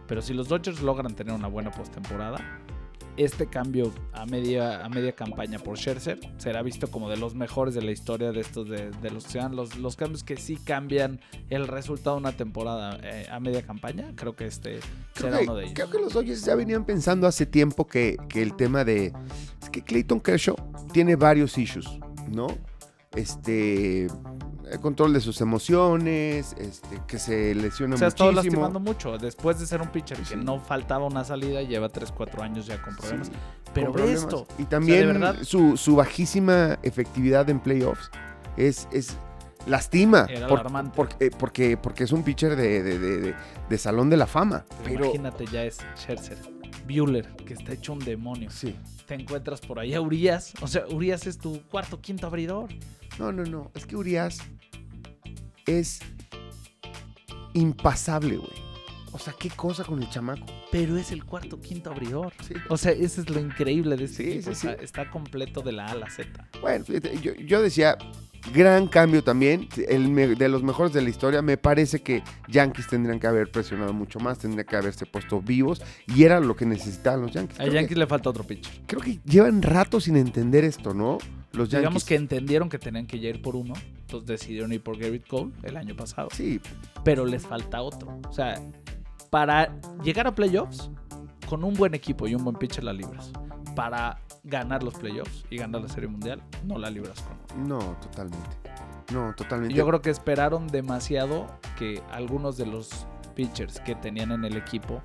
Pero 0.08 0.22
si 0.22 0.34
los 0.34 0.48
Dodgers 0.48 0.82
logran 0.82 1.16
tener 1.16 1.34
una 1.36 1.48
buena 1.48 1.70
postemporada, 1.70 2.38
este 3.18 3.48
cambio 3.48 3.92
a 4.14 4.26
media, 4.26 4.86
a 4.86 4.90
media 4.90 5.14
campaña 5.14 5.60
por 5.60 5.78
Scherzer 5.78 6.20
será 6.38 6.62
visto 6.62 6.90
como 6.90 7.10
de 7.10 7.18
los 7.18 7.36
mejores 7.36 7.74
de 7.74 7.82
la 7.82 7.92
historia 7.92 8.32
de 8.32 8.42
estos 8.42 8.70
de, 8.70 8.92
de 8.92 9.10
los 9.10 9.24
sean 9.24 9.56
los, 9.56 9.78
los 9.78 9.96
cambios 9.96 10.24
que 10.24 10.38
sí 10.38 10.56
cambian 10.56 11.20
el 11.50 11.68
resultado 11.68 12.16
de 12.18 12.22
una 12.22 12.32
temporada 12.32 13.00
eh, 13.04 13.28
a 13.32 13.40
media 13.40 13.64
campaña. 13.64 14.14
Creo 14.16 14.36
que 14.36 14.46
este 14.46 14.80
Creo 15.14 15.32
será 15.32 15.38
que, 15.40 15.44
uno 15.46 15.56
de 15.56 15.64
ellos. 15.64 15.74
creo 15.76 15.90
que 15.90 16.00
los 16.00 16.14
Dodgers 16.14 16.46
ya 16.46 16.56
venían 16.56 16.86
pensando 16.86 17.28
hace 17.28 17.46
tiempo 17.46 17.88
que, 17.88 18.18
que 18.30 18.42
el 18.42 18.56
tema 18.56 18.84
de. 18.84 19.14
Es 19.62 19.70
que 19.70 19.82
Clayton 19.82 20.20
Kershaw 20.22 20.56
tiene 20.94 21.16
varios 21.16 21.58
issues, 21.58 22.00
¿no? 22.30 22.48
Este. 23.16 24.08
El 24.72 24.80
control 24.80 25.14
de 25.14 25.22
sus 25.22 25.40
emociones, 25.42 26.54
este, 26.58 27.00
que 27.08 27.20
se 27.20 27.56
lesiona 27.56 27.98
Se 27.98 28.06
ha 28.06 28.08
estado 28.10 28.32
muchísimo. 28.32 28.62
lastimando 28.64 28.80
mucho. 28.80 29.18
Después 29.18 29.60
de 29.60 29.66
ser 29.66 29.82
un 29.82 29.88
pitcher 29.90 30.18
que 30.20 30.36
no 30.36 30.60
faltaba 30.60 31.06
una 31.06 31.24
salida, 31.24 31.62
lleva 31.62 31.90
3-4 31.90 32.42
años 32.42 32.66
ya 32.66 32.82
con 32.82 32.96
problemas. 32.96 33.28
Sí, 33.28 33.34
Pero 33.74 33.88
con 33.88 33.96
ve 33.96 34.02
problemas. 34.04 34.24
esto. 34.24 34.48
Y 34.58 34.66
también 34.66 35.08
verdad- 35.08 35.44
su, 35.44 35.78
su 35.78 35.96
bajísima 35.96 36.78
efectividad 36.84 37.50
en 37.50 37.60
playoffs 37.60 38.10
es, 38.58 38.88
es 38.92 39.16
lastima. 39.68 40.26
Era 40.30 40.48
por- 40.48 40.60
alarmante. 40.60 40.92
porque, 40.96 41.32
porque, 41.32 41.78
porque 41.78 42.04
es 42.04 42.12
un 42.12 42.24
pitcher 42.24 42.56
de, 42.56 42.84
de- 42.84 43.00
de- 43.00 43.18
de- 43.20 43.36
de 43.70 43.78
salón 43.78 44.10
de 44.10 44.18
la 44.18 44.28
fama. 44.28 44.66
Pero 44.84 44.84
Pero. 44.84 45.06
imagínate, 45.06 45.46
ya 45.48 45.64
es 45.64 45.78
Scherzer. 45.96 46.38
Bueller, 46.86 47.28
que 47.46 47.54
está 47.54 47.74
hecho 47.74 47.92
un 47.94 48.00
demonio. 48.00 48.50
Sí. 48.50 48.74
Te 49.08 49.16
encuentras 49.16 49.60
por 49.62 49.78
ahí 49.80 49.94
a 49.94 50.00
Urias. 50.02 50.54
O 50.62 50.68
sea, 50.68 50.86
Urias 50.90 51.28
es 51.28 51.38
tu 51.38 51.62
cuarto, 51.70 52.00
quinto 52.00 52.28
abridor. 52.28 52.70
No, 53.20 53.32
no, 53.34 53.44
no. 53.44 53.72
Es 53.74 53.86
que 53.86 53.96
Urias 53.98 54.40
es 55.68 56.00
impasable, 57.54 58.38
güey. 58.38 58.68
O 59.14 59.20
sea, 59.20 59.34
qué 59.38 59.50
cosa 59.50 59.84
con 59.84 60.02
el 60.02 60.10
chamaco. 60.10 60.46
Pero 60.72 60.96
es 60.98 61.12
el 61.12 61.24
cuarto, 61.26 61.60
quinto 61.60 61.90
abridor. 61.92 62.34
Sí. 62.48 62.54
O 62.70 62.78
sea, 62.78 62.92
ese 62.92 63.22
es 63.22 63.30
lo 63.30 63.40
increíble 63.40 63.96
de 63.96 64.04
este 64.06 64.24
Sí, 64.24 64.30
equipo. 64.32 64.44
sí, 64.44 64.52
o 64.52 64.56
sea, 64.56 64.78
sí. 64.78 64.84
está 64.84 65.10
completo 65.10 65.62
de 65.62 65.72
la 65.72 65.88
A 65.88 65.92
a 65.92 65.96
la 65.96 66.10
Z. 66.10 66.48
Bueno, 66.62 66.86
fíjate, 66.86 67.18
yo, 67.20 67.34
yo 67.34 67.62
decía, 67.62 67.98
gran 68.54 68.88
cambio 68.88 69.24
también, 69.24 69.70
el 69.88 70.14
de 70.38 70.50
los 70.50 70.62
mejores 70.62 70.94
de 70.94 71.02
la 71.02 71.10
historia. 71.10 71.42
Me 71.42 71.58
parece 71.58 72.02
que 72.02 72.22
Yankees 72.48 72.88
tendrían 72.88 73.20
que 73.20 73.26
haber 73.26 73.50
presionado 73.50 73.92
mucho 73.94 74.20
más, 74.20 74.38
tendrían 74.38 74.68
que 74.68 74.76
haberse 74.76 75.06
puesto 75.08 75.42
vivos 75.42 75.82
y 76.14 76.24
era 76.24 76.40
lo 76.40 76.56
que 76.56 76.66
necesitaban 76.68 77.22
los 77.22 77.32
Yankees. 77.32 77.60
A 77.60 77.66
Yankees 77.66 77.88
que, 77.88 77.96
le 77.96 78.08
falta 78.08 78.30
otro 78.30 78.44
pitcher. 78.44 78.72
creo 78.86 79.02
que 79.02 79.20
llevan 79.26 79.64
rato 79.64 80.00
sin 80.00 80.16
entender 80.18 80.64
esto, 80.64 80.94
¿no? 80.94 81.18
Los 81.54 81.70
Yankees. 81.70 81.80
Digamos 81.80 82.06
que 82.06 82.16
entendieron 82.16 82.70
que 82.70 82.78
tenían 82.78 83.08
que 83.08 83.20
ya 83.20 83.30
ir 83.30 83.42
por 83.42 83.56
uno. 83.56 83.74
Entonces 84.08 84.28
decidieron 84.28 84.72
ir 84.72 84.82
por 84.82 84.98
Garrett 84.98 85.28
Cole 85.28 85.52
el 85.64 85.76
año 85.76 85.94
pasado. 85.94 86.30
Sí, 86.32 86.62
pero 87.04 87.26
les 87.26 87.46
falta 87.46 87.82
otro. 87.82 88.18
O 88.30 88.32
sea, 88.32 88.56
para 89.30 89.78
llegar 90.02 90.28
a 90.28 90.34
playoffs, 90.34 90.90
con 91.50 91.66
un 91.66 91.74
buen 91.74 91.94
equipo 91.94 92.26
y 92.26 92.34
un 92.34 92.44
buen 92.44 92.56
pitcher 92.56 92.86
la 92.86 92.94
libras. 92.94 93.34
Para 93.76 94.22
ganar 94.46 94.82
los 94.82 94.94
playoffs 94.94 95.44
y 95.50 95.58
ganar 95.58 95.82
la 95.82 95.90
Serie 95.90 96.08
Mundial, 96.08 96.42
no 96.64 96.78
la 96.78 96.90
libras 96.90 97.22
con 97.22 97.68
no, 97.68 97.80
totalmente. 98.02 98.50
No, 99.12 99.34
totalmente. 99.36 99.76
Yo 99.76 99.86
creo 99.86 100.02
que 100.02 100.10
esperaron 100.10 100.68
demasiado 100.68 101.48
que 101.78 102.02
algunos 102.12 102.56
de 102.56 102.66
los 102.66 103.08
pitchers 103.36 103.82
que 103.82 103.96
tenían 103.96 104.32
en 104.32 104.46
el 104.46 104.56
equipo 104.56 105.02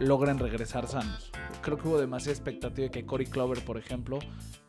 logren 0.00 0.40
regresar 0.40 0.88
sanos. 0.88 1.30
Creo 1.62 1.78
que 1.78 1.88
hubo 1.88 1.98
demasiada 1.98 2.32
expectativa 2.32 2.84
de 2.84 2.90
que 2.90 3.04
Corey 3.04 3.26
Clover, 3.26 3.64
por 3.64 3.78
ejemplo, 3.78 4.18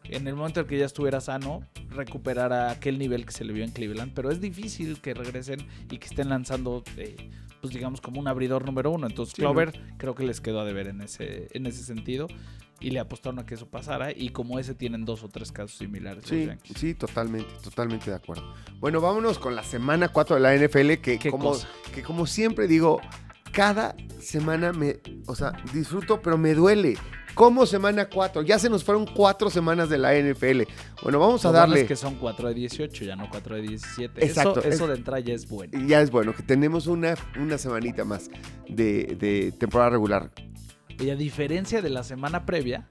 en 0.03 0.27
el 0.27 0.35
momento 0.35 0.61
en 0.61 0.67
que 0.67 0.77
ya 0.77 0.85
estuviera 0.85 1.19
sano, 1.21 1.61
recuperara 1.89 2.71
aquel 2.71 2.97
nivel 2.97 3.25
que 3.25 3.31
se 3.31 3.43
le 3.43 3.53
vio 3.53 3.63
en 3.63 3.71
Cleveland. 3.71 4.13
Pero 4.13 4.31
es 4.31 4.39
difícil 4.41 4.99
que 5.01 5.13
regresen 5.13 5.65
y 5.89 5.97
que 5.97 6.07
estén 6.07 6.29
lanzando, 6.29 6.83
eh, 6.97 7.15
pues 7.61 7.73
digamos, 7.73 8.01
como 8.01 8.19
un 8.19 8.27
abridor 8.27 8.65
número 8.65 8.91
uno. 8.91 9.07
Entonces 9.07 9.35
Sí, 9.35 9.41
Clover 9.41 9.79
creo 9.97 10.15
que 10.15 10.23
les 10.23 10.41
quedó 10.41 10.59
a 10.61 10.65
deber 10.65 10.87
en 10.87 11.01
ese, 11.01 11.47
en 11.51 11.65
ese 11.65 11.83
sentido. 11.83 12.27
Y 12.81 12.91
le 12.91 12.99
apostaron 12.99 13.39
a 13.39 13.45
que 13.45 13.55
eso 13.55 13.67
pasara. 13.67 14.11
Y 14.11 14.29
como 14.29 14.59
ese 14.59 14.75
tienen 14.75 15.05
dos 15.05 15.23
o 15.23 15.29
tres 15.29 15.51
casos 15.51 15.77
similares. 15.77 16.25
Sí, 16.27 16.49
sí, 16.75 16.93
totalmente, 16.93 17.49
totalmente 17.63 18.09
de 18.09 18.17
acuerdo. 18.17 18.53
Bueno, 18.79 18.99
vámonos 18.99 19.39
con 19.39 19.55
la 19.55 19.63
semana 19.63 20.09
4 20.09 20.35
de 20.35 20.41
la 20.41 20.55
NFL, 20.55 21.01
que 21.01 21.31
como, 21.31 21.51
cosa. 21.51 21.67
que 21.93 22.03
como 22.03 22.27
siempre 22.27 22.67
digo, 22.67 22.99
cada 23.55 23.95
semana 24.19 24.73
me, 24.73 24.97
o 25.27 25.33
sea, 25.35 25.53
disfruto, 25.73 26.21
pero 26.21 26.37
me 26.37 26.53
duele. 26.53 26.97
Como 27.33 27.65
semana 27.65 28.07
4, 28.09 28.43
ya 28.43 28.59
se 28.59 28.69
nos 28.69 28.83
fueron 28.83 29.05
cuatro 29.05 29.49
semanas 29.49 29.89
de 29.89 29.97
la 29.97 30.13
NFL. 30.13 30.63
Bueno, 31.03 31.19
vamos 31.19 31.45
a 31.45 31.51
darle, 31.51 31.81
es 31.81 31.87
que 31.87 31.95
son 31.97 32.15
4 32.15 32.47
de 32.49 32.53
18, 32.53 33.03
ya 33.05 33.15
no 33.17 33.29
4 33.29 33.55
de 33.57 33.61
17. 33.63 34.25
Exacto, 34.25 34.59
Eso, 34.59 34.69
eso 34.69 34.83
es- 34.85 34.89
de 34.91 34.95
entrada 34.95 35.19
ya 35.19 35.33
es 35.33 35.47
bueno. 35.49 35.77
ya 35.87 35.99
es 36.01 36.11
bueno, 36.11 36.33
que 36.33 36.43
tenemos 36.43 36.87
una, 36.87 37.15
una 37.37 37.57
semanita 37.57 38.05
más 38.05 38.29
de, 38.69 39.17
de 39.19 39.51
temporada 39.51 39.89
regular. 39.91 40.31
Y 40.97 41.09
a 41.09 41.15
diferencia 41.17 41.81
de 41.81 41.89
la 41.89 42.03
semana 42.03 42.45
previa, 42.45 42.87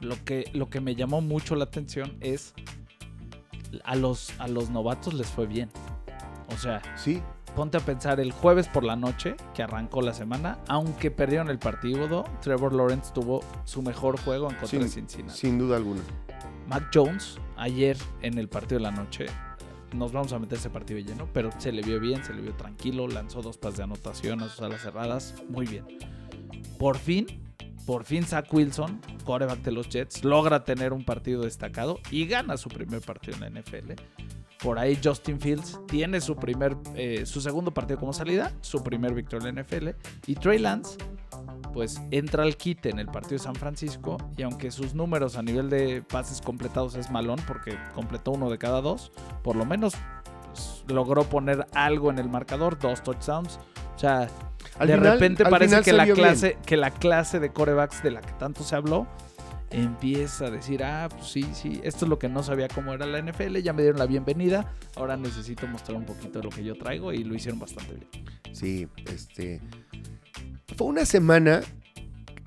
lo 0.00 0.16
que, 0.24 0.44
lo 0.54 0.70
que 0.70 0.80
me 0.80 0.94
llamó 0.94 1.20
mucho 1.20 1.54
la 1.54 1.64
atención 1.64 2.16
es 2.20 2.54
a 3.84 3.94
los, 3.94 4.32
a 4.38 4.48
los 4.48 4.70
novatos 4.70 5.12
les 5.14 5.26
fue 5.26 5.46
bien. 5.46 5.68
O 6.48 6.56
sea, 6.56 6.80
Sí, 6.96 7.20
ponte 7.54 7.76
a 7.76 7.80
pensar 7.80 8.20
el 8.20 8.32
jueves 8.32 8.68
por 8.68 8.84
la 8.84 8.96
noche 8.96 9.36
que 9.54 9.62
arrancó 9.62 10.00
la 10.02 10.14
semana, 10.14 10.58
aunque 10.68 11.10
perdieron 11.10 11.48
el 11.50 11.58
partido, 11.58 12.24
Trevor 12.40 12.72
Lawrence 12.72 13.12
tuvo 13.12 13.40
su 13.64 13.82
mejor 13.82 14.18
juego 14.20 14.46
en 14.48 14.56
contra 14.56 14.68
Sin- 14.68 14.80
de 14.82 14.88
Cincinnati. 14.88 15.38
sin 15.38 15.58
duda 15.58 15.76
alguna. 15.76 16.00
Mac 16.68 16.90
Jones, 16.94 17.38
ayer 17.56 17.96
en 18.22 18.38
el 18.38 18.48
partido 18.48 18.78
de 18.78 18.82
la 18.84 18.90
noche, 18.92 19.26
nos 19.92 20.12
vamos 20.12 20.32
a 20.32 20.38
meter 20.38 20.56
ese 20.58 20.70
partido 20.70 20.98
lleno, 21.00 21.28
pero 21.34 21.50
se 21.58 21.70
le 21.72 21.82
vio 21.82 22.00
bien, 22.00 22.24
se 22.24 22.32
le 22.32 22.40
vio 22.40 22.54
tranquilo, 22.54 23.06
lanzó 23.08 23.42
dos 23.42 23.58
pases 23.58 23.78
de 23.78 23.82
anotación 23.84 24.40
a 24.40 24.48
sus 24.48 24.60
alas 24.62 24.80
cerradas, 24.80 25.34
muy 25.48 25.66
bien. 25.66 25.84
Por 26.78 26.96
fin, 26.96 27.26
por 27.86 28.04
fin 28.04 28.24
Zach 28.24 28.52
Wilson, 28.52 29.00
coreback 29.24 29.60
de 29.60 29.72
los 29.72 29.88
Jets, 29.88 30.24
logra 30.24 30.64
tener 30.64 30.92
un 30.92 31.04
partido 31.04 31.42
destacado 31.42 31.98
y 32.10 32.26
gana 32.26 32.56
su 32.56 32.68
primer 32.68 33.00
partido 33.00 33.36
en 33.36 33.54
la 33.54 33.60
NFL. 33.60 33.92
Por 34.62 34.78
ahí 34.78 34.96
Justin 35.02 35.40
Fields 35.40 35.80
tiene 35.88 36.20
su 36.20 36.36
primer, 36.36 36.76
eh, 36.94 37.26
su 37.26 37.40
segundo 37.40 37.74
partido 37.74 37.98
como 37.98 38.12
salida, 38.12 38.52
su 38.60 38.84
primer 38.84 39.12
victoria 39.12 39.48
en 39.48 39.56
la 39.56 39.62
NFL. 39.62 39.88
Y 40.26 40.36
Trey 40.36 40.60
Lance, 40.60 40.98
pues 41.72 42.00
entra 42.12 42.44
al 42.44 42.56
quite 42.56 42.90
en 42.90 43.00
el 43.00 43.06
partido 43.06 43.38
de 43.38 43.38
San 43.40 43.56
Francisco. 43.56 44.18
Y 44.36 44.42
aunque 44.42 44.70
sus 44.70 44.94
números 44.94 45.36
a 45.36 45.42
nivel 45.42 45.68
de 45.68 46.02
pases 46.02 46.40
completados 46.40 46.94
es 46.94 47.10
malón, 47.10 47.40
porque 47.48 47.76
completó 47.92 48.30
uno 48.30 48.50
de 48.50 48.58
cada 48.58 48.80
dos, 48.80 49.10
por 49.42 49.56
lo 49.56 49.64
menos 49.64 49.94
logró 50.88 51.24
poner 51.24 51.66
algo 51.74 52.10
en 52.10 52.18
el 52.18 52.28
marcador, 52.28 52.78
dos 52.78 53.02
touchdowns. 53.02 53.58
O 53.96 53.98
sea, 53.98 54.28
Al 54.78 54.88
de 54.88 54.94
final- 54.94 55.12
repente 55.14 55.44
parece 55.44 55.80
que 55.82 55.92
la, 55.92 56.04
bien. 56.04 56.16
clase, 56.16 56.58
que 56.66 56.76
la 56.76 56.90
clase 56.90 57.40
de 57.40 57.52
corebacks 57.52 58.02
de 58.02 58.10
la 58.10 58.20
que 58.20 58.32
tanto 58.32 58.62
se 58.64 58.74
habló 58.76 59.06
empieza 59.70 60.46
a 60.46 60.50
decir, 60.50 60.84
ah, 60.84 61.08
pues 61.10 61.28
sí, 61.28 61.46
sí, 61.54 61.80
esto 61.82 62.04
es 62.04 62.08
lo 62.10 62.18
que 62.18 62.28
no 62.28 62.42
sabía 62.42 62.68
cómo 62.68 62.92
era 62.92 63.06
la 63.06 63.18
NFL, 63.18 63.56
ya 63.62 63.72
me 63.72 63.82
dieron 63.82 63.98
la 63.98 64.06
bienvenida, 64.06 64.70
ahora 64.96 65.16
necesito 65.16 65.66
mostrar 65.66 65.96
un 65.96 66.04
poquito 66.04 66.40
de 66.40 66.44
lo 66.44 66.50
que 66.50 66.62
yo 66.62 66.74
traigo 66.76 67.10
y 67.12 67.24
lo 67.24 67.34
hicieron 67.34 67.58
bastante 67.58 67.94
bien. 67.94 68.08
Sí, 68.52 68.86
este. 69.10 69.60
Fue 70.76 70.86
una 70.86 71.06
semana 71.06 71.62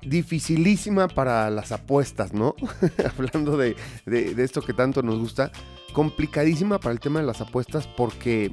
dificilísima 0.06 1.08
para 1.08 1.50
las 1.50 1.72
apuestas, 1.72 2.32
¿no? 2.32 2.54
Hablando 3.18 3.56
de, 3.56 3.76
de- 4.06 4.42
esto 4.44 4.62
que 4.62 4.72
tanto 4.72 5.02
nos 5.02 5.18
gusta. 5.18 5.50
Complicadísima 5.92 6.78
para 6.78 6.92
el 6.92 7.00
tema 7.00 7.20
de 7.20 7.26
las 7.26 7.40
apuestas 7.40 7.86
porque. 7.86 8.52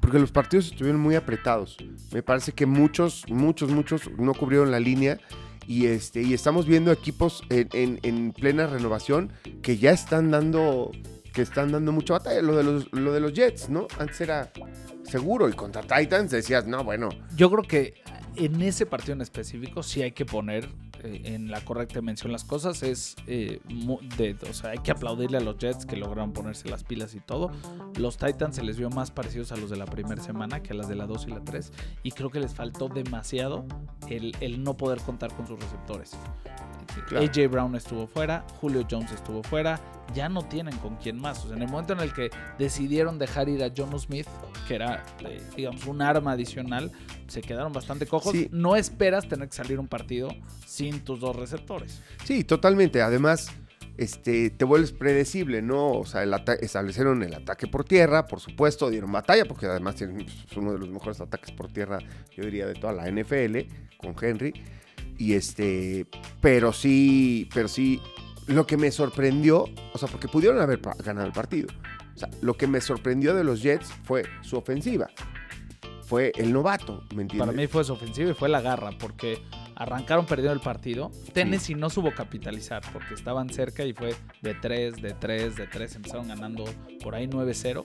Porque 0.00 0.18
los 0.18 0.30
partidos 0.32 0.66
estuvieron 0.66 1.00
muy 1.00 1.14
apretados. 1.14 1.78
Me 2.12 2.22
parece 2.22 2.52
que 2.52 2.66
muchos, 2.66 3.24
muchos, 3.28 3.70
muchos 3.70 4.10
no 4.18 4.34
cubrieron 4.34 4.70
la 4.70 4.78
línea. 4.80 5.18
Y, 5.66 5.86
este, 5.86 6.20
y 6.22 6.34
estamos 6.34 6.66
viendo 6.66 6.92
equipos 6.92 7.42
en- 7.48 7.98
en 8.02 8.32
plena 8.32 8.66
renovación 8.66 9.32
que 9.62 9.78
ya 9.78 9.92
están 9.92 10.30
dando. 10.30 10.90
Que 11.34 11.42
están 11.42 11.72
dando 11.72 11.92
mucha 11.92 12.14
batalla. 12.14 12.40
Lo 12.42 12.56
de 12.56 12.62
los, 12.62 12.92
lo 12.92 13.12
de 13.12 13.20
los 13.20 13.32
Jets, 13.32 13.68
¿no? 13.68 13.86
Antes 13.98 14.20
era 14.20 14.50
seguro. 15.02 15.48
Y 15.48 15.52
contra 15.52 15.82
Titans 15.82 16.30
decías, 16.30 16.66
no, 16.66 16.84
bueno, 16.84 17.08
Yo 17.36 17.50
creo 17.50 17.62
que 17.62 17.94
en 18.36 18.60
ese 18.62 18.86
partido 18.86 19.14
en 19.14 19.20
específico 19.20 19.82
sí 19.82 20.02
hay 20.02 20.12
que 20.12 20.24
poner 20.24 20.68
eh, 21.02 21.22
en 21.34 21.50
la 21.50 21.60
correcta 21.60 22.00
mención 22.02 22.32
las 22.32 22.44
cosas. 22.44 22.82
Es 22.82 23.16
eh, 23.26 23.60
de, 24.16 24.36
o 24.48 24.54
sea, 24.54 24.70
hay 24.70 24.78
que 24.78 24.90
aplaudirle 24.90 25.38
a 25.38 25.40
los 25.40 25.58
Jets 25.58 25.86
que 25.86 25.96
lograron 25.96 26.32
ponerse 26.32 26.68
las 26.68 26.84
pilas 26.84 27.14
y 27.14 27.20
todo. 27.20 27.50
Los 27.96 28.16
Titans 28.16 28.56
se 28.56 28.62
les 28.62 28.76
vio 28.76 28.90
más 28.90 29.10
parecidos 29.10 29.52
a 29.52 29.56
los 29.56 29.70
de 29.70 29.76
la 29.76 29.86
primera 29.86 30.22
semana 30.22 30.62
que 30.62 30.72
a 30.72 30.76
las 30.76 30.88
de 30.88 30.94
la 30.94 31.06
2 31.06 31.26
y 31.28 31.30
la 31.30 31.40
3. 31.44 31.72
Y 32.02 32.12
creo 32.12 32.30
que 32.30 32.40
les 32.40 32.54
faltó 32.54 32.88
demasiado 32.88 33.66
el, 34.08 34.36
el 34.40 34.62
no 34.62 34.76
poder 34.76 35.00
contar 35.00 35.34
con 35.34 35.46
sus 35.46 35.60
receptores. 35.60 36.12
Claro. 37.08 37.26
AJ 37.26 37.50
Brown 37.50 37.74
estuvo 37.74 38.06
fuera, 38.06 38.46
Julio 38.60 38.86
Jones 38.88 39.10
estuvo 39.12 39.42
fuera, 39.42 39.80
ya 40.12 40.28
no 40.28 40.42
tienen 40.42 40.76
con 40.78 40.96
quién 40.96 41.18
más. 41.18 41.44
O 41.44 41.48
sea, 41.48 41.56
en 41.56 41.62
el 41.62 41.68
momento 41.68 41.92
en 41.92 42.00
el 42.00 42.12
que 42.12 42.30
decidieron 42.58 43.18
dejar 43.18 43.48
ir 43.48 43.62
a 43.62 43.72
John 43.74 43.98
Smith, 43.98 44.26
que 44.68 44.74
era, 44.74 45.04
eh, 45.20 45.42
digamos, 45.56 45.86
un 45.86 46.02
arma 46.02 46.32
adicional, 46.32 46.92
se 47.28 47.40
quedaron 47.40 47.72
bastante 47.72 48.06
cojos. 48.06 48.32
Sí. 48.32 48.48
No 48.52 48.76
esperas 48.76 49.28
tener 49.28 49.48
que 49.48 49.54
salir 49.54 49.78
un 49.78 49.88
partido 49.88 50.28
sin 50.66 51.00
tus 51.00 51.20
dos 51.20 51.36
receptores. 51.36 52.02
Sí, 52.24 52.44
totalmente. 52.44 53.02
Además, 53.02 53.50
este, 53.96 54.50
te 54.50 54.64
vuelves 54.64 54.92
predecible, 54.92 55.62
¿no? 55.62 55.92
O 55.92 56.04
sea, 56.04 56.22
el 56.22 56.34
establecieron 56.60 57.22
el 57.22 57.34
ataque 57.34 57.66
por 57.66 57.84
tierra, 57.84 58.26
por 58.26 58.40
supuesto, 58.40 58.90
dieron 58.90 59.12
batalla, 59.12 59.44
porque 59.44 59.66
además 59.66 59.94
tienen 59.96 60.16
pues, 60.16 60.56
uno 60.56 60.72
de 60.72 60.78
los 60.78 60.88
mejores 60.88 61.20
ataques 61.20 61.52
por 61.52 61.72
tierra, 61.72 61.98
yo 62.36 62.44
diría, 62.44 62.66
de 62.66 62.74
toda 62.74 62.92
la 62.92 63.10
NFL, 63.10 63.58
con 63.98 64.16
Henry. 64.20 64.52
Y 65.16 65.34
este, 65.34 66.06
pero 66.40 66.72
sí, 66.72 67.48
pero 67.54 67.68
sí, 67.68 68.00
lo 68.46 68.66
que 68.66 68.76
me 68.76 68.90
sorprendió, 68.90 69.64
o 69.92 69.98
sea, 69.98 70.08
porque 70.08 70.28
pudieron 70.28 70.60
haber 70.60 70.80
ganado 71.04 71.26
el 71.26 71.32
partido. 71.32 71.68
O 72.14 72.18
sea, 72.18 72.28
lo 72.42 72.54
que 72.56 72.66
me 72.66 72.80
sorprendió 72.80 73.34
de 73.34 73.44
los 73.44 73.62
Jets 73.62 73.92
fue 74.04 74.24
su 74.42 74.56
ofensiva. 74.56 75.08
Fue 76.06 76.32
el 76.36 76.52
novato, 76.52 77.02
¿me 77.14 77.22
entiendes? 77.22 77.38
Para 77.38 77.52
mí 77.52 77.66
fue 77.66 77.82
su 77.82 77.94
ofensiva 77.94 78.30
y 78.30 78.34
fue 78.34 78.48
la 78.48 78.60
garra, 78.60 78.90
porque 79.00 79.42
arrancaron 79.74 80.26
perdiendo 80.26 80.52
el 80.52 80.60
partido. 80.60 81.10
Tennessee 81.32 81.74
no 81.74 81.88
supo 81.88 82.12
capitalizar, 82.14 82.82
porque 82.92 83.14
estaban 83.14 83.48
cerca 83.48 83.84
y 83.84 83.94
fue 83.94 84.14
de 84.42 84.54
3, 84.54 84.96
de 84.96 85.14
3, 85.14 85.56
de 85.56 85.66
3. 85.66 85.96
Empezaron 85.96 86.28
ganando 86.28 86.64
por 87.02 87.14
ahí 87.14 87.26
9-0. 87.26 87.84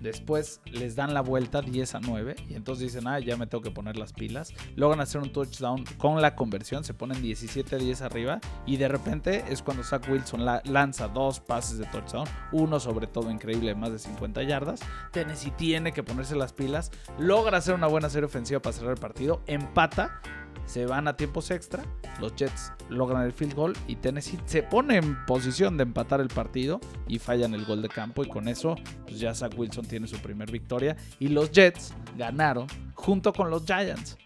Después 0.00 0.60
les 0.64 0.94
dan 0.96 1.12
la 1.14 1.20
vuelta 1.20 1.60
10 1.60 1.94
a 1.96 2.00
9 2.00 2.36
y 2.48 2.54
entonces 2.54 2.92
dicen, 2.92 3.06
ah, 3.08 3.18
ya 3.18 3.36
me 3.36 3.46
tengo 3.46 3.62
que 3.62 3.70
poner 3.70 3.96
las 3.96 4.12
pilas. 4.12 4.52
Logran 4.76 5.00
hacer 5.00 5.20
un 5.20 5.32
touchdown 5.32 5.84
con 5.98 6.20
la 6.22 6.34
conversión, 6.36 6.84
se 6.84 6.94
ponen 6.94 7.20
17 7.20 7.76
a 7.76 7.78
10 7.78 8.02
arriba 8.02 8.40
y 8.66 8.76
de 8.76 8.88
repente 8.88 9.44
es 9.48 9.62
cuando 9.62 9.82
Zach 9.82 10.08
Wilson 10.08 10.44
la- 10.44 10.62
lanza 10.64 11.08
dos 11.08 11.40
pases 11.40 11.78
de 11.78 11.86
touchdown, 11.86 12.26
uno 12.52 12.78
sobre 12.80 13.06
todo 13.06 13.30
increíble 13.30 13.68
de 13.68 13.74
más 13.74 13.90
de 13.92 13.98
50 13.98 14.42
yardas. 14.44 14.80
Tennessee 15.12 15.50
tiene 15.52 15.92
que 15.92 16.02
ponerse 16.02 16.36
las 16.36 16.52
pilas, 16.52 16.90
logra 17.18 17.58
hacer 17.58 17.74
una 17.74 17.86
buena 17.88 18.08
serie 18.08 18.26
ofensiva 18.26 18.60
para 18.60 18.72
cerrar 18.74 18.92
el 18.92 19.00
partido, 19.00 19.42
empata, 19.46 20.20
se 20.66 20.86
van 20.86 21.08
a 21.08 21.16
tiempos 21.16 21.50
extra, 21.50 21.82
los 22.20 22.34
Jets 22.36 22.72
logran 22.88 23.22
el 23.24 23.32
field 23.32 23.54
goal 23.54 23.72
y 23.86 23.96
Tennessee 23.96 24.38
se 24.46 24.62
pone 24.62 24.96
en 24.96 25.24
posición 25.26 25.76
de 25.76 25.82
empatar 25.84 26.20
el 26.20 26.28
partido 26.28 26.80
y 27.06 27.18
fallan 27.18 27.54
el 27.54 27.64
gol 27.64 27.82
de 27.82 27.88
campo 27.88 28.22
y 28.24 28.28
con 28.28 28.48
eso 28.48 28.76
pues 29.06 29.18
ya 29.20 29.34
Zach 29.34 29.52
Wilson 29.56 29.86
tiene 29.86 30.06
su 30.06 30.18
primer 30.18 30.50
victoria 30.50 30.96
y 31.18 31.28
los 31.28 31.50
Jets 31.52 31.94
ganaron 32.16 32.66
junto 32.94 33.32
con 33.32 33.50
los 33.50 33.64
Giants. 33.64 34.16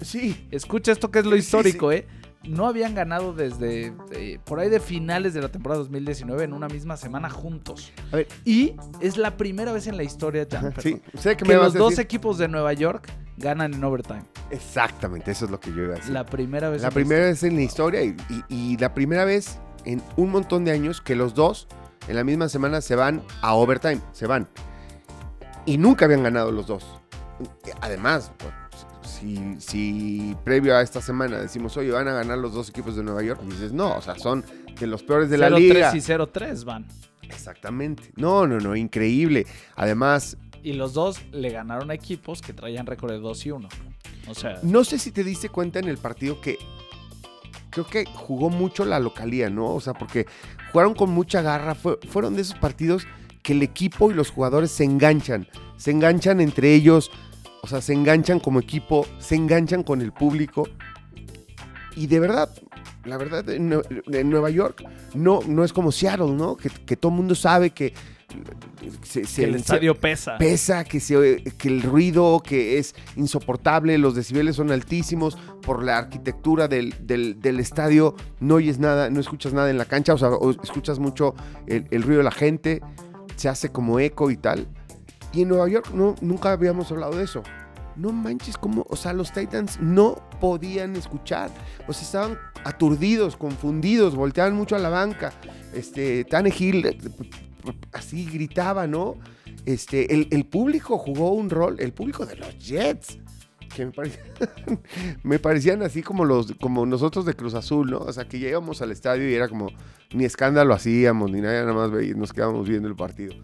Sí, 0.00 0.46
Escucha 0.50 0.92
esto 0.92 1.10
que 1.10 1.20
es 1.20 1.24
lo 1.24 1.32
Sí, 1.32 1.38
histórico, 1.38 1.92
¿eh? 1.92 2.06
No 2.42 2.66
habían 2.66 2.94
ganado 2.94 3.32
desde 3.32 3.94
eh, 4.12 4.38
por 4.44 4.60
ahí 4.60 4.68
de 4.68 4.78
finales 4.80 5.32
de 5.32 5.40
la 5.40 5.48
temporada 5.48 5.80
2019 5.80 6.44
en 6.44 6.52
una 6.52 6.68
misma 6.68 6.96
semana 6.98 7.30
juntos. 7.30 7.90
a 8.12 8.16
ver, 8.16 8.28
Y 8.44 8.74
es 9.00 9.16
la 9.16 9.36
primera 9.38 9.72
vez 9.72 9.86
en 9.86 9.96
la 9.96 10.02
historia, 10.02 10.46
sí, 10.78 11.00
sé 11.18 11.36
que 11.36 11.44
que 11.44 11.48
me 11.48 11.56
vas 11.56 11.68
los 11.68 11.74
dos 11.74 11.90
decir. 11.90 12.04
equipos 12.04 12.36
de 12.36 12.48
Nueva 12.48 12.74
York 12.74 13.10
ganan 13.38 13.72
en 13.72 13.82
overtime. 13.82 14.24
Exactamente, 14.54 15.30
eso 15.32 15.44
es 15.46 15.50
lo 15.50 15.58
que 15.60 15.70
yo 15.70 15.82
iba 15.82 15.94
a 15.94 15.96
decir. 15.96 16.12
La 16.12 16.24
primera 16.24 16.68
vez. 16.70 16.82
La 16.82 16.88
en 16.88 16.94
primera 16.94 17.24
vez 17.26 17.42
en 17.42 17.56
la 17.56 17.62
historia 17.62 18.02
y, 18.02 18.16
y- 18.48 18.72
y 18.72 18.76
la 18.78 18.94
primera 18.94 19.24
vez 19.24 19.58
en 19.84 20.02
un 20.16 20.30
montón 20.30 20.64
de 20.64 20.70
años 20.72 21.00
que 21.00 21.14
los 21.14 21.34
dos 21.34 21.66
en 22.08 22.16
la 22.16 22.24
misma 22.24 22.48
semana 22.48 22.80
se 22.80 22.94
van 22.96 23.22
a 23.42 23.54
overtime, 23.54 24.00
se 24.12 24.26
van. 24.26 24.48
Y 25.66 25.78
nunca 25.78 26.04
habían 26.04 26.22
ganado 26.22 26.52
los 26.52 26.66
dos. 26.66 26.84
Además, 27.80 28.32
pues, 28.38 28.52
si, 29.10 29.56
si 29.58 30.36
previo 30.44 30.76
a 30.76 30.82
esta 30.82 31.00
semana 31.00 31.38
decimos, 31.38 31.76
oye, 31.76 31.90
van 31.90 32.06
a 32.08 32.12
ganar 32.12 32.38
los 32.38 32.52
dos 32.54 32.68
equipos 32.68 32.96
de 32.96 33.02
Nueva 33.02 33.22
York, 33.22 33.40
dices, 33.44 33.72
no, 33.72 33.96
o 33.96 34.02
sea, 34.02 34.14
son 34.18 34.44
de 34.78 34.86
los 34.86 35.02
peores 35.02 35.30
de 35.30 35.38
la 35.38 35.48
0-3 35.50 35.58
liga. 35.58 35.92
y 35.96 36.00
0-3 36.00 36.64
van. 36.64 36.86
Exactamente. 37.22 38.12
No, 38.16 38.46
no, 38.46 38.58
no, 38.60 38.76
increíble. 38.76 39.46
Además, 39.76 40.36
Y 40.62 40.74
los 40.74 40.92
dos 40.94 41.20
le 41.32 41.50
ganaron 41.50 41.90
a 41.90 41.94
equipos 41.94 42.40
que 42.42 42.52
traían 42.52 42.86
récord 42.86 43.10
de 43.12 43.18
2 43.18 43.46
y 43.46 43.50
1. 43.50 43.68
No 44.62 44.84
sé 44.84 44.98
si 44.98 45.10
te 45.10 45.22
diste 45.24 45.48
cuenta 45.48 45.78
en 45.78 45.88
el 45.88 45.98
partido 45.98 46.40
que 46.40 46.58
creo 47.70 47.86
que 47.86 48.04
jugó 48.06 48.50
mucho 48.50 48.84
la 48.84 48.98
localía, 49.00 49.50
¿no? 49.50 49.66
O 49.74 49.80
sea, 49.80 49.94
porque 49.94 50.26
jugaron 50.72 50.94
con 50.94 51.10
mucha 51.10 51.42
garra. 51.42 51.74
fue- 51.74 51.98
fueron 52.08 52.34
de 52.36 52.42
esos 52.42 52.58
partidos 52.58 53.06
que 53.42 53.52
el 53.52 53.62
equipo 53.62 54.10
y 54.10 54.14
los 54.14 54.30
jugadores 54.30 54.70
se 54.70 54.84
enganchan. 54.84 55.48
Se 55.76 55.90
enganchan 55.90 56.40
entre 56.40 56.72
ellos. 56.74 57.10
O 57.62 57.66
sea, 57.66 57.80
se 57.80 57.92
enganchan 57.92 58.40
como 58.40 58.60
equipo. 58.60 59.06
Se 59.18 59.34
enganchan 59.34 59.82
con 59.82 60.00
el 60.02 60.12
público. 60.12 60.68
Y 61.96 62.06
de 62.06 62.20
verdad, 62.20 62.48
la 63.04 63.16
verdad, 63.18 63.48
en 63.50 63.68
Nueva 64.30 64.50
York 64.50 64.84
no, 65.14 65.40
no 65.46 65.62
es 65.64 65.72
como 65.72 65.92
Seattle, 65.92 66.32
¿no? 66.32 66.56
Que, 66.56 66.70
que 66.70 66.96
todo 66.96 67.10
el 67.12 67.16
mundo 67.16 67.34
sabe 67.34 67.70
que... 67.70 67.92
Se, 69.02 69.24
se- 69.24 69.42
que 69.42 69.48
el 69.48 69.52
se- 69.54 69.58
estadio 69.60 69.94
pesa. 69.94 70.36
pesa, 70.38 70.84
que, 70.84 71.00
se, 71.00 71.42
que 71.56 71.68
el 71.68 71.82
ruido 71.82 72.40
que 72.44 72.78
es 72.78 72.94
insoportable, 73.16 73.96
los 73.98 74.14
decibeles 74.14 74.56
son 74.56 74.70
altísimos, 74.70 75.36
por 75.62 75.82
la 75.82 75.98
arquitectura 75.98 76.68
del, 76.68 76.94
del- 77.00 77.40
del 77.40 77.60
estadio 77.60 78.14
no 78.40 78.56
oyes 78.56 78.78
nada, 78.78 79.08
no 79.10 79.20
escuchas 79.20 79.52
nada 79.52 79.70
en 79.70 79.78
la 79.78 79.84
cancha, 79.86 80.14
o 80.14 80.18
sea, 80.18 80.30
escuchas 80.62 80.98
mucho 80.98 81.34
el, 81.66 81.86
el 81.90 82.02
ruido 82.02 82.18
de 82.18 82.24
la 82.24 82.30
gente, 82.32 82.82
se 83.36 83.48
hace 83.48 83.70
como 83.70 83.98
eco 84.00 84.30
y 84.30 84.36
tal. 84.36 84.66
Y 85.32 85.42
en 85.42 85.48
Nueva 85.48 85.68
York 85.68 85.90
no, 85.94 86.14
nunca 86.20 86.52
habíamos 86.52 86.90
hablado 86.92 87.16
de 87.16 87.24
eso. 87.24 87.42
No 87.96 88.10
manches, 88.12 88.56
como, 88.58 88.84
o 88.88 88.96
sea, 88.96 89.12
los 89.12 89.32
Titans 89.32 89.78
no 89.80 90.16
podían 90.40 90.96
escuchar. 90.96 91.48
O 91.86 91.92
sea, 91.92 92.02
estaban 92.02 92.38
aturdidos, 92.64 93.36
confundidos, 93.36 94.16
volteaban 94.16 94.54
mucho 94.56 94.74
a 94.74 94.80
la 94.80 94.88
banca. 94.88 95.32
Este, 95.72 96.24
Tannehill 96.24 96.86
eh, 96.86 96.98
así 97.92 98.26
gritaba, 98.26 98.86
¿no? 98.86 99.16
Este, 99.66 100.14
el, 100.14 100.28
el 100.30 100.44
público 100.46 100.98
jugó 100.98 101.32
un 101.32 101.50
rol, 101.50 101.76
el 101.78 101.92
público 101.92 102.26
de 102.26 102.36
los 102.36 102.58
Jets 102.58 103.18
que 103.74 103.86
me, 103.86 103.92
parecían, 103.92 104.24
me 105.22 105.38
parecían 105.38 105.82
así 105.82 106.02
como 106.02 106.24
los 106.24 106.52
como 106.60 106.86
nosotros 106.86 107.24
de 107.24 107.34
Cruz 107.34 107.54
Azul, 107.54 107.90
¿no? 107.90 107.98
O 107.98 108.12
sea, 108.12 108.26
que 108.26 108.38
ya 108.38 108.48
íbamos 108.48 108.80
al 108.80 108.92
estadio 108.92 109.28
y 109.28 109.34
era 109.34 109.48
como 109.48 109.68
ni 110.12 110.24
escándalo 110.24 110.72
hacíamos, 110.74 111.30
ni 111.30 111.40
nada, 111.40 111.64
nada 111.64 111.88
más 111.88 111.90
nos 112.16 112.32
quedábamos 112.32 112.68
viendo 112.68 112.88
el 112.88 112.96
partido. 112.96 113.34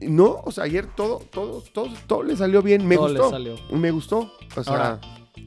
No, 0.00 0.40
o 0.44 0.50
sea, 0.50 0.64
ayer 0.64 0.86
todo, 0.86 1.20
todo, 1.30 1.62
todo, 1.72 1.88
todo 2.08 2.22
le 2.24 2.36
salió 2.36 2.60
bien. 2.60 2.86
Me 2.86 2.96
Todo 2.96 3.08
le 3.08 3.20
gustó. 3.20 3.30
salió. 3.30 3.54
Me 3.70 3.90
gustó. 3.92 4.32
O 4.56 4.64
sea, 4.64 4.72
Ahora, 4.72 5.00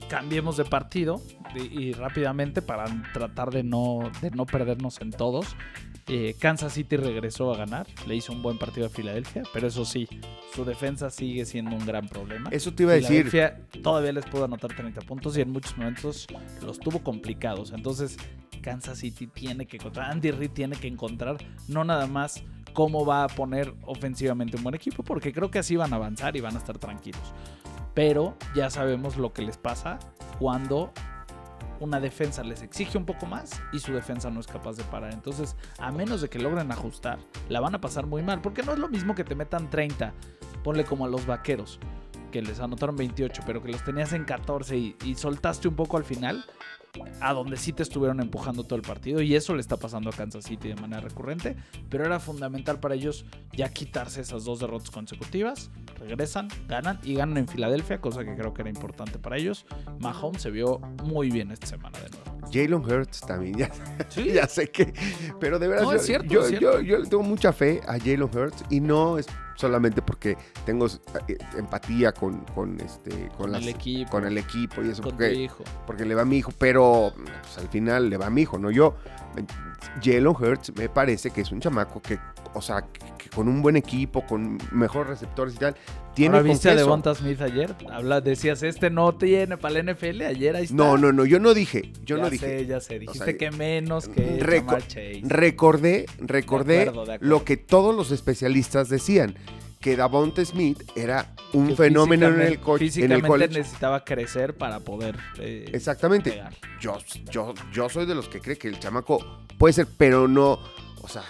cambiemos 0.09 0.55
de 0.55 0.63
partido 0.63 1.21
y, 1.53 1.87
y 1.89 1.91
rápidamente 1.91 2.61
para 2.61 2.85
tratar 3.13 3.51
de 3.51 3.63
no, 3.63 3.99
de 4.21 4.31
no 4.31 4.45
perdernos 4.45 5.01
en 5.01 5.11
todos. 5.11 5.57
Eh, 6.07 6.35
Kansas 6.39 6.73
City 6.73 6.97
regresó 6.97 7.51
a 7.51 7.57
ganar, 7.57 7.87
le 8.05 8.15
hizo 8.15 8.31
un 8.31 8.43
buen 8.43 8.59
partido 8.59 8.85
a 8.85 8.89
Filadelfia, 8.89 9.41
pero 9.51 9.67
eso 9.67 9.85
sí, 9.85 10.07
su 10.53 10.63
defensa 10.63 11.09
sigue 11.09 11.45
siendo 11.45 11.75
un 11.75 11.83
gran 11.83 12.07
problema. 12.07 12.49
eso 12.51 12.73
te 12.73 12.83
iba 12.83 12.91
a 12.91 12.95
decir. 12.95 13.29
Filadelfia 13.29 13.81
todavía 13.81 14.11
les 14.11 14.25
pudo 14.25 14.45
anotar 14.45 14.75
30 14.75 15.01
puntos 15.01 15.35
y 15.37 15.41
en 15.41 15.51
muchos 15.51 15.75
momentos 15.77 16.27
los 16.63 16.79
tuvo 16.79 16.99
complicados. 16.99 17.71
Entonces, 17.73 18.17
Kansas 18.61 18.99
City 18.99 19.27
tiene 19.27 19.65
que 19.65 19.77
encontrar, 19.77 20.11
Andy 20.11 20.31
Reid 20.31 20.51
tiene 20.51 20.75
que 20.75 20.87
encontrar 20.87 21.37
no 21.67 21.83
nada 21.83 22.05
más 22.05 22.43
cómo 22.73 23.05
va 23.05 23.23
a 23.23 23.27
poner 23.27 23.73
ofensivamente 23.83 24.57
un 24.57 24.63
buen 24.63 24.75
equipo, 24.75 25.01
porque 25.01 25.31
creo 25.33 25.49
que 25.49 25.59
así 25.59 25.75
van 25.75 25.93
a 25.93 25.95
avanzar 25.95 26.35
y 26.35 26.41
van 26.41 26.55
a 26.55 26.59
estar 26.59 26.77
tranquilos. 26.77 27.21
Pero 27.95 28.37
ya 28.55 28.69
sabemos 28.69 29.17
lo 29.17 29.33
que 29.33 29.41
les 29.41 29.57
pasa 29.57 29.97
cuando 30.37 30.91
una 31.79 31.99
defensa 31.99 32.43
les 32.43 32.61
exige 32.61 32.97
un 32.97 33.05
poco 33.05 33.25
más 33.25 33.61
y 33.71 33.79
su 33.79 33.93
defensa 33.93 34.29
no 34.29 34.39
es 34.39 34.47
capaz 34.47 34.77
de 34.77 34.83
parar. 34.83 35.13
Entonces, 35.13 35.55
a 35.79 35.91
menos 35.91 36.21
de 36.21 36.29
que 36.29 36.39
logren 36.39 36.71
ajustar, 36.71 37.19
la 37.49 37.59
van 37.59 37.75
a 37.75 37.81
pasar 37.81 38.05
muy 38.05 38.21
mal, 38.23 38.41
porque 38.41 38.63
no 38.63 38.73
es 38.73 38.79
lo 38.79 38.87
mismo 38.87 39.15
que 39.15 39.23
te 39.23 39.35
metan 39.35 39.69
30, 39.69 40.13
ponle 40.63 40.85
como 40.85 41.05
a 41.05 41.09
los 41.09 41.25
vaqueros, 41.25 41.79
que 42.31 42.41
les 42.41 42.59
anotaron 42.59 42.95
28, 42.95 43.43
pero 43.45 43.61
que 43.61 43.71
los 43.71 43.83
tenías 43.83 44.13
en 44.13 44.25
14 44.25 44.77
y, 44.77 44.95
y 45.03 45.15
soltaste 45.15 45.67
un 45.67 45.75
poco 45.75 45.97
al 45.97 46.05
final, 46.05 46.45
a 47.21 47.33
donde 47.33 47.57
sí 47.57 47.73
te 47.73 47.83
estuvieron 47.83 48.19
empujando 48.19 48.63
todo 48.63 48.75
el 48.75 48.81
partido 48.81 49.21
y 49.21 49.35
eso 49.35 49.53
le 49.53 49.61
está 49.61 49.77
pasando 49.77 50.09
a 50.09 50.13
Kansas 50.13 50.45
City 50.45 50.69
de 50.69 50.75
manera 50.75 51.01
recurrente, 51.01 51.55
pero 51.89 52.05
era 52.05 52.19
fundamental 52.19 52.79
para 52.79 52.95
ellos 52.95 53.25
ya 53.53 53.69
quitarse 53.69 54.21
esas 54.21 54.43
dos 54.45 54.59
derrotas 54.59 54.91
consecutivas, 54.91 55.71
regresan, 55.99 56.47
ganan 56.67 56.99
y 57.03 57.15
ganan 57.15 57.37
en 57.37 57.47
Filadelfia, 57.47 57.99
cosa 58.01 58.23
que 58.23 58.35
creo 58.35 58.53
que 58.53 58.61
era 58.61 58.69
importante 58.69 59.19
para 59.19 59.37
ellos. 59.37 59.65
Mahomes 59.99 60.41
se 60.41 60.51
vio 60.51 60.79
muy 61.03 61.29
bien 61.31 61.51
esta 61.51 61.67
semana 61.67 61.97
de 61.99 62.09
nuevo. 62.09 62.25
Jalen 62.51 62.75
Hurts 62.75 63.21
también, 63.21 63.57
ya, 63.57 63.71
Sí, 64.09 64.31
ya 64.33 64.47
sé 64.47 64.69
que. 64.69 64.93
Pero 65.39 65.57
de 65.59 65.67
verdad, 65.67 65.83
No, 65.85 65.91
yo, 65.91 65.97
es 65.97 66.05
cierto, 66.05 66.27
yo, 66.27 66.41
es 66.41 66.47
cierto. 66.49 66.79
yo- 66.79 66.81
yo 66.81 66.97
le 66.99 67.09
tengo 67.09 67.23
mucha 67.23 67.51
fe 67.53 67.81
a 67.87 67.97
Jalen 67.99 68.23
Hurts 68.23 68.63
y 68.69 68.79
no 68.81 69.17
es 69.17 69.25
solamente 69.55 70.01
porque 70.01 70.37
tengo 70.65 70.85
eh, 70.85 71.37
empatía 71.57 72.11
con, 72.11 72.39
con, 72.53 72.79
este, 72.81 73.29
con, 73.29 73.37
con 73.37 73.51
las- 73.53 73.63
el 73.63 73.69
equipo, 73.69 74.11
con 74.11 74.25
el 74.25 74.37
equipo 74.37 74.83
y 74.83 74.89
eso, 74.89 75.01
con 75.01 75.11
tu 75.13 75.17
porque, 75.17 75.33
hijo. 75.33 75.63
porque 75.87 76.05
le 76.05 76.13
va 76.15 76.21
a 76.21 76.25
mi 76.25 76.37
hijo, 76.37 76.51
pero 76.59 77.13
pues, 77.15 77.57
al 77.57 77.67
final 77.69 78.09
le 78.09 78.17
va 78.17 78.27
a 78.27 78.29
mi 78.29 78.41
hijo, 78.41 78.57
no 78.59 78.69
yo. 78.71 78.95
Jalen 80.03 80.27
Hurts 80.27 80.75
me 80.77 80.89
parece 80.89 81.31
que 81.31 81.41
es 81.41 81.51
un 81.51 81.59
chamaco 81.59 82.01
que, 82.01 82.19
o 82.53 82.61
sea, 82.61 82.81
que, 82.81 82.99
que 83.17 83.29
con 83.29 83.47
un 83.47 83.61
buen 83.61 83.75
equipo, 83.75 84.25
con 84.25 84.57
mejores 84.71 85.07
receptores 85.09 85.55
y 85.55 85.57
tal, 85.57 85.75
tiene 86.15 86.37
Ahora 86.37 86.49
viste 86.49 86.69
a. 86.69 86.75
Devonta 86.75 87.13
Smith 87.15 87.41
ayer, 87.41 87.75
Habla, 87.91 88.21
decías, 88.21 88.63
este 88.63 88.89
no 88.89 89.13
tiene 89.15 89.57
para 89.57 89.81
la 89.81 89.93
NFL, 89.93 90.21
ayer 90.23 90.55
ahí 90.55 90.63
está. 90.63 90.75
No, 90.75 90.97
no, 90.97 91.11
no, 91.11 91.25
yo 91.25 91.39
no 91.39 91.53
dije, 91.53 91.91
yo 92.03 92.17
ya 92.17 92.23
no 92.23 92.29
dije. 92.29 92.59
sé, 92.59 92.65
ya 92.65 92.79
sé, 92.79 92.99
dijiste 92.99 93.23
sea, 93.25 93.37
que 93.37 93.51
menos 93.51 94.07
que 94.07 94.39
reco- 94.41 94.79
Chase. 94.79 95.21
Recordé, 95.23 96.05
recordé 96.19 96.81
acuerdo, 96.83 97.05
de 97.05 97.13
acuerdo. 97.15 97.29
lo 97.37 97.43
que 97.45 97.57
todos 97.57 97.95
los 97.95 98.11
especialistas 98.11 98.89
decían, 98.89 99.35
que 99.81 99.95
Davonte 99.95 100.43
Smith 100.45 100.81
era 100.95 101.35
un 101.53 101.67
Que 101.67 101.75
fenómeno 101.75 102.27
en 102.27 102.41
el, 102.41 102.57
físicamente- 102.57 102.59
co- 102.63 102.77
en 102.77 102.81
el 102.83 102.89
físicamente 102.89 103.27
college. 103.27 103.57
necesitaba 103.59 104.03
crecer 104.03 104.57
para 104.57 104.79
poder 104.79 105.15
eh, 105.37 105.69
Exactamente. 105.73 106.31
pegar. 106.31 106.53
Yo, 106.81 106.97
yo, 107.29 107.53
yo 107.71 107.87
soy 107.89 108.07
de 108.07 108.15
los 108.15 108.27
que 108.27 108.39
cree 108.39 108.57
que 108.57 108.67
el 108.67 108.79
chamaco 108.79 109.19
puede 109.59 109.73
ser, 109.73 109.87
pero 109.97 110.27
no, 110.27 110.59
o 111.01 111.07
sea, 111.07 111.21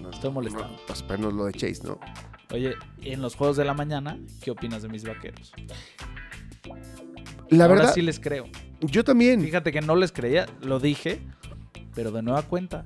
no, 0.00 0.10
Estoy 0.10 0.30
molestado. 0.30 0.68
no, 0.68 0.76
pues, 0.86 1.02
pero 1.02 1.18
no 1.20 1.28
es 1.30 1.34
lo 1.34 1.44
de 1.46 1.52
Chase, 1.54 1.80
¿no? 1.82 1.98
Oye, 2.52 2.74
en 3.02 3.22
los 3.22 3.34
juegos 3.34 3.56
de 3.56 3.64
la 3.64 3.74
mañana, 3.74 4.18
¿qué 4.40 4.50
opinas 4.50 4.82
de 4.82 4.88
mis 4.88 5.04
vaqueros? 5.04 5.52
La 7.48 7.64
Ahora 7.64 7.76
verdad, 7.78 7.94
sí 7.94 8.02
les 8.02 8.18
creo. 8.20 8.46
yo 8.80 9.04
también. 9.04 9.40
Fíjate 9.42 9.72
que 9.72 9.80
no 9.80 9.96
les 9.96 10.12
creía, 10.12 10.46
lo 10.62 10.78
dije, 10.80 11.20
pero 11.94 12.10
de 12.10 12.22
nueva 12.22 12.42
cuenta, 12.42 12.84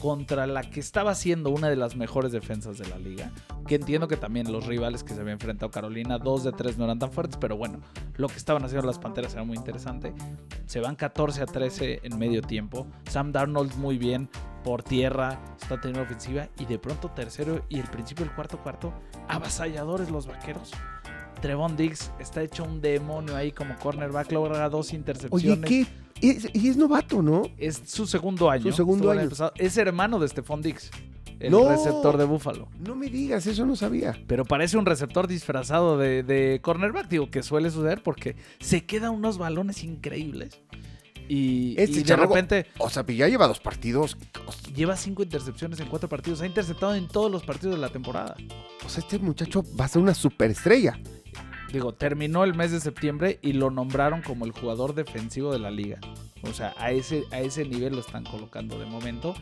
contra 0.00 0.46
la 0.46 0.62
que 0.62 0.80
estaba 0.80 1.14
siendo 1.14 1.50
una 1.50 1.68
de 1.68 1.76
las 1.76 1.94
mejores 1.94 2.32
defensas 2.32 2.78
de 2.78 2.88
la 2.88 2.98
liga, 2.98 3.30
que 3.66 3.76
entiendo 3.76 4.08
que 4.08 4.16
también 4.16 4.50
los 4.50 4.66
rivales 4.66 5.04
que 5.04 5.14
se 5.14 5.20
había 5.20 5.34
enfrentado 5.34 5.70
Carolina, 5.70 6.18
dos 6.18 6.42
de 6.42 6.52
tres 6.52 6.78
no 6.78 6.84
eran 6.84 6.98
tan 6.98 7.12
fuertes, 7.12 7.36
pero 7.40 7.56
bueno, 7.56 7.80
lo 8.16 8.26
que 8.28 8.36
estaban 8.36 8.64
haciendo 8.64 8.86
las 8.86 8.98
Panteras 8.98 9.34
era 9.34 9.44
muy 9.44 9.56
interesante. 9.56 10.12
Se 10.66 10.80
van 10.80 10.96
14 10.96 11.42
a 11.42 11.46
13 11.46 12.00
en 12.02 12.18
medio 12.18 12.42
tiempo. 12.42 12.86
Sam 13.08 13.30
Darnold 13.30 13.76
muy 13.76 13.98
bien 13.98 14.28
por 14.64 14.82
tierra, 14.82 15.38
está 15.60 15.80
teniendo 15.80 16.02
ofensiva 16.02 16.48
y 16.58 16.64
de 16.64 16.78
pronto 16.78 17.10
tercero 17.10 17.64
y 17.68 17.78
el 17.78 17.88
principio 17.88 18.24
del 18.24 18.34
cuarto 18.34 18.58
cuarto, 18.58 18.92
avasalladores 19.28 20.10
los 20.10 20.26
vaqueros. 20.26 20.72
Trevon 21.40 21.76
Diggs 21.76 22.10
está 22.18 22.42
hecho 22.42 22.64
un 22.64 22.80
demonio 22.80 23.36
ahí 23.36 23.52
como 23.52 23.76
cornerback, 23.76 24.32
logra 24.32 24.68
dos 24.68 24.92
intercepciones. 24.92 25.70
Oye, 25.70 25.84
¿qué? 25.84 26.09
Es- 26.22 26.48
y 26.52 26.68
es 26.68 26.76
novato, 26.76 27.22
¿no? 27.22 27.42
Es 27.58 27.82
su 27.86 28.06
segundo 28.06 28.50
año. 28.50 28.62
Su 28.64 28.72
segundo 28.72 29.10
año. 29.10 29.28
Es 29.56 29.76
hermano 29.76 30.18
de 30.18 30.28
Stephon 30.28 30.60
Diggs, 30.62 30.90
el 31.38 31.50
No. 31.52 31.68
receptor 31.68 32.16
de 32.18 32.24
Buffalo. 32.24 32.68
No 32.78 32.94
me 32.94 33.08
digas, 33.08 33.46
eso 33.46 33.64
no 33.66 33.76
sabía. 33.76 34.18
Pero 34.26 34.44
parece 34.44 34.76
un 34.76 34.86
receptor 34.86 35.26
disfrazado 35.28 35.96
de, 35.98 36.22
de 36.22 36.60
cornerback, 36.62 37.08
digo, 37.08 37.30
que 37.30 37.42
suele 37.42 37.70
suceder 37.70 38.02
porque 38.02 38.36
se 38.60 38.84
quedan 38.84 39.12
unos 39.12 39.38
balones 39.38 39.82
increíbles. 39.84 40.60
Y, 41.28 41.76
Este 41.80 42.00
y 42.00 42.02
de 42.02 42.16
repente 42.16 42.66
O 42.78 42.90
sea, 42.90 43.06
ya 43.06 43.28
lleva 43.28 43.46
dos 43.46 43.60
partidos. 43.60 44.16
Lleva 44.74 44.96
cinco 44.96 45.22
intercepciones 45.22 45.78
en 45.78 45.86
cuatro 45.86 46.08
partidos. 46.08 46.40
Ha 46.40 46.46
interceptado 46.46 46.92
en 46.96 47.06
todos 47.06 47.30
los 47.30 47.44
partidos 47.44 47.76
de 47.76 47.80
la 47.80 47.88
temporada. 47.88 48.34
o 48.84 48.88
sea, 48.88 49.00
este 49.04 49.20
muchacho 49.20 49.64
va 49.80 49.84
a 49.84 49.88
ser 49.88 50.02
una 50.02 50.12
superestrella. 50.14 50.98
Digo, 51.72 51.92
terminó 51.92 52.42
el 52.42 52.54
mes 52.54 52.72
de 52.72 52.80
septiembre 52.80 53.38
y 53.42 53.52
lo 53.52 53.70
nombraron 53.70 54.22
como 54.22 54.44
el 54.44 54.52
jugador 54.52 54.94
defensivo 54.94 55.52
de 55.52 55.60
la 55.60 55.70
liga. 55.70 56.00
O 56.42 56.52
sea, 56.52 56.74
a 56.78 56.90
ese, 56.90 57.24
a 57.30 57.40
ese 57.40 57.64
nivel 57.64 57.94
lo 57.94 58.00
están 58.00 58.24
colocando 58.24 58.78
de 58.78 58.86
momento. 58.86 59.34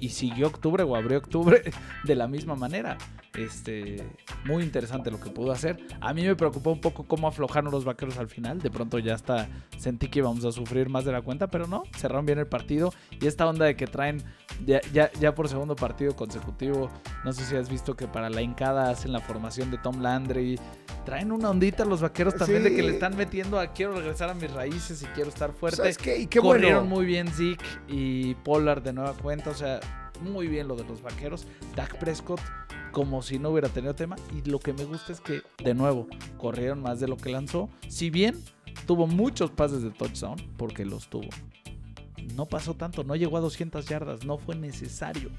Y 0.00 0.08
siguió 0.10 0.48
octubre 0.48 0.82
o 0.82 0.96
abrió 0.96 1.18
octubre 1.18 1.62
de 2.04 2.14
la 2.14 2.26
misma 2.26 2.54
manera. 2.54 2.98
Este, 3.36 4.02
muy 4.44 4.62
interesante 4.62 5.10
lo 5.10 5.20
que 5.20 5.30
pudo 5.30 5.52
hacer. 5.52 5.78
A 6.00 6.14
mí 6.14 6.22
me 6.24 6.34
preocupó 6.34 6.72
un 6.72 6.80
poco 6.80 7.04
cómo 7.04 7.28
aflojaron 7.28 7.70
los 7.70 7.84
vaqueros 7.84 8.18
al 8.18 8.28
final. 8.28 8.60
De 8.60 8.70
pronto 8.70 8.98
ya 8.98 9.14
hasta 9.14 9.48
sentí 9.76 10.08
que 10.08 10.20
íbamos 10.20 10.44
a 10.44 10.52
sufrir 10.52 10.88
más 10.88 11.04
de 11.04 11.12
la 11.12 11.22
cuenta, 11.22 11.48
pero 11.48 11.66
no, 11.66 11.82
cerraron 11.96 12.26
bien 12.26 12.38
el 12.38 12.46
partido. 12.46 12.92
Y 13.20 13.26
esta 13.26 13.46
onda 13.46 13.66
de 13.66 13.76
que 13.76 13.86
traen 13.86 14.24
ya, 14.64 14.80
ya, 14.92 15.10
ya 15.20 15.34
por 15.34 15.48
segundo 15.48 15.76
partido 15.76 16.16
consecutivo, 16.16 16.90
no 17.24 17.32
sé 17.32 17.44
si 17.44 17.56
has 17.56 17.68
visto 17.68 17.94
que 17.94 18.06
para 18.06 18.30
la 18.30 18.40
hincada 18.40 18.90
hacen 18.90 19.12
la 19.12 19.20
formación 19.20 19.70
de 19.70 19.78
Tom 19.78 20.00
Landry. 20.00 20.58
Traen 21.04 21.30
una 21.30 21.50
ondita 21.50 21.84
los 21.84 22.00
vaqueros 22.00 22.34
también 22.34 22.64
de 22.64 22.74
que 22.74 22.82
le 22.82 22.94
están 22.94 23.16
metiendo 23.16 23.60
a 23.60 23.68
quiero 23.68 23.94
regresar 23.94 24.30
a 24.30 24.34
mis 24.34 24.50
raíces 24.50 25.02
y 25.02 25.06
quiero 25.06 25.28
estar 25.28 25.52
fuerte. 25.52 25.76
¿Sabes 25.76 25.98
qué? 25.98 26.18
Y 26.18 26.26
qué 26.26 26.40
Corrieron 26.46 26.80
bueno. 26.88 26.96
muy 26.96 27.06
bien 27.06 27.28
Zeke 27.28 27.64
y 27.88 28.34
Pollard 28.36 28.82
de 28.82 28.92
nueva 28.92 29.12
cuenta. 29.14 29.50
O 29.50 29.54
sea, 29.54 29.80
muy 30.20 30.46
bien 30.48 30.68
lo 30.68 30.76
de 30.76 30.84
los 30.84 31.02
vaqueros. 31.02 31.46
Dak 31.74 31.98
Prescott, 31.98 32.40
como 32.92 33.22
si 33.22 33.38
no 33.38 33.50
hubiera 33.50 33.68
tenido 33.68 33.94
tema. 33.94 34.16
Y 34.34 34.48
lo 34.48 34.58
que 34.58 34.72
me 34.72 34.84
gusta 34.84 35.12
es 35.12 35.20
que, 35.20 35.42
de 35.62 35.74
nuevo, 35.74 36.06
corrieron 36.38 36.80
más 36.82 37.00
de 37.00 37.08
lo 37.08 37.16
que 37.16 37.30
lanzó. 37.30 37.68
Si 37.88 38.10
bien 38.10 38.36
tuvo 38.86 39.06
muchos 39.06 39.50
pases 39.50 39.82
de 39.82 39.90
touchdown, 39.90 40.36
porque 40.56 40.84
los 40.84 41.08
tuvo. 41.08 41.28
No 42.34 42.46
pasó 42.46 42.74
tanto, 42.74 43.04
no 43.04 43.14
llegó 43.14 43.36
a 43.36 43.40
200 43.40 43.86
yardas, 43.86 44.24
no 44.24 44.36
fue 44.38 44.56
necesario. 44.56 45.30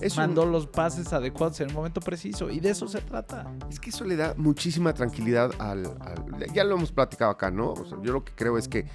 Es 0.00 0.14
un- 0.16 0.22
Mandó 0.22 0.46
los 0.46 0.66
pases 0.66 1.12
adecuados 1.12 1.60
en 1.60 1.68
el 1.68 1.74
momento 1.74 2.00
preciso 2.00 2.50
y 2.50 2.58
de 2.60 2.70
eso 2.70 2.88
se 2.88 3.00
trata. 3.02 3.52
Es 3.68 3.78
que 3.78 3.90
eso 3.90 4.04
le 4.04 4.16
da 4.16 4.34
muchísima 4.36 4.94
tranquilidad 4.94 5.52
al, 5.58 5.84
al- 6.00 6.52
Ya 6.54 6.64
lo 6.64 6.76
hemos 6.76 6.90
platicado 6.90 7.30
acá, 7.30 7.50
¿no? 7.50 7.72
O 7.72 7.84
sea, 7.84 7.98
yo 8.02 8.12
lo 8.12 8.24
que 8.24 8.32
creo 8.34 8.56
es 8.56 8.66
que 8.66 8.86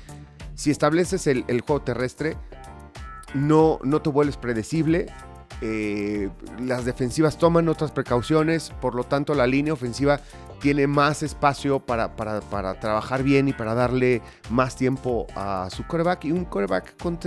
si 0.60 0.72
estableces 0.72 1.26
el, 1.26 1.46
juego 1.62 1.82
terrestre, 1.82 2.36
no, 3.34 3.80
no 3.84 4.02
te 4.02 4.10
vuelves 4.10 4.36
predecible. 4.36 5.06
eh, 5.62 6.30
las 6.60 6.84
defensivas 6.84 7.38
toman 7.38 7.70
otras 7.70 7.92
precauciones, 7.92 8.72
por 8.82 8.94
lo 8.94 9.06
tanto 9.06 9.34
la 9.36 9.48
línea 9.48 9.72
ofensiva 9.72 10.20
tiene 10.60 10.86
más 10.86 11.24
espacio 11.24 11.80
para, 11.80 12.14
para- 12.18 12.42
trabajar 12.78 13.24
bien 13.24 13.48
y 13.48 13.54
para 13.54 13.74
darle 13.74 14.22
más 14.50 14.76
tiempo 14.76 15.28
a 15.34 15.70
su 15.72 15.88
coreback. 15.88 16.26
Y 16.26 16.34
un 16.34 16.44
coreback 16.44 17.02
con 17.02 17.18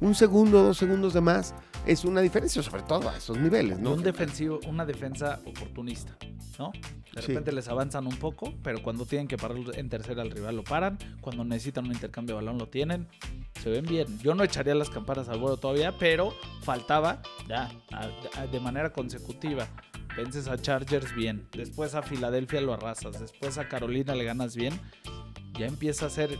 un 0.00 0.14
segundo, 0.14 0.62
dos 0.62 0.78
segundos 0.78 1.14
de 1.14 1.20
más 1.20 1.54
es 1.84 2.04
una 2.04 2.20
diferencia, 2.20 2.62
sobre 2.62 2.82
todo 2.82 3.08
a 3.08 3.16
esos 3.16 3.38
niveles, 3.38 3.78
un 3.78 4.02
defensivo, 4.04 4.60
una 4.68 4.86
defensa 4.86 5.40
oportunista, 5.46 6.16
¿no? 6.60 6.70
De 7.18 7.22
Sí. 7.24 7.32
repente 7.32 7.50
les 7.52 7.66
avanzan 7.68 8.06
un 8.06 8.16
poco, 8.16 8.54
pero 8.62 8.80
cuando 8.82 9.04
tienen 9.04 9.26
que 9.26 9.36
parar 9.36 9.56
en 9.74 9.88
tercera 9.88 10.22
al 10.22 10.30
rival 10.30 10.54
lo 10.56 10.62
paran. 10.64 10.98
Cuando 11.20 11.44
necesitan 11.44 11.84
un 11.86 11.92
intercambio 11.92 12.36
de 12.36 12.42
balón 12.44 12.58
lo 12.58 12.68
tienen. 12.68 13.08
Se 13.60 13.70
ven 13.70 13.84
bien. 13.86 14.06
Yo 14.20 14.34
no 14.36 14.44
echaría 14.44 14.74
las 14.76 14.88
campanas 14.88 15.28
al 15.28 15.40
vuelo 15.40 15.56
todavía, 15.56 15.98
pero 15.98 16.32
faltaba 16.62 17.20
ya 17.48 17.70
a- 17.90 18.08
a- 18.40 18.46
de 18.46 18.60
manera 18.60 18.92
consecutiva. 18.92 19.66
Vences 20.16 20.46
a 20.48 20.56
Chargers 20.58 21.14
bien, 21.14 21.48
después 21.52 21.94
a 21.94 22.02
Filadelfia 22.02 22.60
lo 22.60 22.72
arrasas, 22.72 23.20
después 23.20 23.58
a 23.58 23.68
Carolina 23.68 24.14
le 24.14 24.24
ganas 24.24 24.54
bien. 24.56 24.78
Ya 25.58 25.66
empieza 25.66 26.06
a 26.06 26.10
ser, 26.10 26.32
eh, 26.32 26.38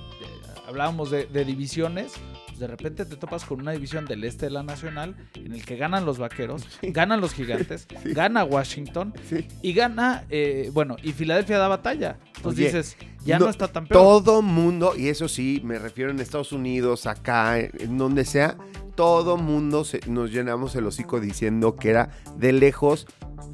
hablábamos 0.67 1.11
de, 1.11 1.27
de 1.27 1.45
divisiones, 1.45 2.13
pues 2.47 2.59
de 2.59 2.67
repente 2.67 3.05
te 3.05 3.17
topas 3.17 3.45
con 3.45 3.61
una 3.61 3.73
división 3.73 4.05
del 4.05 4.23
este 4.25 4.47
de 4.47 4.51
la 4.53 4.63
nacional 4.63 5.17
en 5.35 5.53
el 5.55 5.65
que 5.65 5.77
ganan 5.77 6.05
los 6.07 6.19
vaqueros, 6.19 6.67
ganan 6.83 7.21
los 7.21 7.33
gigantes, 7.35 7.87
Sí. 8.03 8.13
gana 8.13 8.45
Washington 8.45 9.13
Sí. 9.29 9.47
y 9.63 9.73
gana, 9.73 10.25
eh, 10.31 10.71
bueno, 10.73 10.97
y 11.03 11.13
Filadelfia 11.13 11.59
da 11.59 11.69
batalla. 11.69 12.19
Entonces 12.37 12.59
Oye, 12.59 12.65
dices, 12.67 12.97
ya 13.25 13.39
no, 13.39 13.47
no- 13.47 13.51
está 13.51 13.69
tan 13.69 13.87
peor. 13.87 14.01
Todo 14.03 14.43
mundo, 14.43 14.95
y 14.97 15.09
eso 15.09 15.27
sí, 15.29 15.61
me 15.65 15.79
refiero 15.79 16.11
en 16.11 16.21
Estados 16.21 16.53
Unidos, 16.53 17.07
acá, 17.07 17.59
en 17.59 17.99
donde 17.99 18.25
sea, 18.25 18.57
todo 18.95 19.37
mundo 19.37 19.85
se- 19.85 20.01
nos 20.07 20.31
llenamos 20.33 20.75
el 20.77 20.87
hocico 20.87 21.19
diciendo 21.21 21.77
que 21.77 21.91
era 21.91 22.11
de 22.37 22.53
lejos 22.53 23.07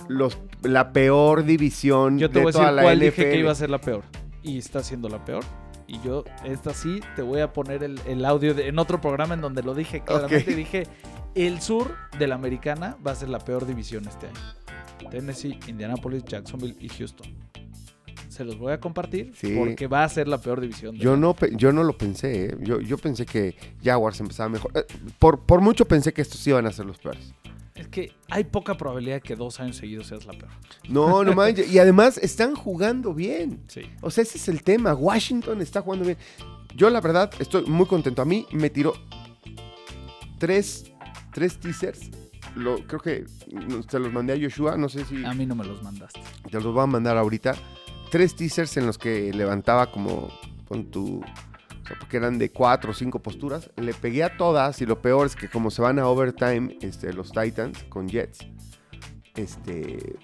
los, 0.09 0.39
la 0.63 0.93
peor 0.93 1.45
división 1.45 2.19
Yo 2.19 2.29
te 2.31 2.39
de 2.39 2.45
voy 2.45 2.51
a 2.51 2.53
toda 2.53 2.65
decir 2.65 2.77
la 2.77 2.83
cuál 2.83 2.97
NFL. 2.99 3.05
dije 3.05 3.31
que 3.31 3.39
iba 3.39 3.53
a 3.53 3.55
ser 3.55 3.71
la 3.71 3.81
peor. 3.81 4.05
Y 4.45 4.59
está 4.59 4.83
siendo 4.85 5.09
la 5.09 5.25
peor. 5.25 5.43
Y 5.89 6.01
yo, 6.03 6.25
esta 6.45 6.73
sí, 6.73 7.01
te 7.17 7.23
voy 7.23 7.41
a 7.41 7.53
poner 7.53 7.83
el, 7.83 8.01
el 8.07 8.25
audio 8.25 8.55
de- 8.55 8.69
en 8.69 8.79
otro 8.79 9.01
programa 9.01 9.35
en 9.35 9.41
donde 9.41 9.63
lo 9.65 9.75
dije 9.75 10.03
claramente. 10.05 10.51
Ok. 10.53 10.57
Dije, 10.57 10.83
el 11.35 11.61
sur 11.61 11.97
de 12.19 12.27
la 12.29 12.37
americana 12.37 12.97
va 13.05 13.11
a 13.11 13.15
ser 13.17 13.29
la 13.29 13.39
peor 13.41 13.67
división 13.67 14.07
este 14.07 14.29
año. 14.29 15.11
Tennessee, 15.11 15.59
Indianapolis, 15.67 16.25
Jacksonville 16.25 16.77
y 16.81 16.89
Houston. 16.89 17.27
Se 18.29 18.45
los 18.45 18.59
voy 18.59 18.73
a 18.73 18.81
compartir 18.81 19.33
Sí. 19.37 19.55
porque 19.57 19.87
va 19.87 20.03
a 20.05 20.09
ser 20.09 20.27
la 20.27 20.39
peor 20.39 20.61
división. 20.61 20.97
de 20.97 21.05
Yo 21.05 21.17
no, 21.17 21.37
yo 21.53 21.73
no 21.73 21.85
lo 21.85 21.97
pensé, 21.97 22.47
¿eh? 22.47 22.57
yo, 22.61 22.81
yo 22.81 22.99
pensé 22.99 23.27
que 23.27 23.55
Jaguars 23.83 24.19
empezaba 24.21 24.49
mejor. 24.49 24.73
Eh, 24.75 24.85
por, 25.19 25.41
por 25.45 25.61
mucho 25.61 25.85
pensé 25.85 26.13
que 26.13 26.23
estos 26.23 26.45
iban 26.47 26.67
a 26.67 26.73
ser 26.73 26.87
los 26.87 26.99
peores. 26.99 27.33
Es 27.75 27.89
que 27.89 28.13
hay 28.31 28.45
poca 28.45 28.77
probabilidad 28.77 29.21
que 29.21 29.35
dos 29.35 29.59
años 29.59 29.77
seguidos 29.77 30.07
seas 30.07 30.25
la 30.27 30.33
peor. 30.33 30.51
No, 30.89 31.25
no 31.25 31.33
manches. 31.35 31.71
Y 31.73 31.79
además 31.81 32.19
están 32.19 32.55
jugando 32.55 33.13
bien. 33.15 33.63
Sí. 33.67 33.83
O 34.01 34.11
sea, 34.11 34.23
ese 34.23 34.39
es 34.39 34.49
el 34.49 34.63
tema. 34.63 34.95
Washington 34.95 35.61
está 35.61 35.81
jugando 35.83 36.05
bien. 36.07 36.19
Yo, 36.77 36.89
la 36.91 37.01
verdad, 37.01 37.31
estoy 37.41 37.65
muy 37.67 37.87
contento. 37.87 38.23
A 38.23 38.25
mí 38.25 38.47
me 38.53 38.71
tiró 38.71 38.95
tres, 40.39 40.85
tres 41.33 41.59
teasers. 41.59 42.11
Lo, 42.55 42.77
creo 42.87 43.01
que 43.01 43.25
se 43.89 43.99
los 43.99 44.13
mandé 44.13 44.35
a 44.35 44.39
Joshua. 44.41 44.77
No 44.77 44.89
sé 44.89 45.05
si 45.05 45.25
A 45.25 45.35
mí 45.35 45.45
no 45.45 45.55
me 45.57 45.65
los 45.65 45.83
mandaste. 45.83 46.21
te 46.51 46.61
los 46.61 46.73
voy 46.73 46.83
a 46.83 46.87
mandar 46.87 47.17
ahorita. 47.17 47.55
Tres 48.11 48.37
teasers 48.37 48.77
en 48.77 48.87
los 48.87 48.99
que 48.99 49.33
levantaba 49.33 49.91
como 49.91 50.29
con 50.69 50.85
tu. 50.93 51.25
O 51.85 51.87
sea, 51.87 51.99
porque 51.99 52.17
eran 52.17 52.39
de 52.39 52.51
cuatro 52.51 52.93
o 52.93 52.95
cinco 52.95 53.21
posturas. 53.23 53.71
Le 53.77 53.93
pegué 53.93 54.25
a 54.25 54.37
todas 54.39 54.81
y 54.81 54.87
lo 54.87 55.01
peor 55.03 55.27
es 55.27 55.37
que 55.37 55.49
como 55.49 55.71
se 55.71 55.83
van 55.83 55.99
a 55.99 56.07
overtime 56.09 56.79
este, 56.81 57.13
los 57.13 57.31
Titans 57.31 57.85
con 57.91 58.09
Jets. 58.09 58.39
Este. 59.35 60.17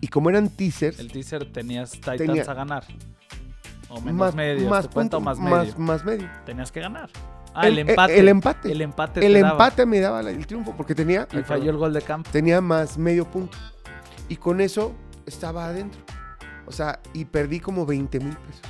Y 0.00 0.08
como 0.08 0.30
eran 0.30 0.48
teasers. 0.50 0.98
El 1.00 1.10
teaser 1.10 1.50
tenías 1.52 1.92
Titans 1.92 2.18
Tenía- 2.18 2.42
a 2.44 2.54
ganar. 2.54 2.84
O 3.88 4.00
menos 4.00 4.34
medio. 4.34 4.68
más 4.68 4.88
¿te 4.88 4.94
cuento 4.94 5.18
punto- 5.18 5.20
más 5.20 5.38
medio? 5.38 5.78
más 5.78 6.04
medio. 6.04 6.28
Tenías 6.44 6.70
que 6.72 6.80
ganar. 6.80 7.10
Ah, 7.54 7.66
el, 7.68 7.78
El- 7.78 7.88
empate. 7.90 8.18
el 8.18 8.28
empate. 8.28 8.72
El 8.72 8.80
empate. 8.80 9.26
El 9.26 9.40
daba. 9.40 9.70
me 9.86 10.00
daba 10.00 10.20
el 10.20 10.46
triunfo 10.46 10.74
porque 10.76 10.94
tenía, 10.94 11.26
Y 11.32 11.38
falló 11.42 11.70
el 11.70 11.76
gol 11.76 11.92
de 11.92 12.02
campo. 12.02 12.28
tenía 12.30 12.60
más 12.60 12.98
medio 12.98 13.24
punto. 13.24 13.56
Y 14.28 14.36
con 14.36 14.60
eso 14.60 14.92
estaba 15.26 15.66
adentro. 15.66 16.00
O 16.66 16.72
sea, 16.72 16.98
y 17.12 17.24
perdí 17.24 17.60
como 17.60 17.86
20 17.86 18.18
mil 18.20 18.36
pesos. 18.36 18.62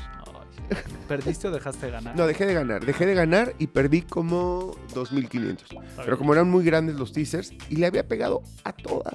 ¿Perdiste 1.09 1.49
o 1.49 1.51
dejaste 1.51 1.87
de 1.87 1.93
ganar? 1.93 2.17
No, 2.17 2.27
dejé 2.27 2.47
de 2.47 2.55
ganar. 2.55 2.85
Dejé 2.85 3.07
de 3.07 3.15
ganar 3.15 3.55
y 3.59 3.67
perdí 3.67 4.03
como 4.03 4.75
2.500. 4.95 5.63
Está 5.63 6.03
Pero 6.05 6.19
como 6.19 6.33
eran 6.33 6.51
muy 6.51 6.65
grandes 6.65 6.97
los 6.97 7.13
teasers 7.13 7.53
y 7.69 7.77
le 7.77 7.87
había 7.87 8.07
pegado 8.07 8.43
a 8.65 8.73
todas. 8.73 9.15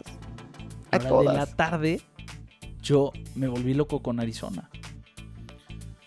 A 0.91 0.95
Ahora, 0.95 1.09
todas. 1.09 1.33
de 1.33 1.39
la 1.39 1.45
tarde, 1.55 2.01
yo 2.81 3.11
me 3.35 3.47
volví 3.47 3.73
loco 3.73 4.01
con 4.01 4.19
Arizona. 4.19 4.69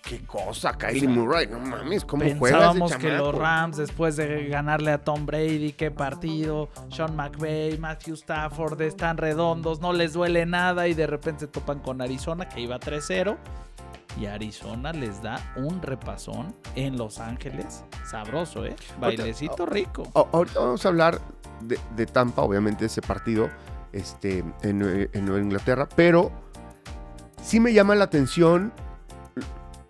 Qué 0.03 0.21
cosa, 0.27 0.77
Kylie 0.77 1.09
Murray. 1.09 1.47
No 1.47 1.59
mames, 1.59 2.05
¿cómo 2.05 2.23
juegas 2.23 2.41
Pensábamos 2.41 2.97
que 2.97 3.13
los 3.13 3.35
Rams, 3.35 3.79
después 3.79 4.17
de 4.17 4.47
ganarle 4.49 4.91
a 4.91 4.99
Tom 4.99 5.25
Brady, 5.25 5.73
qué 5.73 5.91
partido, 5.91 6.69
Sean 6.91 7.17
McVay, 7.17 7.79
Matthew 7.79 8.15
Stafford, 8.17 8.79
están 8.83 9.17
redondos, 9.17 9.81
no 9.81 9.95
les 9.95 10.13
duele 10.13 10.45
nada 10.45 10.87
y 10.87 10.93
de 10.93 11.07
repente 11.07 11.41
se 11.41 11.47
topan 11.47 11.79
con 11.79 12.03
Arizona, 12.03 12.47
que 12.47 12.61
iba 12.61 12.79
3-0. 12.79 13.39
Y 14.21 14.27
Arizona 14.27 14.93
les 14.93 15.23
da 15.23 15.53
un 15.57 15.81
repasón 15.81 16.55
en 16.77 16.97
Los 16.99 17.19
Ángeles. 17.19 17.85
Sabroso, 18.09 18.65
¿eh? 18.67 18.77
Bailecito 19.01 19.65
rico. 19.67 20.03
A- 20.15 20.27
Ahorita 20.37 20.61
vamos 20.61 20.85
a 20.85 20.89
hablar 20.89 21.21
de, 21.63 21.79
de 21.97 22.07
Tampa, 22.07 22.43
obviamente, 22.43 22.85
ese 22.87 23.01
partido 23.01 23.49
este, 23.93 24.45
en, 24.63 24.81
Nue- 24.81 25.09
en 25.13 25.25
Nueva 25.25 25.41
Inglaterra, 25.43 25.89
pero 25.97 26.31
sí 27.43 27.59
me 27.61 27.73
llama 27.73 27.95
la 27.95 28.05
atención 28.05 28.73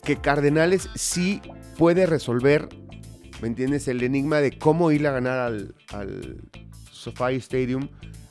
que 0.05 0.17
Cardenales 0.17 0.89
sí 0.95 1.41
puede 1.79 2.07
resolver, 2.07 2.69
¿me 3.41 3.49
entiendes? 3.49 3.87
El 3.89 4.03
enigma 4.03 4.39
de 4.39 4.57
cómo 4.59 4.91
ir 4.93 5.07
a 5.07 5.13
ganar 5.13 5.39
al, 5.39 5.75
al 5.93 6.41
SoFi 6.91 7.37
Stadium 7.37 7.89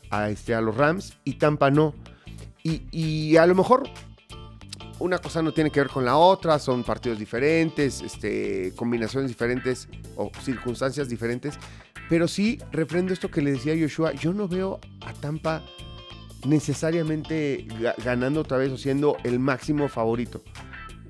a, 0.09 0.29
este, 0.29 0.53
a 0.55 0.61
los 0.61 0.75
Rams 0.75 1.17
y 1.23 1.33
Tampa 1.33 1.69
no. 1.71 1.93
Y, 2.63 2.83
y 2.91 3.37
a 3.37 3.45
lo 3.45 3.55
mejor 3.55 3.83
una 5.01 5.17
cosa 5.19 5.41
no 5.41 5.51
tiene 5.53 5.69
que 5.69 5.79
ver 5.81 5.89
con 5.89 6.05
la 6.05 6.15
otra, 6.17 6.57
son 6.59 6.83
partidos 6.83 7.19
diferentes, 7.19 8.01
este, 8.01 8.73
combinaciones 8.75 9.29
diferentes 9.29 9.87
o 10.15 10.31
circunstancias 10.41 11.09
diferentes, 11.09 11.55
pero 12.09 12.27
sí 12.27 12.59
refrendo 12.71 13.13
esto 13.13 13.29
que 13.29 13.41
le 13.41 13.51
decía 13.51 13.73
Joshua, 13.79 14.13
yo 14.13 14.33
no 14.33 14.47
veo 14.47 14.79
a 15.05 15.13
Tampa 15.13 15.63
necesariamente 16.45 17.65
ga- 17.79 17.95
ganando 18.03 18.41
otra 18.41 18.57
vez 18.57 18.71
o 18.71 18.77
siendo 18.77 19.17
el 19.23 19.39
máximo 19.39 19.87
favorito. 19.87 20.43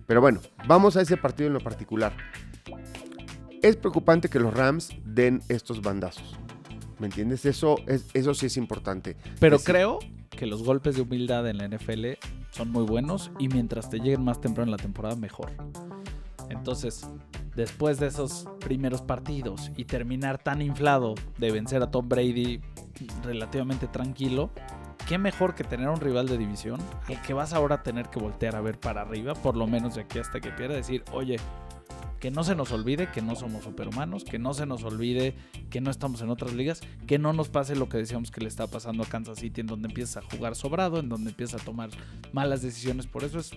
Pero 0.08 0.22
bueno, 0.22 0.42
vamos 0.68 0.98
a 0.98 1.02
ese 1.02 1.18
partido 1.18 1.48
en 1.48 1.54
lo 1.54 1.60
particular. 1.62 2.14
Es 3.62 3.76
preocupante 3.78 4.28
que 4.30 4.39
los 4.39 4.54
Rams 4.54 4.89
den 5.06 5.42
estos 5.48 5.82
bandazos. 5.82 6.36
¿Me 7.00 7.08
entiendes? 7.08 7.46
Eso, 7.46 7.78
es, 7.88 8.06
eso 8.14 8.34
sí 8.34 8.48
es 8.48 8.58
importante. 8.58 9.16
Pero 9.39 9.56
Es- 9.56 9.64
creo 9.64 10.00
que 10.30 10.46
los 10.46 10.64
golpes 10.64 10.96
de 10.96 11.02
humildad 11.02 11.48
en 11.50 11.58
la 11.58 11.66
NFL 11.68 12.18
son 12.52 12.72
muy 12.72 12.84
buenos 12.84 13.32
y 13.39 13.47
mientras 13.47 13.89
te 13.89 13.99
lleguen 13.99 14.24
más 14.24 14.39
temprano 14.39 14.70
en 14.70 14.78
la 14.78 14.84
temporada, 14.84 15.16
mejor. 15.16 15.52
Entonces, 16.49 17.08
después 17.56 17.99
de 17.99 18.08
esos 18.08 18.47
primeros 18.60 19.02
partidos 19.02 19.72
y 19.76 19.86
terminar 19.86 20.38
tan 20.38 20.62
inflado 20.62 21.16
de 21.38 21.52
vencer 21.52 21.82
a 21.82 21.89
Tom 21.89 22.08
Brady 22.08 22.62
relativamente 23.24 23.88
tranquilo, 23.88 24.52
qué 25.08 25.18
mejor 25.18 25.56
que 25.56 25.64
tener 25.64 25.89
un 25.89 25.99
rival 25.99 26.28
de 26.28 26.38
división 26.38 26.80
al 27.08 27.22
que 27.22 27.34
vas 27.34 27.54
ahora 27.54 27.76
a 27.76 27.84
tener 27.84 28.10
que 28.10 28.20
voltear 28.20 28.56
a 28.56 28.62
ver 28.62 28.80
para 28.80 29.02
arriba, 29.02 29.34
por 29.34 29.56
lo 29.56 29.66
menos 29.68 29.95
de 29.95 30.02
aquí 30.02 30.20
hasta 30.20 30.39
que 30.39 30.52
pierda, 30.52 30.76
decir, 30.76 31.04
oye, 31.14 31.38
que 32.22 32.30
no 32.30 32.43
se 32.43 32.55
nos 32.55 32.72
olvide 32.72 33.11
que 33.11 33.24
no 33.24 33.36
somos 33.36 33.63
superhumanos, 33.63 34.24
que 34.24 34.38
no 34.38 34.53
se 34.53 34.67
nos 34.67 34.84
olvide 34.84 35.34
que 35.72 35.82
no 35.82 35.89
estamos 35.89 36.22
en 36.22 36.30
otras 36.30 36.53
ligas, 36.53 36.82
que 37.07 37.17
no 37.17 37.34
nos 37.34 37.49
pase 37.49 37.76
lo 37.76 37.89
que 37.89 37.97
decíamos 37.97 38.30
que 38.30 38.41
le 38.41 38.47
está 38.47 38.67
pasando 38.67 39.01
a 39.01 39.07
Kansas 39.07 39.39
City, 39.39 39.61
en 39.61 39.67
donde 39.67 39.88
empieza 39.88 40.19
a 40.19 40.22
jugar 40.22 40.55
sobrado, 40.55 40.99
en 40.99 41.09
donde 41.09 41.32
empieza 41.32 41.57
a 41.57 41.59
tomar 41.59 41.89
malas 42.32 42.61
decisiones. 42.61 43.07
Por 43.07 43.24
eso 43.24 43.39
es, 43.39 43.49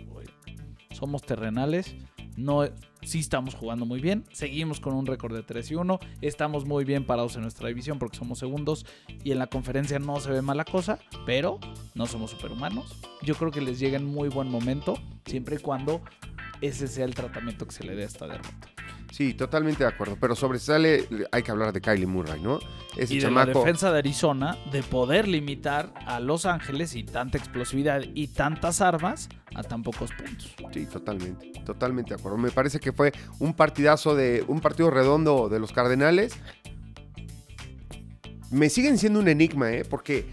somos 0.92 1.20
terrenales, 1.20 1.94
no, 2.38 2.64
sí 3.02 3.18
estamos 3.18 3.54
jugando 3.54 3.84
muy 3.84 4.00
bien, 4.00 4.24
seguimos 4.32 4.80
con 4.80 4.94
un 4.94 5.04
récord 5.04 5.34
de 5.34 5.42
3 5.42 5.70
y 5.70 5.74
1, 5.74 6.00
estamos 6.22 6.64
muy 6.64 6.86
bien 6.86 7.04
parados 7.04 7.36
en 7.36 7.42
nuestra 7.42 7.68
división 7.68 7.98
porque 7.98 8.16
somos 8.16 8.38
segundos 8.38 8.86
y 9.22 9.32
en 9.32 9.40
la 9.40 9.48
conferencia 9.48 9.98
no 9.98 10.18
se 10.20 10.30
ve 10.30 10.40
mala 10.40 10.64
cosa, 10.64 10.98
pero 11.26 11.58
no 11.94 12.06
somos 12.06 12.30
superhumanos. 12.30 12.98
Yo 13.20 13.34
creo 13.34 13.50
que 13.50 13.60
les 13.60 13.78
llega 13.78 13.98
en 13.98 14.06
muy 14.06 14.30
buen 14.30 14.50
momento, 14.50 14.94
siempre 15.26 15.56
y 15.56 15.58
cuando 15.58 16.00
ese 16.66 16.88
sea 16.88 17.04
el 17.04 17.14
tratamiento 17.14 17.66
que 17.66 17.72
se 17.72 17.84
le 17.84 17.94
dé 17.94 18.02
a 18.02 18.06
esta 18.06 18.26
derrota. 18.26 18.68
Sí, 19.12 19.34
totalmente 19.34 19.84
de 19.84 19.90
acuerdo. 19.90 20.16
Pero 20.20 20.34
sobresale, 20.34 21.06
hay 21.30 21.42
que 21.44 21.50
hablar 21.52 21.72
de 21.72 21.80
Kylie 21.80 22.06
Murray, 22.06 22.40
¿no? 22.40 22.58
Ese 22.96 23.14
y 23.14 23.18
de 23.18 23.30
la 23.30 23.42
chamaco. 23.42 23.60
defensa 23.60 23.92
de 23.92 23.98
Arizona 23.98 24.58
de 24.72 24.82
poder 24.82 25.28
limitar 25.28 25.94
a 26.06 26.18
Los 26.18 26.46
Ángeles 26.46 26.96
y 26.96 27.04
tanta 27.04 27.38
explosividad 27.38 28.02
y 28.14 28.26
tantas 28.28 28.80
armas 28.80 29.28
a 29.54 29.62
tan 29.62 29.84
pocos 29.84 30.10
puntos. 30.12 30.52
Sí, 30.72 30.86
totalmente, 30.86 31.52
totalmente 31.64 32.10
de 32.10 32.16
acuerdo. 32.18 32.38
Me 32.38 32.50
parece 32.50 32.80
que 32.80 32.92
fue 32.92 33.12
un 33.38 33.54
partidazo 33.54 34.16
de 34.16 34.44
un 34.48 34.60
partido 34.60 34.90
redondo 34.90 35.48
de 35.48 35.60
los 35.60 35.72
Cardenales. 35.72 36.36
Me 38.50 38.68
siguen 38.68 38.98
siendo 38.98 39.20
un 39.20 39.28
enigma, 39.28 39.70
¿eh? 39.72 39.84
Porque 39.84 40.26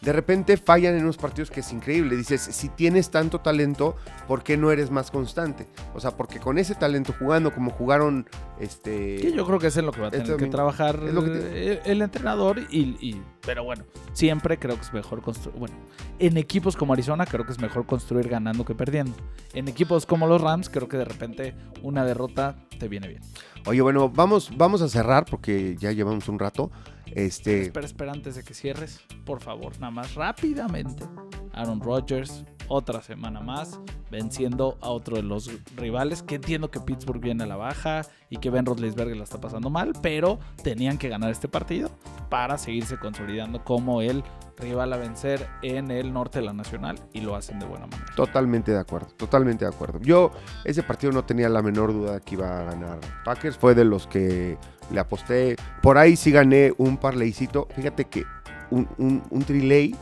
de 0.00 0.12
repente 0.12 0.56
fallan 0.56 0.94
en 0.94 1.02
unos 1.02 1.16
partidos 1.16 1.50
que 1.50 1.60
es 1.60 1.72
increíble. 1.72 2.16
Dices, 2.16 2.40
si 2.40 2.68
tienes 2.68 3.10
tanto 3.10 3.40
talento, 3.40 3.96
¿por 4.26 4.42
qué 4.42 4.56
no 4.56 4.70
eres 4.70 4.90
más 4.90 5.10
constante? 5.10 5.66
O 5.94 6.00
sea, 6.00 6.12
porque 6.16 6.38
con 6.38 6.58
ese 6.58 6.74
talento 6.74 7.14
jugando 7.18 7.52
como 7.52 7.70
jugaron 7.70 8.28
este... 8.60 9.16
Que 9.16 9.32
yo 9.32 9.44
creo 9.46 9.58
que 9.58 9.68
es 9.68 9.76
en 9.76 9.86
lo 9.86 9.92
que 9.92 10.00
va 10.00 10.08
a 10.08 10.10
tener 10.10 10.36
que 10.36 10.46
trabajar 10.46 11.00
es 11.04 11.12
lo 11.12 11.24
que 11.24 11.80
el, 11.84 12.02
entrenador 12.02 12.60
y, 12.70 12.96
y- 13.00 13.22
pero 13.44 13.64
bueno, 13.64 13.84
siempre 14.12 14.58
creo 14.58 14.76
que 14.76 14.82
es 14.82 14.92
mejor 14.92 15.22
construir, 15.22 15.58
bueno, 15.58 15.74
en 16.18 16.36
equipos 16.36 16.76
como 16.76 16.92
Arizona 16.92 17.24
creo 17.26 17.44
que 17.44 17.52
es 17.52 17.58
mejor 17.58 17.86
construir 17.86 18.28
ganando 18.28 18.64
que 18.64 18.74
perdiendo. 18.74 19.14
En 19.54 19.68
equipos 19.68 20.06
como 20.06 20.26
los 20.26 20.40
Rams 20.40 20.68
creo 20.68 20.88
que 20.88 20.96
de 20.96 21.04
repente 21.04 21.54
una 21.82 22.04
derrota 22.04 22.56
te 22.78 22.88
viene 22.88 23.08
bien. 23.08 23.22
Oye, 23.66 23.80
bueno, 23.80 24.08
vamos, 24.08 24.50
vamos 24.56 24.82
a 24.82 24.88
cerrar 24.88 25.24
porque 25.24 25.76
ya 25.78 25.92
llevamos 25.92 26.28
un 26.28 26.38
rato. 26.38 26.70
Este... 27.06 27.62
Espera, 27.62 27.86
espera 27.86 28.12
antes 28.12 28.34
de 28.34 28.42
que 28.42 28.54
cierres, 28.54 29.00
por 29.24 29.40
favor, 29.40 29.72
nada 29.78 29.90
más 29.90 30.14
rápidamente. 30.14 31.04
Aaron 31.52 31.80
Rodgers, 31.80 32.44
otra 32.68 33.02
semana 33.02 33.40
más, 33.40 33.80
venciendo 34.10 34.78
a 34.80 34.90
otro 34.90 35.16
de 35.16 35.22
los 35.22 35.50
rivales, 35.76 36.22
que 36.22 36.36
entiendo 36.36 36.70
que 36.70 36.80
Pittsburgh 36.80 37.20
viene 37.20 37.44
a 37.44 37.46
la 37.46 37.56
baja 37.56 38.02
y 38.30 38.36
que 38.36 38.50
Ben 38.50 38.66
Roethlisberger 38.66 39.16
la 39.16 39.24
está 39.24 39.40
pasando 39.40 39.70
mal, 39.70 39.92
pero 40.02 40.38
tenían 40.62 40.98
que 40.98 41.08
ganar 41.08 41.30
este 41.30 41.48
partido 41.48 41.90
para 42.28 42.58
seguirse 42.58 42.98
consolidando 42.98 43.64
como 43.64 44.02
el 44.02 44.22
rival 44.58 44.92
a 44.92 44.96
vencer 44.96 45.48
en 45.62 45.90
el 45.90 46.12
norte 46.12 46.40
de 46.40 46.46
la 46.46 46.52
Nacional 46.52 46.98
y 47.12 47.20
lo 47.20 47.34
hacen 47.36 47.58
de 47.58 47.66
buena 47.66 47.86
manera. 47.86 48.12
Totalmente 48.14 48.72
de 48.72 48.78
acuerdo, 48.78 49.08
totalmente 49.16 49.64
de 49.64 49.70
acuerdo. 49.70 50.00
Yo 50.00 50.32
ese 50.64 50.82
partido 50.82 51.12
no 51.12 51.24
tenía 51.24 51.48
la 51.48 51.62
menor 51.62 51.92
duda 51.92 52.14
de 52.14 52.20
que 52.20 52.34
iba 52.34 52.60
a 52.60 52.64
ganar 52.64 52.98
Packers. 53.24 53.56
Fue 53.56 53.74
de 53.74 53.84
los 53.84 54.06
que 54.06 54.58
le 54.90 55.00
aposté. 55.00 55.56
Por 55.82 55.98
ahí 55.98 56.16
sí 56.16 56.30
gané 56.30 56.72
un 56.78 56.96
parleycito. 56.96 57.68
Fíjate 57.74 58.04
que 58.06 58.24
un, 58.70 58.88
un, 58.98 59.22
un 59.30 59.42
trilay, 59.44 59.94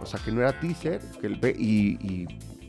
o 0.00 0.06
sea 0.06 0.20
que 0.24 0.32
no 0.32 0.40
era 0.40 0.58
teaser, 0.58 1.00
y 1.58 2.26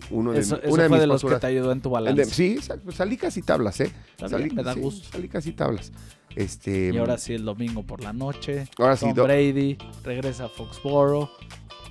uno 0.10 0.32
de, 0.32 0.39
Eso, 0.39 0.58
eso 0.62 0.74
una 0.74 0.84
de 0.84 0.89
fue 0.89 0.97
mis 0.97 1.01
de 1.01 1.08
los 1.08 1.24
que 1.24 1.36
te 1.36 1.47
ayudó 1.47 1.72
en 1.72 1.82
tu 1.82 1.89
el 1.97 2.03
de- 2.05 2.12
balance. 2.12 2.34
sí, 2.34 2.60
salí 2.91 3.18
casi 3.18 3.41
tablas, 3.41 3.80
¿eh? 3.82 3.91
Salí, 4.28 4.49
me 4.51 4.64
da 4.64 4.74
sí, 4.74 4.80
gusto. 4.80 5.08
salí 5.12 5.28
casi 5.28 5.51
tablas. 5.53 5.91
Este, 6.36 6.91
Y 6.93 6.97
ahora 6.97 7.18
sí, 7.18 7.34
el 7.34 7.43
domingo 7.45 7.84
por 7.84 8.03
la 8.03 8.14
noche, 8.14 8.68
ahora 8.78 8.95
sí, 8.95 9.12
do- 9.12 9.24
Brady 9.24 9.78
regresa 10.03 10.45
a 10.45 10.49
Foxboro 10.49 11.32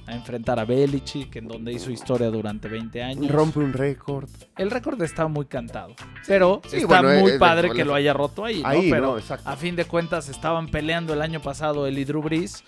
a 0.06 0.14
enfrentar 0.14 0.60
a 0.60 0.64
Belichick, 0.64 1.34
en 1.34 1.48
donde 1.48 1.72
hizo 1.72 1.90
historia 1.90 2.28
durante 2.30 2.68
20 2.68 3.02
años. 3.02 3.28
rompe 3.28 3.58
un 3.58 3.72
récord. 3.72 4.28
El 4.56 4.70
récord 4.70 5.02
está 5.02 5.26
muy 5.26 5.46
cantado, 5.46 5.96
pero 6.28 6.62
sí, 6.68 6.76
está 6.76 7.02
bueno, 7.02 7.20
muy 7.22 7.32
es- 7.32 7.38
padre 7.38 7.68
es- 7.68 7.74
que 7.74 7.84
lo 7.84 7.92
haya 7.92 8.12
roto 8.12 8.44
ahí, 8.44 8.62
pero 8.88 9.18
a 9.44 9.56
fin 9.56 9.74
de 9.74 9.84
cuentas 9.84 10.28
estaban 10.28 10.68
peleando 10.68 11.12
el 11.12 11.22
año 11.22 11.42
pasado 11.42 11.88
él 11.88 11.98
y 11.98 12.04
Drew 12.04 12.22
Brees 12.22 12.62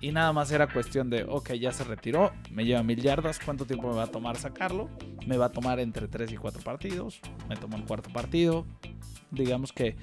y 0.00 0.12
nada 0.12 0.32
más 0.32 0.50
era 0.50 0.66
cuestión 0.66 1.10
de, 1.10 1.24
ok, 1.24 1.52
ya 1.54 1.72
se 1.72 1.84
retiró, 1.84 2.32
me 2.50 2.64
lleva 2.64 2.82
mil 2.82 3.00
yardas, 3.00 3.38
¿cuánto 3.44 3.64
tiempo 3.64 3.88
me 3.88 3.96
va 3.96 4.04
a 4.04 4.10
tomar 4.10 4.36
sacarlo? 4.36 4.88
Me 5.26 5.36
va 5.36 5.46
a 5.46 5.52
tomar 5.52 5.80
entre 5.80 6.08
3 6.08 6.32
y 6.32 6.36
4 6.36 6.62
partidos, 6.62 7.20
me 7.48 7.56
tomó 7.56 7.76
el 7.76 7.84
cuarto 7.84 8.10
partido, 8.10 8.66
digamos 9.34 9.72
que 9.72 9.96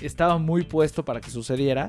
estaba 0.00 0.38
muy 0.38 0.64
puesto 0.64 1.04
para 1.04 1.20
que 1.20 1.30
sucediera, 1.30 1.88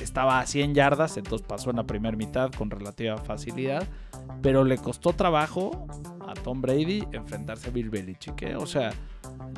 estaba 0.00 0.40
a 0.40 0.46
100 0.46 0.74
yardas, 0.74 1.16
entonces 1.16 1.46
pasó 1.46 1.70
en 1.70 1.76
la 1.76 1.84
primera 1.84 2.16
mitad 2.16 2.50
con 2.52 2.70
relativa 2.70 3.16
facilidad, 3.18 3.86
pero 4.42 4.64
le 4.64 4.78
costó 4.78 5.12
trabajo 5.12 5.86
a 6.26 6.34
Tom 6.34 6.60
Brady 6.60 7.04
enfrentarse 7.12 7.68
a 7.68 7.72
Bill 7.72 7.90
Belichick, 7.90 8.42
¿eh? 8.42 8.56
o 8.56 8.66
sea, 8.66 8.90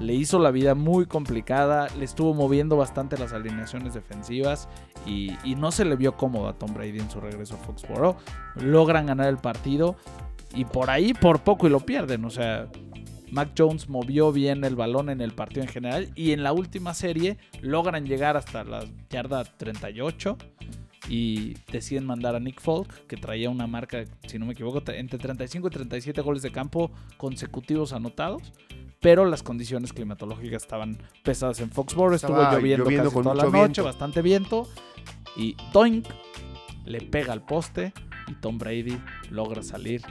le 0.01 0.15
hizo 0.15 0.39
la 0.39 0.51
vida 0.51 0.75
muy 0.75 1.07
complicada, 1.07 1.89
le 1.99 2.05
estuvo 2.05 2.35
moviendo 2.35 2.77
bastante 2.77 3.19
las 3.19 3.33
alineaciones 3.33 3.95
defensivas 3.95 4.69
y, 5.07 5.37
y 5.45 5.55
no 5.55 5.71
se 5.71 5.85
le 5.85 5.97
vio 5.97 6.17
cómodo 6.17 6.49
a 6.49 6.59
Tom 6.59 6.75
Brady 6.75 6.99
en 6.99 7.11
su 7.11 7.21
regreso 7.21 7.55
a 7.55 7.59
Foxborough. 7.59 8.17
Logran 8.57 9.07
ganar 9.07 9.29
el 9.29 9.39
partido 9.39 9.97
y 10.55 10.65
por 10.65 10.91
ahí 10.91 11.15
por 11.15 11.41
poco 11.41 11.67
y 11.67 11.71
lo 11.71 11.81
pierden, 11.81 12.25
o 12.25 12.31
sea, 12.31 12.69
Mac 13.35 13.51
Jones 13.59 13.89
movió 13.89 14.31
bien 14.31 14.63
el 14.63 14.77
balón 14.77 15.11
en 15.11 15.21
el 15.21 15.33
partido 15.33 15.63
en 15.63 15.69
general 15.69 16.13
y 16.15 16.31
en 16.31 16.45
la 16.45 16.53
última 16.53 16.95
serie 16.95 17.37
logran 17.63 18.07
llegar 18.07 18.37
hasta 18.37 18.63
la 18.63 18.85
yarda 19.11 19.43
38 19.43 20.39
y 21.09 21.55
deciden 21.73 22.07
mandar 22.07 22.37
a 22.37 22.41
Nick 22.41 22.61
Folk, 22.61 23.09
que 23.09 23.17
traía 23.17 23.51
una 23.51 23.67
marca, 23.67 24.05
si 24.29 24.39
no 24.39 24.47
me 24.47 24.53
equivoco, 24.53 24.81
entre 24.87 25.19
35 25.19 25.67
y 25.67 25.71
37 25.71 26.21
goles 26.21 26.43
de 26.43 26.53
campo 26.53 26.93
consecutivos 27.17 27.93
anotados. 27.93 28.53
Pero 29.01 29.27
las 29.27 29.43
condiciones 29.43 29.93
climatológicas 29.93 30.63
estaban 30.63 30.97
pesadas 31.25 31.59
en 31.61 31.71
Foxborough, 31.71 32.15
estuvo 32.15 32.41
lloviendo, 32.41 32.85
lloviendo 32.85 33.05
casi 33.11 33.15
con 33.15 33.25
toda 33.25 33.35
la 33.35 33.45
noche, 33.45 33.59
viento. 33.59 33.85
bastante 33.85 34.23
viento. 34.23 34.69
Y 35.37 35.57
Toink 35.73 36.07
le 36.87 37.01
pega 37.01 37.33
al 37.33 37.45
poste 37.45 37.93
y 38.29 38.35
Tom 38.35 38.59
Brady 38.59 38.97
logra 39.29 39.63
salir 39.65 40.03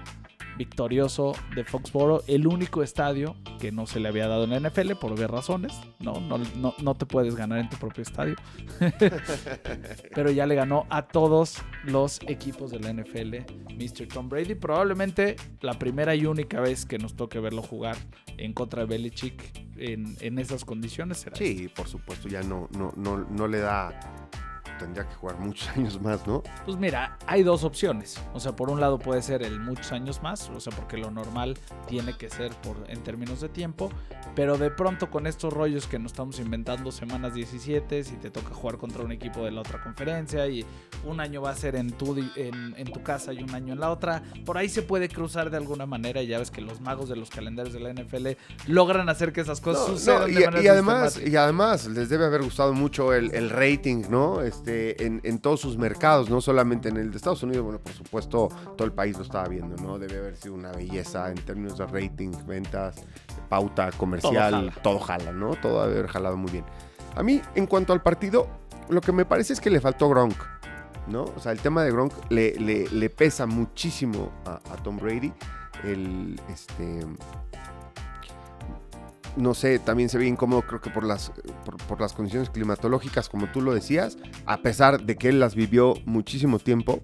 victorioso 0.58 1.34
de 1.56 1.64
Foxborough, 1.64 2.24
el 2.28 2.47
único 2.47 2.84
estadio 2.84 3.36
que 3.60 3.72
no 3.72 3.86
se 3.88 3.99
le 3.99 4.10
había 4.10 4.28
dado 4.28 4.43
en 4.43 4.51
la 4.51 4.70
NFL 4.70 4.93
por 4.93 5.12
obvias 5.12 5.30
razones. 5.30 5.74
No, 5.99 6.20
no, 6.20 6.38
no, 6.38 6.74
no 6.82 6.95
te 6.95 7.06
puedes 7.06 7.36
ganar 7.36 7.60
en 7.60 7.70
tu 7.70 7.78
propio 7.78 8.04
estadio. 8.04 8.36
Pero 10.16 10.32
ya 10.32 10.45
le 10.45 10.56
ganó 10.56 10.86
a 10.89 11.04
todos 11.08 11.58
los 11.86 12.20
equipos 12.28 12.72
de 12.72 12.80
la 12.80 12.93
NFL, 12.93 13.36
Mr. 13.76 14.08
Tom 14.08 14.30
Brady. 14.30 14.56
Probablemente 14.56 15.36
la 15.62 15.78
primera 15.80 16.16
y 16.16 16.26
única 16.26 16.60
vez 16.60 16.86
que 16.86 16.97
nos 16.97 17.16
toque 17.16 17.39
verlo 17.39 17.62
jugar 17.62 17.95
en 18.38 18.54
contra 18.54 18.82
de 18.82 18.88
Belichick 18.88 19.64
en, 19.78 20.16
en 20.20 20.39
esas 20.39 20.66
condiciones 20.66 21.20
será. 21.20 21.36
Sí, 21.36 21.70
por 21.76 21.88
supuesto, 21.88 22.28
ya 22.28 22.41
no, 22.43 22.70
no, 22.78 22.93
no, 22.95 23.18
no 23.18 23.47
le 23.47 23.60
da. 23.60 23.99
Tendría 24.84 25.08
que 25.08 25.16
jugar 25.16 25.38
muchos 25.40 25.70
años 25.78 26.02
más, 26.02 26.28
¿no? 26.28 26.44
Pues 26.66 26.78
mira, 26.78 27.18
hay 27.26 27.44
dos 27.44 27.64
opciones. 27.64 28.20
O 28.34 28.40
sea, 28.40 28.54
por 28.54 28.70
un 28.70 28.82
lado 28.82 29.00
puede 29.00 29.22
ser 29.22 29.42
el 29.44 29.60
muchos 29.62 29.94
años 29.94 30.22
más, 30.22 30.50
o 30.50 30.60
sea, 30.60 30.74
porque 30.76 30.98
lo 30.98 31.10
normal 31.10 31.58
tiene 31.88 32.18
que 32.18 32.30
ser 32.30 32.52
por, 32.58 32.76
en 32.90 33.02
términos 33.02 33.40
de 33.40 33.48
tiempo, 33.48 33.90
pero 34.36 34.58
de 34.58 34.72
pronto 34.72 35.10
con 35.10 35.26
estos 35.26 35.54
rollos 35.54 35.88
que 35.88 36.00
nos 36.00 36.12
estamos 36.12 36.40
inventando 36.40 36.92
semanas 36.92 37.34
17, 37.34 38.04
si 38.04 38.16
te 38.18 38.30
toca 38.30 38.54
jugar 38.54 38.78
contra 38.78 39.04
un 39.04 39.12
equipo 39.14 39.46
de 39.46 39.52
la 39.52 39.62
otra 39.62 39.82
conferencia 39.82 40.48
y 40.48 40.66
un 41.06 41.20
año 41.22 41.42
va 41.42 41.52
a 41.52 41.56
ser 41.56 41.76
en 41.76 41.92
tu, 41.92 42.18
en, 42.36 42.76
en 42.78 42.92
tu 42.92 43.02
casa 43.04 43.32
y 43.32 43.42
un 43.42 43.56
año 43.56 43.74
en 43.74 43.80
la 43.80 43.90
otra, 43.90 44.22
por 44.46 44.58
ahí 44.58 44.68
se 44.68 44.82
puede 44.82 45.08
cruzar 45.08 45.50
de 45.50 45.58
alguna 45.58 45.86
manera 45.86 46.22
y 46.22 46.28
ya 46.28 46.40
ves 46.40 46.52
que 46.52 46.62
los 46.62 46.82
magos 46.82 47.08
de 47.08 47.16
los 47.16 47.30
calendarios 47.30 47.74
de 47.74 47.80
la 47.80 47.94
NFL 47.94 48.28
logran 48.68 49.08
hacer 49.08 49.32
que 49.32 49.42
esas 49.42 49.62
cosas 49.62 49.88
No, 49.88 49.94
sucedan 49.96 50.20
no, 50.20 50.26
de 50.26 50.32
y, 50.34 50.46
manera 50.46 50.64
y 50.64 50.68
además, 50.68 51.20
y 51.26 51.36
además 51.36 51.86
les 51.88 52.10
debe 52.10 52.26
haber 52.26 52.44
gustado 52.44 52.74
mucho 52.74 53.14
el, 53.14 53.34
el 53.34 53.50
rating, 53.50 54.04
¿no? 54.10 54.42
Este, 54.42 54.73
en, 55.00 55.22
en 55.24 55.40
todos 55.40 55.60
sus 55.62 55.78
mercados, 55.78 56.30
no 56.30 56.42
solamente 56.42 56.90
en 56.90 56.98
el 56.98 57.12
de 57.12 57.18
Estados 57.18 57.44
Unidos, 57.44 57.64
bueno, 57.64 57.80
por 57.80 57.94
supuesto, 57.94 58.50
todo 58.78 58.86
el 58.86 58.94
país 58.94 59.18
lo 59.18 59.24
estaba 59.24 59.48
viendo, 59.48 59.76
¿no? 59.82 59.98
Debe 60.00 60.18
haber 60.20 60.36
sido 60.36 60.54
una 60.56 60.72
belleza 60.72 61.30
en 61.30 61.36
términos 61.36 61.78
de 61.78 61.86
rating, 61.88 62.32
ventas, 62.48 62.96
pauta 63.50 63.92
comercial, 63.92 64.54
jala. 64.70 64.74
todo 64.82 65.00
jala, 65.00 65.32
¿no? 65.32 65.56
Todo 65.56 65.82
debe 65.88 66.00
haber 66.00 66.12
jalado 66.12 66.38
muy 66.38 66.52
bien. 66.52 66.66
A 67.16 67.24
mí, 67.24 67.42
en 67.56 67.68
cuanto 67.68 67.94
al 67.94 68.02
partido, 68.02 68.48
lo 68.90 69.02
que 69.02 69.12
me 69.12 69.26
parece 69.26 69.54
es 69.54 69.62
que 69.62 69.70
le 69.70 69.80
faltó 69.82 70.10
Gronk, 70.10 70.36
¿no? 71.08 71.24
O 71.36 71.40
sea, 71.40 71.52
el 71.52 71.60
tema 71.60 71.84
de 71.84 71.92
Gronk 71.92 72.14
le, 72.30 72.56
le- 72.60 72.88
le 72.90 73.10
pesa 73.10 73.46
muchísimo 73.46 74.32
a, 74.46 74.56
a 74.72 74.78
Tom 74.84 74.98
Brady. 74.98 75.32
El, 75.84 76.40
este, 76.50 77.06
no 79.36 79.54
sé, 79.54 79.80
también 79.80 80.10
se 80.10 80.18
ve 80.18 80.28
incómodo, 80.28 80.62
creo 80.62 80.80
que 80.82 80.90
por 80.90 81.04
las, 81.06 81.32
por, 81.66 81.78
por 81.78 82.00
las 82.02 82.14
condiciones 82.14 82.50
climatológicas, 82.50 83.30
como 83.30 83.48
tú 83.52 83.62
lo 83.62 83.74
decías, 83.74 84.18
a 84.46 84.58
pesar 84.62 85.02
de 85.04 85.16
que 85.16 85.30
él 85.30 85.40
las 85.40 85.56
vivió 85.56 85.96
muchísimo 86.06 86.60
tiempo, 86.60 87.02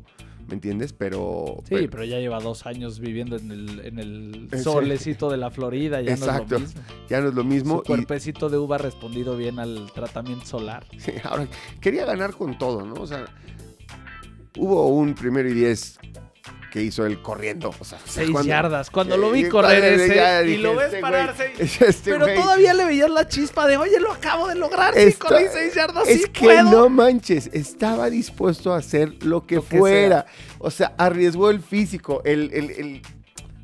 ¿me 0.48 0.54
entiendes? 0.56 0.94
Pero... 0.94 1.58
Sí, 1.68 1.88
pero 1.90 2.04
ya 2.04 2.18
lleva 2.20 2.40
dos 2.40 2.66
años 2.66 3.00
viviendo 3.00 3.36
en 3.36 3.52
el, 3.52 3.80
en 3.86 4.00
el 4.00 4.50
Sí. 4.52 4.60
solecito 4.64 5.30
de 5.30 5.38
la 5.38 5.52
Florida, 5.52 6.02
ya 6.02 6.16
no 6.18 6.26
es 6.26 6.50
lo 6.50 6.60
mismo. 6.60 6.82
ya 7.10 7.22
no 7.22 7.28
es 7.30 7.34
lo 7.36 7.44
mismo. 7.44 7.76
Su 7.78 7.82
y- 7.82 7.96
cuerpecito 7.96 8.50
de 8.50 8.58
uva 8.58 8.76
ha 8.76 8.80
respondido 8.80 9.36
bien 9.38 9.60
al 9.60 9.92
tratamiento 9.94 10.46
solar. 10.46 10.86
Sí, 10.98 11.14
ahora, 11.24 11.48
quería 11.82 12.06
ganar 12.06 12.34
con 12.34 12.58
todo, 12.58 12.86
¿no? 12.86 12.96
O 12.96 13.08
sea, 13.08 13.26
hubo 14.58 14.88
un 14.90 15.14
primero 15.14 15.50
y 15.50 15.54
diez 15.54 15.98
que 16.72 16.82
hizo 16.84 17.06
él 17.06 17.22
corriendo. 17.22 17.74
O 17.80 17.84
sea, 17.84 17.98
Seis 18.06 18.30
cuando- 18.30 18.48
yardas. 18.50 18.90
Cuando 18.90 19.18
lo 19.18 19.32
vi 19.32 19.48
correr 19.50 19.84
ese 19.84 20.16
ya 20.16 20.44
y 20.44 20.58
lo 20.58 20.76
ves 20.76 20.88
este 20.88 21.00
pararse. 21.00 21.54
este 21.60 22.12
pero 22.12 22.28
todavía 22.34 22.74
le 22.74 22.86
veías 22.86 23.10
la 23.10 23.28
chispa 23.28 23.68
de, 23.68 23.78
oye, 23.78 24.00
lo 24.00 24.12
acabo 24.12 24.48
de 24.48 24.56
lograr. 24.56 24.98
Está- 24.98 25.28
corrí 25.30 25.46
seis 25.52 25.74
yardas, 25.76 26.08
Es 26.08 26.22
sí 26.24 26.30
que 26.30 26.42
puedo. 26.42 26.64
no 26.72 26.90
manches, 26.90 27.50
estaba 27.54 28.10
dispuesto 28.10 28.74
a 28.74 28.78
hacer 28.78 29.24
lo 29.24 29.46
que 29.46 29.56
Lo 29.56 29.68
que 29.68 29.78
fuera. 29.80 30.26
O 30.60 30.70
sea, 30.72 30.94
arriesgó 30.98 31.50
el 31.50 31.62
físico. 31.62 32.22
El, 32.26 32.52
el- 32.54 32.70
el- 32.72 33.02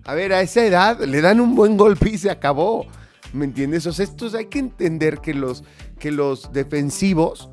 A 0.06 0.14
ver, 0.14 0.34
a 0.34 0.42
esa 0.42 0.64
edad 0.66 1.00
le 1.04 1.22
dan 1.22 1.40
un 1.42 1.56
buen 1.56 1.78
golpe 1.78 2.10
y 2.10 2.18
se 2.18 2.30
acabó. 2.30 2.86
¿Me 3.34 3.44
entiendes? 3.46 3.86
O 3.86 3.92
sea, 3.92 4.06
estos 4.06 4.34
hay 4.34 4.46
que 4.46 4.60
entender 4.60 5.20
que 5.20 5.34
los, 5.34 5.64
que 6.00 6.10
los 6.12 6.54
defensivos 6.54 7.50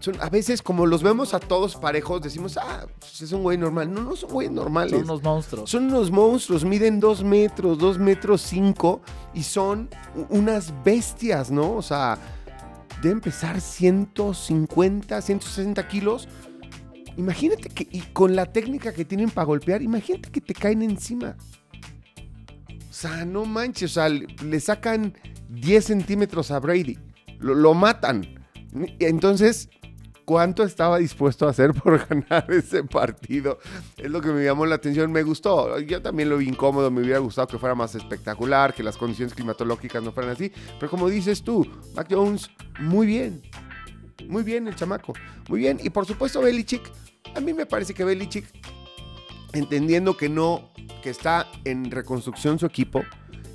son 0.00 0.20
a 0.20 0.28
veces 0.28 0.62
como 0.62 0.86
los 0.86 1.02
vemos 1.02 1.34
a 1.34 1.40
todos 1.40 1.76
parejos, 1.76 2.22
decimos, 2.22 2.56
ah, 2.56 2.86
pues 2.98 3.22
es 3.22 3.32
un 3.32 3.42
güey 3.42 3.58
normal. 3.58 3.92
No, 3.92 4.02
no 4.02 4.16
son 4.16 4.30
güeyes 4.30 4.52
normales. 4.52 4.92
Son 4.92 5.04
unos 5.04 5.22
monstruos. 5.22 5.70
Son 5.70 5.84
unos 5.84 6.10
monstruos, 6.10 6.64
miden 6.64 7.00
dos 7.00 7.22
metros, 7.24 7.78
dos 7.78 7.98
metros 7.98 8.40
cinco 8.42 9.00
y 9.32 9.42
son 9.42 9.88
unas 10.28 10.72
bestias, 10.84 11.50
¿no? 11.50 11.74
O 11.74 11.82
sea, 11.82 12.18
deben 13.02 13.20
pesar 13.20 13.60
150, 13.60 15.20
160 15.20 15.88
kilos 15.88 16.28
Imagínate 17.16 17.68
que, 17.68 17.86
y 17.90 18.00
con 18.12 18.34
la 18.34 18.46
técnica 18.46 18.92
que 18.92 19.04
tienen 19.04 19.30
para 19.30 19.44
golpear, 19.44 19.82
imagínate 19.82 20.30
que 20.30 20.40
te 20.40 20.54
caen 20.54 20.82
encima. 20.82 21.36
O 22.88 22.92
sea, 22.92 23.24
no 23.24 23.44
manches, 23.44 23.92
o 23.92 23.94
sea, 23.94 24.08
le, 24.08 24.26
le 24.42 24.60
sacan 24.60 25.14
10 25.48 25.84
centímetros 25.84 26.50
a 26.50 26.58
Brady. 26.58 26.98
Lo, 27.38 27.54
lo 27.54 27.74
matan. 27.74 28.44
Entonces, 28.98 29.68
¿cuánto 30.24 30.62
estaba 30.62 30.98
dispuesto 30.98 31.46
a 31.46 31.50
hacer 31.50 31.72
por 31.74 32.06
ganar 32.08 32.50
ese 32.50 32.84
partido? 32.84 33.58
Es 33.96 34.10
lo 34.10 34.20
que 34.20 34.28
me 34.28 34.44
llamó 34.44 34.66
la 34.66 34.76
atención, 34.76 35.12
me 35.12 35.22
gustó. 35.22 35.78
Yo 35.80 36.02
también 36.02 36.28
lo 36.28 36.38
vi 36.38 36.48
incómodo, 36.48 36.90
me 36.90 37.02
hubiera 37.02 37.18
gustado 37.18 37.46
que 37.46 37.58
fuera 37.58 37.74
más 37.74 37.94
espectacular, 37.94 38.74
que 38.74 38.82
las 38.82 38.96
condiciones 38.96 39.34
climatológicas 39.34 40.02
no 40.02 40.12
fueran 40.12 40.32
así. 40.32 40.52
Pero 40.78 40.90
como 40.90 41.08
dices 41.08 41.42
tú, 41.42 41.66
Mac 41.94 42.08
Jones, 42.10 42.50
muy 42.80 43.06
bien. 43.06 43.42
Muy 44.28 44.42
bien 44.42 44.66
el 44.68 44.74
chamaco. 44.74 45.12
Muy 45.48 45.60
bien. 45.60 45.78
Y 45.82 45.90
por 45.90 46.06
supuesto, 46.06 46.40
Belichick. 46.40 46.82
A 47.34 47.40
mí 47.40 47.52
me 47.52 47.66
parece 47.66 47.94
que 47.94 48.04
Belichick, 48.04 48.46
entendiendo 49.52 50.16
que 50.16 50.28
no, 50.28 50.70
que 51.02 51.10
está 51.10 51.46
en 51.64 51.90
reconstrucción 51.90 52.58
su 52.58 52.66
equipo 52.66 53.02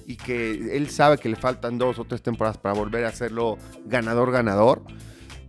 y 0.05 0.15
que 0.17 0.75
él 0.75 0.89
sabe 0.89 1.17
que 1.17 1.29
le 1.29 1.35
faltan 1.35 1.77
dos 1.77 1.99
o 1.99 2.03
tres 2.03 2.21
temporadas 2.21 2.57
para 2.57 2.73
volver 2.73 3.05
a 3.05 3.09
hacerlo 3.09 3.57
ganador, 3.85 4.31
ganador. 4.31 4.81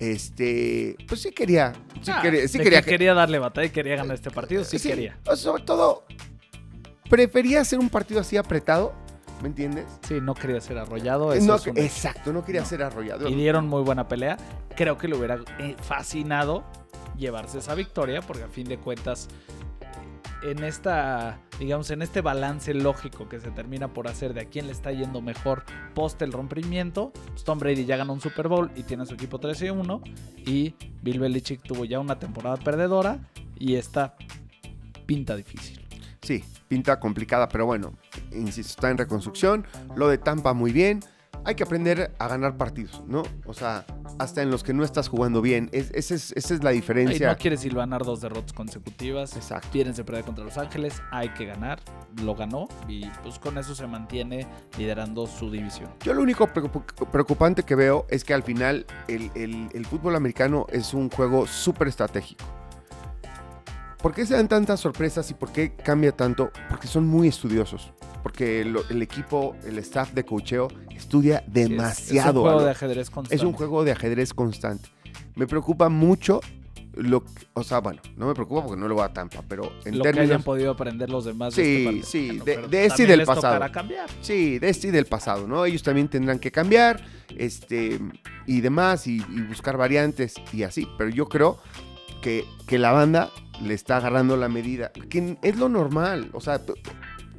Este, 0.01 0.97
pues 1.07 1.21
sí 1.21 1.31
quería, 1.31 1.75
sí 2.03 2.11
Ah, 2.11 2.21
quería, 2.23 2.49
sí 2.49 2.59
quería, 2.59 2.81
que 2.83 2.91
quería 2.91 3.13
darle 3.15 3.39
batalla 3.39 3.67
y 3.67 3.71
quería 3.71 3.97
ganar 3.97 4.15
este 4.15 4.31
partido, 4.31 4.65
sí, 4.65 4.79
quería. 4.81 5.19
Sobre 5.37 5.63
todo, 5.63 6.05
prefería 7.09 7.61
hacer 7.61 7.79
un 7.79 7.91
partido 7.91 8.21
así 8.21 8.37
apretado, 8.39 8.95
¿me 9.43 9.49
entiendes? 9.49 9.85
Sí, 10.09 10.19
no 10.23 10.35
quería 10.35 10.61
ser 10.63 10.79
arrollado. 10.79 11.33
eso 11.35 11.47
No, 11.47 11.57
es 11.57 11.67
un 11.67 11.75
que- 11.75 11.81
hecho. 11.85 11.95
exacto, 11.95 12.33
no 12.33 12.45
quería 12.45 12.63
No. 12.63 12.67
ser 12.67 12.83
arrollado. 12.83 13.29
Y 13.29 13.35
dieron 13.35 13.67
muy 13.69 13.83
buena 13.83 14.09
pelea. 14.09 14.39
Creo 14.75 14.97
que 14.97 15.07
le 15.07 15.17
hubiera 15.17 15.39
eh, 15.59 15.77
fascinado 15.83 16.65
llevarse 17.19 17.59
esa 17.59 17.75
victoria, 17.75 18.23
porque 18.23 18.45
a 18.45 18.49
fin 18.49 18.67
de 18.69 18.79
cuentas, 18.79 19.29
en 20.43 20.65
esta, 20.65 21.41
digamos, 21.59 21.91
en 21.91 22.03
este 22.03 22.21
balance 22.21 22.73
lógico 22.75 23.29
que 23.29 23.41
se 23.41 23.51
termina 23.51 23.93
por 23.93 24.09
hacer 24.09 24.35
de 24.35 24.43
a 24.43 24.45
quién 24.47 24.67
le 24.67 24.73
está 24.73 24.93
yendo 24.93 25.21
mejor 25.21 25.65
post 25.95 26.21
el 26.23 26.33
rompimiento, 26.33 27.13
pues 27.29 27.45
Tom 27.45 27.59
Brady 27.59 27.85
ya 27.85 27.97
ganó 27.97 28.13
un 28.13 28.21
Super 28.21 28.49
Bowl 28.49 28.71
y 28.75 28.83
tiene 28.83 29.03
a 29.03 29.07
su 29.07 29.15
equipo 29.15 29.39
13 29.39 29.67
y 29.67 29.71
1, 29.71 30.03
y 30.39 30.75
Bill 31.03 31.21
Belichick 31.21 31.63
tuvo 31.63 31.85
ya 31.85 32.01
una 32.01 32.19
temporada 32.19 32.57
perdedora 32.57 33.19
y 33.59 33.75
esta 33.75 34.17
pinta 35.07 35.37
difícil. 35.37 35.87
Sí, 36.23 36.45
pinta 36.69 37.01
complicada, 37.01 37.49
pero 37.49 37.67
bueno, 37.67 37.95
insisto, 38.33 38.71
está 38.71 38.91
en 38.91 38.99
reconstrucción. 38.99 39.67
Lo 39.97 40.09
de 40.09 40.19
Tampa 40.19 40.53
muy 40.53 40.73
bien. 40.73 41.01
Hay 41.45 41.55
que 41.55 41.63
aprender 41.63 42.13
a 42.19 42.29
ganar 42.29 42.57
partidos, 42.57 43.03
¿no? 43.07 43.23
O 43.47 43.55
sea, 43.55 43.87
hasta 44.19 44.43
en 44.43 44.51
los 44.51 44.63
que 44.63 44.75
no 44.75 44.85
estás 44.85 45.09
jugando 45.09 45.41
bien. 45.41 45.71
Es- 45.73 45.91
esa, 45.95 46.15
es, 46.15 46.33
esa 46.37 46.55
es 46.55 46.63
la 46.63 46.73
Y 46.73 46.77
diferencia. 46.77 47.29
no 47.31 47.37
quiere 47.39 47.57
silvanar 47.57 48.05
dos 48.05 48.21
derrotas 48.21 48.53
consecutivas. 48.53 49.35
Exacto. 49.37 49.69
Piérense 49.73 50.05
perder 50.05 50.25
contra 50.25 50.45
Los 50.45 50.59
Ángeles, 50.59 51.01
hay 51.11 51.31
que 51.31 51.47
ganar, 51.47 51.81
lo 52.23 52.35
ganó 52.35 52.69
y 52.89 53.07
pues 53.23 53.39
con 53.39 53.57
eso 53.57 53.75
se 53.75 53.87
mantiene 53.87 54.47
liderando 54.77 55.27
su 55.27 55.51
división. 55.51 55.91
Yo 56.05 56.13
lo 56.13 56.23
único 56.23 56.47
preocup- 56.47 57.09
preocupante 57.11 57.63
que 57.63 57.75
veo 57.75 58.07
es 58.11 58.23
que 58.23 58.35
al 58.35 58.43
final 58.43 58.85
el, 59.09 59.31
el- 59.35 59.69
el 59.73 59.87
fútbol 59.87 60.17
americano 60.17 60.67
es 60.71 60.93
un 60.93 61.09
juego 61.11 61.47
súper 61.47 61.89
estratégico. 61.89 62.45
¿Por 64.03 64.15
qué 64.15 64.25
se 64.25 64.35
dan 64.35 64.49
tantas 64.49 64.81
sorpresas 64.81 65.31
y 65.31 65.35
por 65.35 65.53
qué 65.53 65.75
cambia 65.75 66.13
tanto? 66.13 66.51
Porque 66.69 66.87
son 66.87 67.07
muy 67.07 67.29
estudiosos. 67.29 67.93
Porque 68.23 68.61
el 68.63 69.03
equipo, 69.03 69.57
el 69.67 69.79
staff 69.79 70.13
de 70.13 70.25
cocheo 70.25 70.69
estudia 70.95 71.39
es- 71.47 71.53
demasiado. 71.53 72.31
Es, 72.31 72.37
un 72.37 72.43
juego 72.43 72.63
de 72.65 72.71
ajedrez 72.71 73.11
constante. 73.11 73.35
Es 73.37 73.43
un 73.43 73.53
juego 73.53 73.85
de 73.85 73.93
ajedrez 73.93 74.35
constante. 74.35 74.89
Me 75.37 75.47
preocupa 75.47 75.89
mucho 75.89 76.41
lo 76.95 77.25
que- 77.25 77.31
o 77.55 77.63
sea, 77.63 77.79
bueno, 77.81 78.01
no 78.17 78.27
me 78.27 78.35
preocupa 78.35 78.63
porque 78.65 78.81
no 78.81 78.89
lo 78.89 78.95
voy 78.97 79.05
a 79.05 79.13
Tampa, 79.13 79.43
pero 79.49 79.73
en 79.85 79.97
lo 79.99 80.03
que 80.03 80.09
hayan 80.09 80.15
términos 80.27 80.43
podido 80.45 80.71
aprender 80.73 81.09
los 81.09 81.25
demás 81.25 81.55
de 81.55 81.63
Sí, 81.63 81.71
este 81.71 81.85
partido. 81.85 82.07
sí, 82.07 82.27
Bueno, 82.45 82.63
de- 82.63 82.69
de 82.69 82.87
este 82.87 83.03
y 83.03 83.07
del 83.07 83.25
pasado. 83.25 83.73
cambiar. 83.73 84.11
Sí, 84.21 84.59
de 84.59 84.69
este 84.69 84.89
y 84.89 84.91
del 84.91 85.07
pasado, 85.07 85.47
¿no? 85.47 85.65
Ellos 85.65 85.83
también 85.83 86.09
tendrán 86.09 86.39
que 86.41 86.51
cambiar, 86.51 87.01
este, 87.37 87.99
y 88.47 88.61
demás, 88.61 89.07
y, 89.07 89.17
y 89.19 89.41
buscar 89.43 89.77
variantes 89.77 90.35
y 90.53 90.63
así. 90.65 90.87
Pero 90.99 91.11
yo 91.11 91.27
creo 91.29 91.59
que, 92.23 92.45
que 92.67 92.79
la 92.79 92.93
banda 92.93 93.31
le 93.63 93.75
está 93.75 93.99
agarrando 93.99 94.37
la 94.37 94.49
medida, 94.49 94.91
que 94.93 95.39
es 95.43 95.57
lo 95.57 95.69
normal. 95.69 96.31
O 96.33 96.41
sea, 96.41 96.61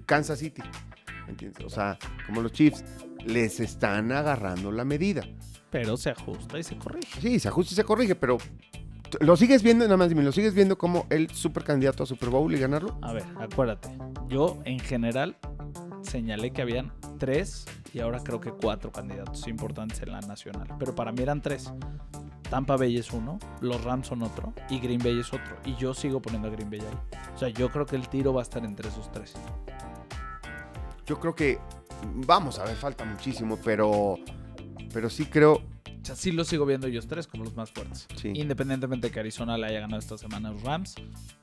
Kansas 0.05 0.39
City, 0.39 0.61
¿entiendes? 1.27 1.65
O 1.65 1.69
sea, 1.69 1.97
como 2.25 2.41
los 2.41 2.51
Chiefs, 2.51 2.83
les 3.25 3.59
están 3.59 4.11
agarrando 4.11 4.71
la 4.71 4.85
medida. 4.85 5.23
Pero 5.69 5.95
se 5.97 6.09
ajusta 6.09 6.59
y 6.59 6.63
se 6.63 6.77
corrige. 6.77 7.21
Sí, 7.21 7.39
se 7.39 7.47
ajusta 7.47 7.73
y 7.73 7.75
se 7.75 7.83
corrige, 7.83 8.15
pero 8.15 8.37
lo 9.19 9.35
sigues 9.35 9.63
viendo, 9.63 9.85
nada 9.85 9.97
más 9.97 10.09
dime, 10.09 10.23
lo 10.23 10.31
sigues 10.31 10.53
viendo 10.53 10.77
como 10.77 11.05
el 11.09 11.29
super 11.29 11.63
candidato 11.63 12.03
a 12.03 12.05
Super 12.05 12.29
Bowl 12.29 12.53
y 12.53 12.59
ganarlo. 12.59 12.97
A 13.01 13.13
ver, 13.13 13.23
acuérdate. 13.39 13.89
Yo 14.27 14.59
en 14.65 14.79
general 14.79 15.37
señalé 16.01 16.51
que 16.51 16.61
habían 16.61 16.91
tres 17.19 17.65
y 17.93 17.99
ahora 17.99 18.19
creo 18.23 18.39
que 18.39 18.51
cuatro 18.51 18.91
candidatos 18.91 19.47
importantes 19.47 20.01
en 20.01 20.11
la 20.11 20.21
nacional. 20.21 20.67
Pero 20.79 20.95
para 20.95 21.11
mí 21.11 21.21
eran 21.21 21.41
tres. 21.41 21.71
Tampa 22.49 22.75
Bay 22.75 22.97
es 22.97 23.11
uno, 23.11 23.39
los 23.61 23.81
Rams 23.83 24.07
son 24.07 24.23
otro 24.23 24.53
y 24.69 24.79
Green 24.79 24.99
Bay 24.99 25.19
es 25.19 25.27
otro. 25.33 25.57
Y 25.65 25.75
yo 25.75 25.93
sigo 25.93 26.21
poniendo 26.21 26.49
a 26.49 26.51
Green 26.51 26.69
Bay 26.69 26.81
ahí. 26.81 27.19
O 27.33 27.37
sea, 27.37 27.47
yo 27.49 27.69
creo 27.71 27.85
que 27.85 27.95
el 27.95 28.09
tiro 28.09 28.33
va 28.33 28.41
a 28.41 28.43
estar 28.43 28.63
entre 28.65 28.89
esos 28.89 29.09
tres. 29.11 29.33
Yo 31.05 31.19
creo 31.19 31.33
que, 31.33 31.59
vamos 32.25 32.59
a 32.59 32.65
ver, 32.65 32.75
falta 32.75 33.05
muchísimo, 33.05 33.57
pero, 33.63 34.17
pero 34.93 35.09
sí 35.09 35.25
creo, 35.25 35.53
O 35.53 36.05
sea, 36.05 36.15
sí 36.15 36.31
los 36.31 36.47
sigo 36.47 36.65
viendo 36.65 36.87
ellos 36.87 37.07
tres 37.07 37.27
como 37.27 37.43
los 37.43 37.55
más 37.55 37.71
fuertes. 37.71 38.07
sí. 38.15 38.31
Independientemente 38.35 39.07
de 39.07 39.13
que 39.13 39.19
Arizona 39.19 39.57
le 39.57 39.67
haya 39.67 39.79
ganado 39.81 39.99
esta 39.99 40.17
semana 40.17 40.49
a 40.49 40.51
los 40.51 40.63
Rams, 40.63 40.95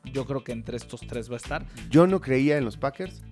yo 0.04 0.26
creo 0.26 0.44
que 0.44 0.52
entre 0.52 0.76
estos 0.76 1.00
tres 1.00 1.30
va 1.30 1.34
a 1.34 1.38
estar. 1.38 1.66
Yo 1.90 2.06
no 2.06 2.20
creía 2.20 2.58
en 2.58 2.64
los 2.64 2.76
Packers, 2.76 3.22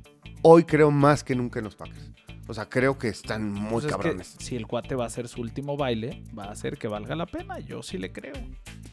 hoy 0.48 0.64
creo 0.64 0.90
más 0.92 1.24
que 1.24 1.34
nunca 1.34 1.58
en 1.58 1.64
los 1.64 1.74
Packers. 1.74 2.10
O 2.48 2.54
sea, 2.54 2.68
creo 2.68 2.96
que 2.96 3.08
están 3.08 3.50
muy 3.52 3.70
Pues 3.72 3.86
es 3.86 3.90
que 3.90 3.90
cabrones. 4.02 4.36
si 4.38 4.54
el 4.54 4.68
cuate 4.68 4.94
va 4.94 5.02
a 5.02 5.06
hacer 5.08 5.26
su 5.26 5.40
último 5.40 5.76
baile, 5.76 6.22
va 6.38 6.44
a 6.44 6.52
hacer 6.52 6.78
que 6.78 6.86
valga 6.86 7.16
la 7.16 7.26
pena. 7.26 7.58
Yo 7.58 7.82
sí 7.82 7.98
le 7.98 8.12
creo. 8.12 8.34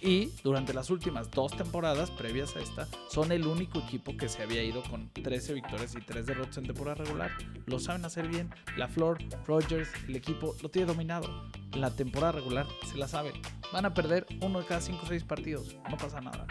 Y 0.01 0.31
durante 0.43 0.73
las 0.73 0.89
últimas 0.89 1.29
dos 1.29 1.55
temporadas 1.55 2.09
previas 2.09 2.55
a 2.55 2.61
esta, 2.61 2.87
son 3.09 3.31
el 3.31 3.45
único 3.45 3.77
equipo 3.79 4.17
que 4.17 4.27
se 4.27 4.41
había 4.41 4.63
ido 4.63 4.81
con 4.89 5.07
13 5.13 5.53
victorias 5.53 5.93
y 5.95 6.01
3 6.01 6.25
derrotas 6.25 6.57
en 6.57 6.65
temporada 6.65 6.95
regular. 7.03 7.29
Lo 7.67 7.77
saben 7.77 8.03
hacer 8.05 8.27
bien. 8.27 8.49
La 8.75 8.87
Flor, 8.87 9.19
Rogers, 9.45 9.89
el 10.07 10.15
equipo 10.15 10.55
lo 10.63 10.69
tiene 10.69 10.87
dominado. 10.87 11.27
La 11.75 11.91
temporada 11.95 12.31
regular 12.31 12.65
se 12.91 12.97
la 12.97 13.07
saben. 13.07 13.33
Van 13.71 13.85
a 13.85 13.93
perder 13.93 14.25
uno 14.41 14.61
de 14.61 14.65
cada 14.65 14.81
5 14.81 14.99
o 15.03 15.07
6 15.07 15.23
partidos. 15.25 15.77
No 15.91 15.97
pasa 15.97 16.19
nada. 16.21 16.47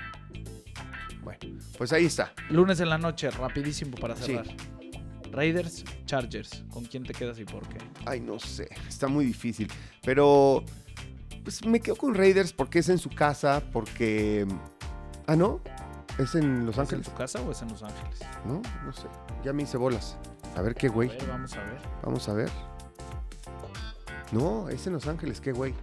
Bueno, 1.24 1.40
pues 1.78 1.92
ahí 1.92 2.04
está. 2.04 2.32
Lunes 2.48 2.78
en 2.78 2.88
la 2.88 2.98
noche, 2.98 3.28
rapidísimo 3.30 3.96
para 3.96 4.14
Sí. 4.16 4.38
Raiders, 5.32 5.84
Chargers. 6.06 6.64
¿Con 6.70 6.84
quién 6.84 7.04
te 7.04 7.12
quedas 7.14 7.38
y 7.38 7.44
por 7.44 7.66
qué? 7.68 7.78
Ay, 8.06 8.20
no 8.20 8.38
sé, 8.38 8.68
está 8.88 9.08
muy 9.08 9.24
difícil. 9.24 9.70
Pero, 10.02 10.64
pues 11.42 11.64
me 11.64 11.80
quedo 11.80 11.96
con 11.96 12.14
Raiders 12.14 12.52
porque 12.52 12.78
es 12.80 12.88
en 12.88 12.98
su 12.98 13.10
casa, 13.10 13.62
porque... 13.72 14.46
Ah, 15.26 15.36
¿no? 15.36 15.60
Es 16.18 16.34
en 16.34 16.66
Los 16.66 16.74
¿Es 16.74 16.78
en 16.78 16.80
Ángeles, 16.82 17.06
tu 17.08 17.14
casa 17.14 17.40
o 17.40 17.50
es 17.52 17.62
en 17.62 17.68
Los 17.68 17.82
Ángeles? 17.82 18.20
¿no? 18.44 18.60
No 18.84 18.92
sé. 18.92 19.06
Ya 19.42 19.52
me 19.52 19.62
hice 19.62 19.78
bolas. 19.78 20.16
A 20.56 20.60
ver 20.62 20.74
qué 20.74 20.88
güey. 20.88 21.08
A 21.08 21.12
ver, 21.12 21.28
vamos 21.28 21.54
a 21.54 21.62
ver. 21.62 21.78
Vamos 22.02 22.28
a 22.28 22.32
ver. 22.34 22.50
No, 24.32 24.68
es 24.68 24.86
en 24.86 24.92
Los 24.94 25.06
Ángeles, 25.06 25.40
qué 25.40 25.52
güey. 25.52 25.74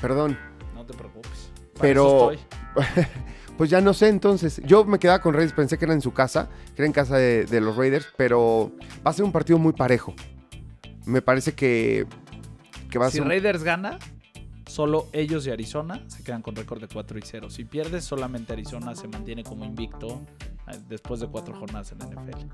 Perdón. 0.00 0.38
No 0.74 0.84
te 0.84 0.94
preocupes. 0.94 1.52
Para 1.74 1.82
Pero- 1.82 2.32
eso 2.32 2.40
estoy. 2.74 3.04
Pues 3.58 3.68
ya 3.70 3.80
no 3.82 3.92
sé, 3.92 4.08
entonces. 4.08 4.62
Yo 4.64 4.84
me 4.86 4.98
quedaba 4.98 5.20
con 5.20 5.34
Raiders, 5.34 5.52
pensé 5.52 5.76
que 5.76 5.84
era 5.84 5.92
en 5.92 6.00
su 6.00 6.12
casa, 6.14 6.48
que 6.74 6.82
era 6.82 6.86
en 6.86 6.92
casa 6.92 7.16
de, 7.18 7.44
de 7.44 7.60
los 7.60 7.76
Raiders, 7.76 8.06
pero 8.16 8.72
va 9.06 9.10
a 9.10 9.12
ser 9.14 9.24
un 9.24 9.32
partido 9.32 9.58
muy 9.58 9.72
parejo. 9.74 10.14
Me 11.04 11.20
parece 11.22 11.52
que, 11.54 12.06
que 12.90 12.98
va 12.98 13.06
a 13.06 13.10
Si 13.10 13.14
ser. 13.16 13.22
un- 13.24 13.28
Raiders 13.28 13.64
gana, 13.64 13.98
solo 14.66 15.08
ellos 15.12 15.46
y 15.46 15.50
Arizona 15.50 16.04
se 16.06 16.22
quedan 16.22 16.40
con 16.40 16.54
récord 16.54 16.80
de 16.80 16.86
4 16.88 17.18
y 17.18 17.22
0. 17.24 17.50
Si 17.50 17.64
pierdes, 17.64 18.04
solamente 18.04 18.52
Arizona 18.52 18.94
se 18.94 19.08
mantiene 19.08 19.42
como 19.42 19.64
invicto 19.64 20.22
eh, 20.68 20.78
después 20.88 21.18
de 21.20 21.26
cuatro 21.26 21.54
jornadas 21.58 21.90
en 21.92 21.98
la 21.98 22.06
NFL. 22.06 22.46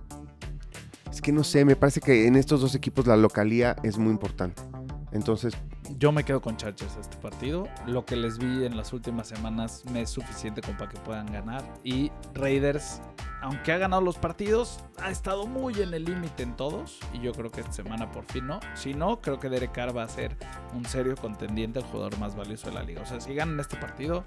Es 1.12 1.20
que 1.20 1.32
no 1.32 1.44
sé, 1.44 1.64
me 1.66 1.76
parece 1.76 2.00
que 2.00 2.26
en 2.26 2.34
estos 2.36 2.60
dos 2.62 2.74
equipos 2.74 3.06
la 3.06 3.16
localía 3.16 3.76
es 3.82 3.98
muy 3.98 4.10
importante. 4.10 4.62
Entonces, 5.12 5.54
Yo 5.98 6.12
me 6.12 6.24
quedo 6.24 6.40
con 6.40 6.56
Chargers 6.56 6.96
este 6.96 7.16
partido. 7.18 7.68
Lo 7.86 8.04
que 8.04 8.16
les 8.16 8.38
vi 8.38 8.64
en 8.64 8.76
las 8.76 8.92
últimas 8.92 9.28
semanas 9.28 9.84
me 9.92 10.02
es 10.02 10.10
suficiente 10.10 10.62
para 10.62 10.88
que 10.88 10.98
puedan 10.98 11.26
ganar. 11.26 11.62
Y 11.84 12.10
Raiders, 12.32 13.00
aunque 13.42 13.72
ha 13.72 13.78
ganado 13.78 14.00
los 14.00 14.16
partidos, 14.16 14.80
ha 14.98 15.10
estado 15.10 15.46
muy 15.46 15.74
en 15.82 15.92
el 15.92 16.04
límite 16.04 16.42
en 16.42 16.56
todos. 16.56 16.98
Y 17.12 17.20
yo 17.20 17.32
creo 17.32 17.50
que 17.50 17.60
esta 17.60 17.72
semana 17.72 18.10
por 18.10 18.24
fin 18.24 18.46
no. 18.46 18.60
Si 18.74 18.94
no, 18.94 19.20
creo 19.20 19.38
que 19.38 19.48
Derek 19.48 19.72
Carr 19.72 19.96
va 19.96 20.04
a 20.04 20.08
ser 20.08 20.36
un 20.74 20.84
serio 20.86 21.14
contendiente, 21.16 21.80
el 21.80 21.84
jugador 21.84 22.18
más 22.18 22.34
valioso 22.34 22.68
de 22.68 22.74
la 22.74 22.82
liga. 22.82 23.02
O 23.02 23.06
sea, 23.06 23.20
si 23.20 23.34
ganan 23.34 23.60
este 23.60 23.76
partido, 23.76 24.24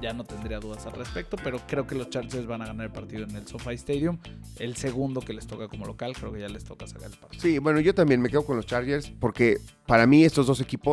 ya 0.00 0.12
no 0.12 0.24
tendría 0.24 0.60
dudas 0.60 0.86
al 0.86 0.92
respecto. 0.92 1.36
Pero 1.42 1.58
creo 1.66 1.86
que 1.86 1.96
los 1.96 2.08
Chargers 2.10 2.46
van 2.46 2.62
a 2.62 2.66
ganar 2.66 2.86
el 2.86 2.92
partido 2.92 3.24
en 3.24 3.34
el 3.34 3.46
SoFi 3.46 3.74
Stadium. 3.74 4.18
El 4.58 4.76
segundo 4.76 5.20
que 5.20 5.32
les 5.32 5.46
toca 5.46 5.66
como 5.66 5.86
local, 5.86 6.14
creo 6.14 6.32
que 6.32 6.40
ya 6.40 6.48
les 6.48 6.64
toca 6.64 6.86
sacar 6.86 7.10
el 7.10 7.40
sí, 7.40 7.58
bueno, 7.58 7.80
yo 7.80 7.94
también 7.94 8.20
me 8.20 8.28
quedo 8.28 8.44
con 8.44 8.56
los 8.56 8.66
Chargers 8.66 9.10
porque 9.10 9.58
para 9.86 10.06
mí 10.06 10.24
estos 10.24 10.46
dos 10.46 10.60
equipos 10.60 10.83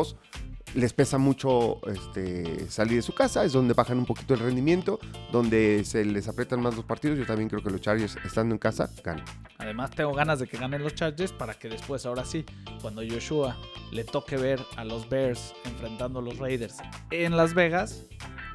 les 0.74 0.92
pesa 0.92 1.18
mucho 1.18 1.80
este, 1.86 2.70
salir 2.70 2.96
de 2.96 3.02
su 3.02 3.14
casa, 3.14 3.44
es 3.44 3.52
donde 3.52 3.74
bajan 3.74 3.98
un 3.98 4.06
poquito 4.06 4.34
el 4.34 4.40
rendimiento, 4.40 4.98
donde 5.30 5.84
se 5.84 6.04
les 6.04 6.28
aprietan 6.28 6.60
más 6.60 6.74
los 6.74 6.84
partidos. 6.84 7.18
Yo 7.18 7.26
también 7.26 7.48
creo 7.48 7.62
que 7.62 7.70
los 7.70 7.80
Chargers, 7.80 8.16
estando 8.24 8.54
en 8.54 8.58
casa, 8.58 8.88
ganan. 9.04 9.24
Además, 9.58 9.90
tengo 9.90 10.12
ganas 10.14 10.38
de 10.38 10.46
que 10.46 10.56
ganen 10.56 10.82
los 10.82 10.94
Chargers 10.94 11.32
para 11.32 11.54
que 11.54 11.68
después, 11.68 12.06
ahora 12.06 12.24
sí, 12.24 12.44
cuando 12.80 13.02
Joshua 13.06 13.56
le 13.90 14.04
toque 14.04 14.36
ver 14.36 14.60
a 14.76 14.84
los 14.84 15.08
Bears 15.08 15.54
enfrentando 15.64 16.20
a 16.20 16.22
los 16.22 16.38
Raiders 16.38 16.76
en 17.10 17.36
Las 17.36 17.54
Vegas, 17.54 18.04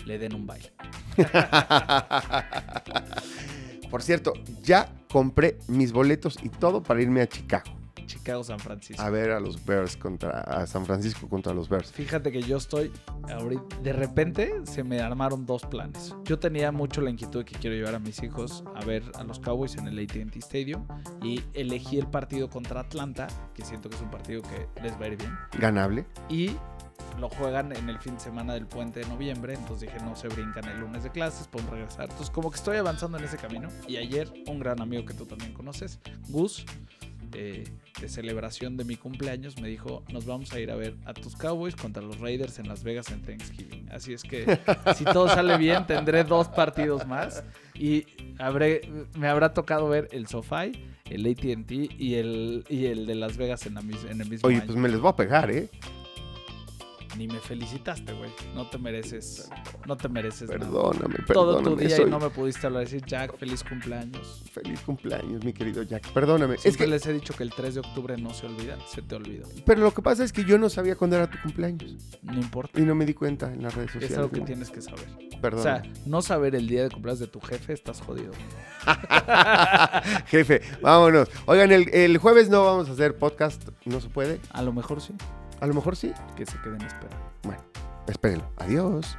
le 0.06 0.18
den 0.18 0.34
un 0.34 0.48
baile. 0.48 0.72
Por 3.92 4.02
cierto, 4.02 4.34
ya 4.64 4.90
compré 5.10 5.58
mis 5.68 5.92
boletos 5.92 6.38
y 6.42 6.50
todo 6.50 6.84
para 6.84 7.02
irme 7.02 7.22
a 7.22 7.28
Chicago. 7.28 7.77
Chicago, 8.08 8.44
San 8.44 8.60
Francisco. 8.60 9.02
A 9.02 9.10
ver 9.10 9.32
a 9.32 9.40
los 9.40 9.64
Bears 9.64 9.98
contra 9.98 10.42
a 10.42 10.66
San 10.66 10.86
Francisco 10.86 11.28
contra 11.30 11.54
los 11.54 11.70
Bears. 11.70 11.92
Fíjate 11.92 12.32
que 12.32 12.42
yo 12.42 12.58
estoy 12.58 12.92
ahorita, 13.30 13.78
de 13.84 13.94
repente 13.94 14.54
se 14.64 14.84
me 14.84 15.02
armaron 15.02 15.46
dos 15.46 15.64
planes. 15.66 16.16
Yo 16.24 16.40
tenía 16.40 16.72
mucho 16.72 17.02
la 17.02 17.10
inquietud 17.10 17.40
de 17.40 17.46
que 17.46 17.56
quiero 17.60 17.76
llevar 17.76 17.96
a 17.96 18.00
mis 18.00 18.22
hijos 18.24 18.64
a 18.76 18.84
ver 18.86 19.04
a 19.16 19.24
los 19.24 19.40
Cowboys 19.40 19.76
en 19.76 19.88
el 19.88 20.00
AT&T 20.00 20.40
Stadium 20.40 20.88
y 21.22 21.44
elegí 21.54 22.00
el 22.00 22.08
partido 22.08 22.50
contra 22.50 22.82
Atlanta, 22.82 23.28
que 23.54 23.64
siento 23.64 23.90
que 23.90 23.96
es 23.96 24.02
un 24.02 24.10
partido 24.10 24.42
que 24.42 24.82
les 24.82 24.94
va 24.94 25.06
a 25.06 25.08
ir 25.08 25.18
bien. 25.18 25.38
Ganable. 25.60 26.06
Y 26.30 26.52
lo 27.20 27.30
juegan 27.30 27.76
en 27.76 27.90
el 27.90 27.98
fin 28.00 28.14
de 28.16 28.20
semana 28.20 28.54
del 28.54 28.66
puente 28.68 29.00
de 29.00 29.08
noviembre, 29.08 29.54
entonces 29.54 29.90
dije 29.92 30.04
no 30.06 30.16
se 30.16 30.28
brincan 30.28 30.66
el 30.66 30.80
lunes 30.80 31.04
de 31.04 31.10
clases, 31.12 31.48
podemos 31.48 31.72
regresar. 31.74 32.04
Entonces 32.06 32.30
como 32.30 32.52
que 32.52 32.58
estoy 32.58 32.78
avanzando 32.78 33.18
en 33.18 33.24
ese 33.24 33.38
camino. 33.38 33.70
Y 33.88 33.98
ayer 33.98 34.32
un 34.48 34.60
gran 34.60 34.82
amigo 34.82 35.06
que 35.06 35.14
tú 35.14 35.26
también 35.26 35.54
conoces, 35.54 36.00
Gus, 36.30 36.66
eh, 37.34 37.66
de 38.00 38.08
celebración 38.10 38.78
de 38.78 38.86
mi 38.86 38.96
cumpleaños, 38.96 39.60
me 39.60 39.68
dijo, 39.68 40.04
nos 40.14 40.26
vamos 40.26 40.54
a 40.54 40.60
ir 40.60 40.72
a 40.72 40.76
ver 40.76 40.96
a 41.06 41.14
tus 41.14 41.36
Cowboys 41.36 41.76
contra 41.76 42.02
los 42.02 42.20
Raiders 42.20 42.58
en 42.60 42.68
Las 42.70 42.84
Vegas 42.84 43.12
en 43.12 43.22
Thanksgiving. 43.22 43.90
Así 43.92 44.14
es 44.14 44.24
que 44.24 44.60
si 44.96 45.04
todo 45.04 45.28
sale 45.28 45.58
bien, 45.58 45.86
tendré 45.88 46.24
dos 46.24 46.48
partidos 46.48 47.06
más 47.08 47.44
y 47.74 48.06
habré, 48.40 48.82
me 49.18 49.28
habrá 49.28 49.54
tocado 49.54 49.90
ver 49.90 50.08
el 50.12 50.28
SoFi, 50.28 50.72
el 51.10 51.26
AT&T 51.26 51.90
y 51.98 52.14
el, 52.16 52.64
y 52.70 52.86
el 52.86 53.06
de 53.08 53.16
Las 53.16 53.36
Vegas 53.38 53.66
en, 53.66 53.74
la 53.74 53.82
mis- 53.82 54.06
en 54.06 54.22
el 54.22 54.30
mismo 54.30 54.48
Oye, 54.48 54.58
año. 54.58 54.66
pues 54.68 54.78
me 54.78 54.88
les 54.88 55.00
voy 55.00 55.10
a 55.10 55.16
pegar, 55.16 55.52
¿eh? 55.52 55.70
Ni 57.18 57.28
me 57.28 57.40
felicitaste, 57.40 58.14
güey. 58.14 58.30
No 58.54 58.70
te 58.70 58.78
mereces, 58.78 59.50
no 59.88 59.98
te 59.98 60.08
mereces 60.08 60.50
nada. 60.50 60.60
Perdóname, 60.60 61.16
Todo 61.34 61.58
perdóname. 61.58 61.64
tu 61.64 61.76
día 61.88 61.96
soy- 61.96 62.06
y 62.08 62.10
no 62.12 62.20
me 62.20 62.30
pudiste 62.30 62.68
hablar 62.68 62.84
decir, 62.84 63.04
Jack, 63.06 63.36
feliz 63.38 63.64
cumpleaños. 63.64 64.44
Feliz 64.52 64.80
cumpleaños, 64.82 65.44
mi 65.44 65.52
querido 65.52 65.82
Jack. 65.84 66.12
Perdóname. 66.12 66.56
Es 66.64 66.78
que, 66.78 66.86
les 66.86 67.06
he 67.08 67.14
dicho 67.14 67.34
que 67.34 67.42
el 67.44 67.52
3 67.52 67.74
de 67.76 67.80
octubre 67.80 68.16
no 68.18 68.34
se 68.34 68.46
olvida, 68.46 68.78
se 68.88 69.02
te 69.02 69.16
olvidó. 69.16 69.48
pero 69.66 69.82
lo 69.82 69.94
que 69.94 70.02
pasa 70.04 70.24
es 70.24 70.32
que 70.32 70.44
yo 70.46 70.58
no 70.60 70.70
sabía 70.70 70.96
cuándo 70.96 71.16
era 71.16 71.28
tu 71.30 71.38
cumpleaños. 71.42 71.96
No 72.22 72.34
importa. 72.36 72.80
Y 72.80 72.84
no 72.84 72.94
me 72.94 73.06
di 73.06 73.14
cuenta 73.16 73.52
en 73.52 73.64
las 73.64 73.74
redes 73.74 73.92
sociales. 73.92 74.12
Es 74.12 74.18
algo 74.18 74.30
que 74.32 74.42
tienes 74.42 74.70
que 74.70 74.82
saber. 74.82 75.06
Perdón. 75.42 75.60
O 75.60 75.64
sea, 75.64 75.82
no 76.06 76.22
saber 76.22 76.54
el 76.56 76.68
día 76.68 76.84
de 76.84 76.90
cumpleaños 76.92 77.20
de 77.20 77.28
tu 77.28 77.40
jefe, 77.40 77.74
estás 77.74 78.00
jodido. 78.02 78.32
Jefe, 80.28 80.62
vámonos. 80.82 81.30
Oigan, 81.46 81.72
el, 81.72 81.90
el 81.94 82.18
jueves 82.18 82.50
no 82.50 82.64
vamos 82.64 82.90
a 82.90 82.94
hacer 82.94 83.16
podcast. 83.16 83.70
¿No 83.86 84.00
se 84.02 84.10
puede? 84.10 84.40
A 84.52 84.62
lo 84.62 84.74
mejor 84.74 85.02
sí, 85.02 85.14
A 85.60 85.68
lo 85.68 85.74
mejor 85.74 85.96
sí. 85.96 86.14
que 86.36 86.46
se 86.46 86.60
queden 86.62 86.82
esperando. 86.82 87.32
Bueno, 87.44 87.62
espérenlo. 88.08 88.50
Adiós. 88.58 89.18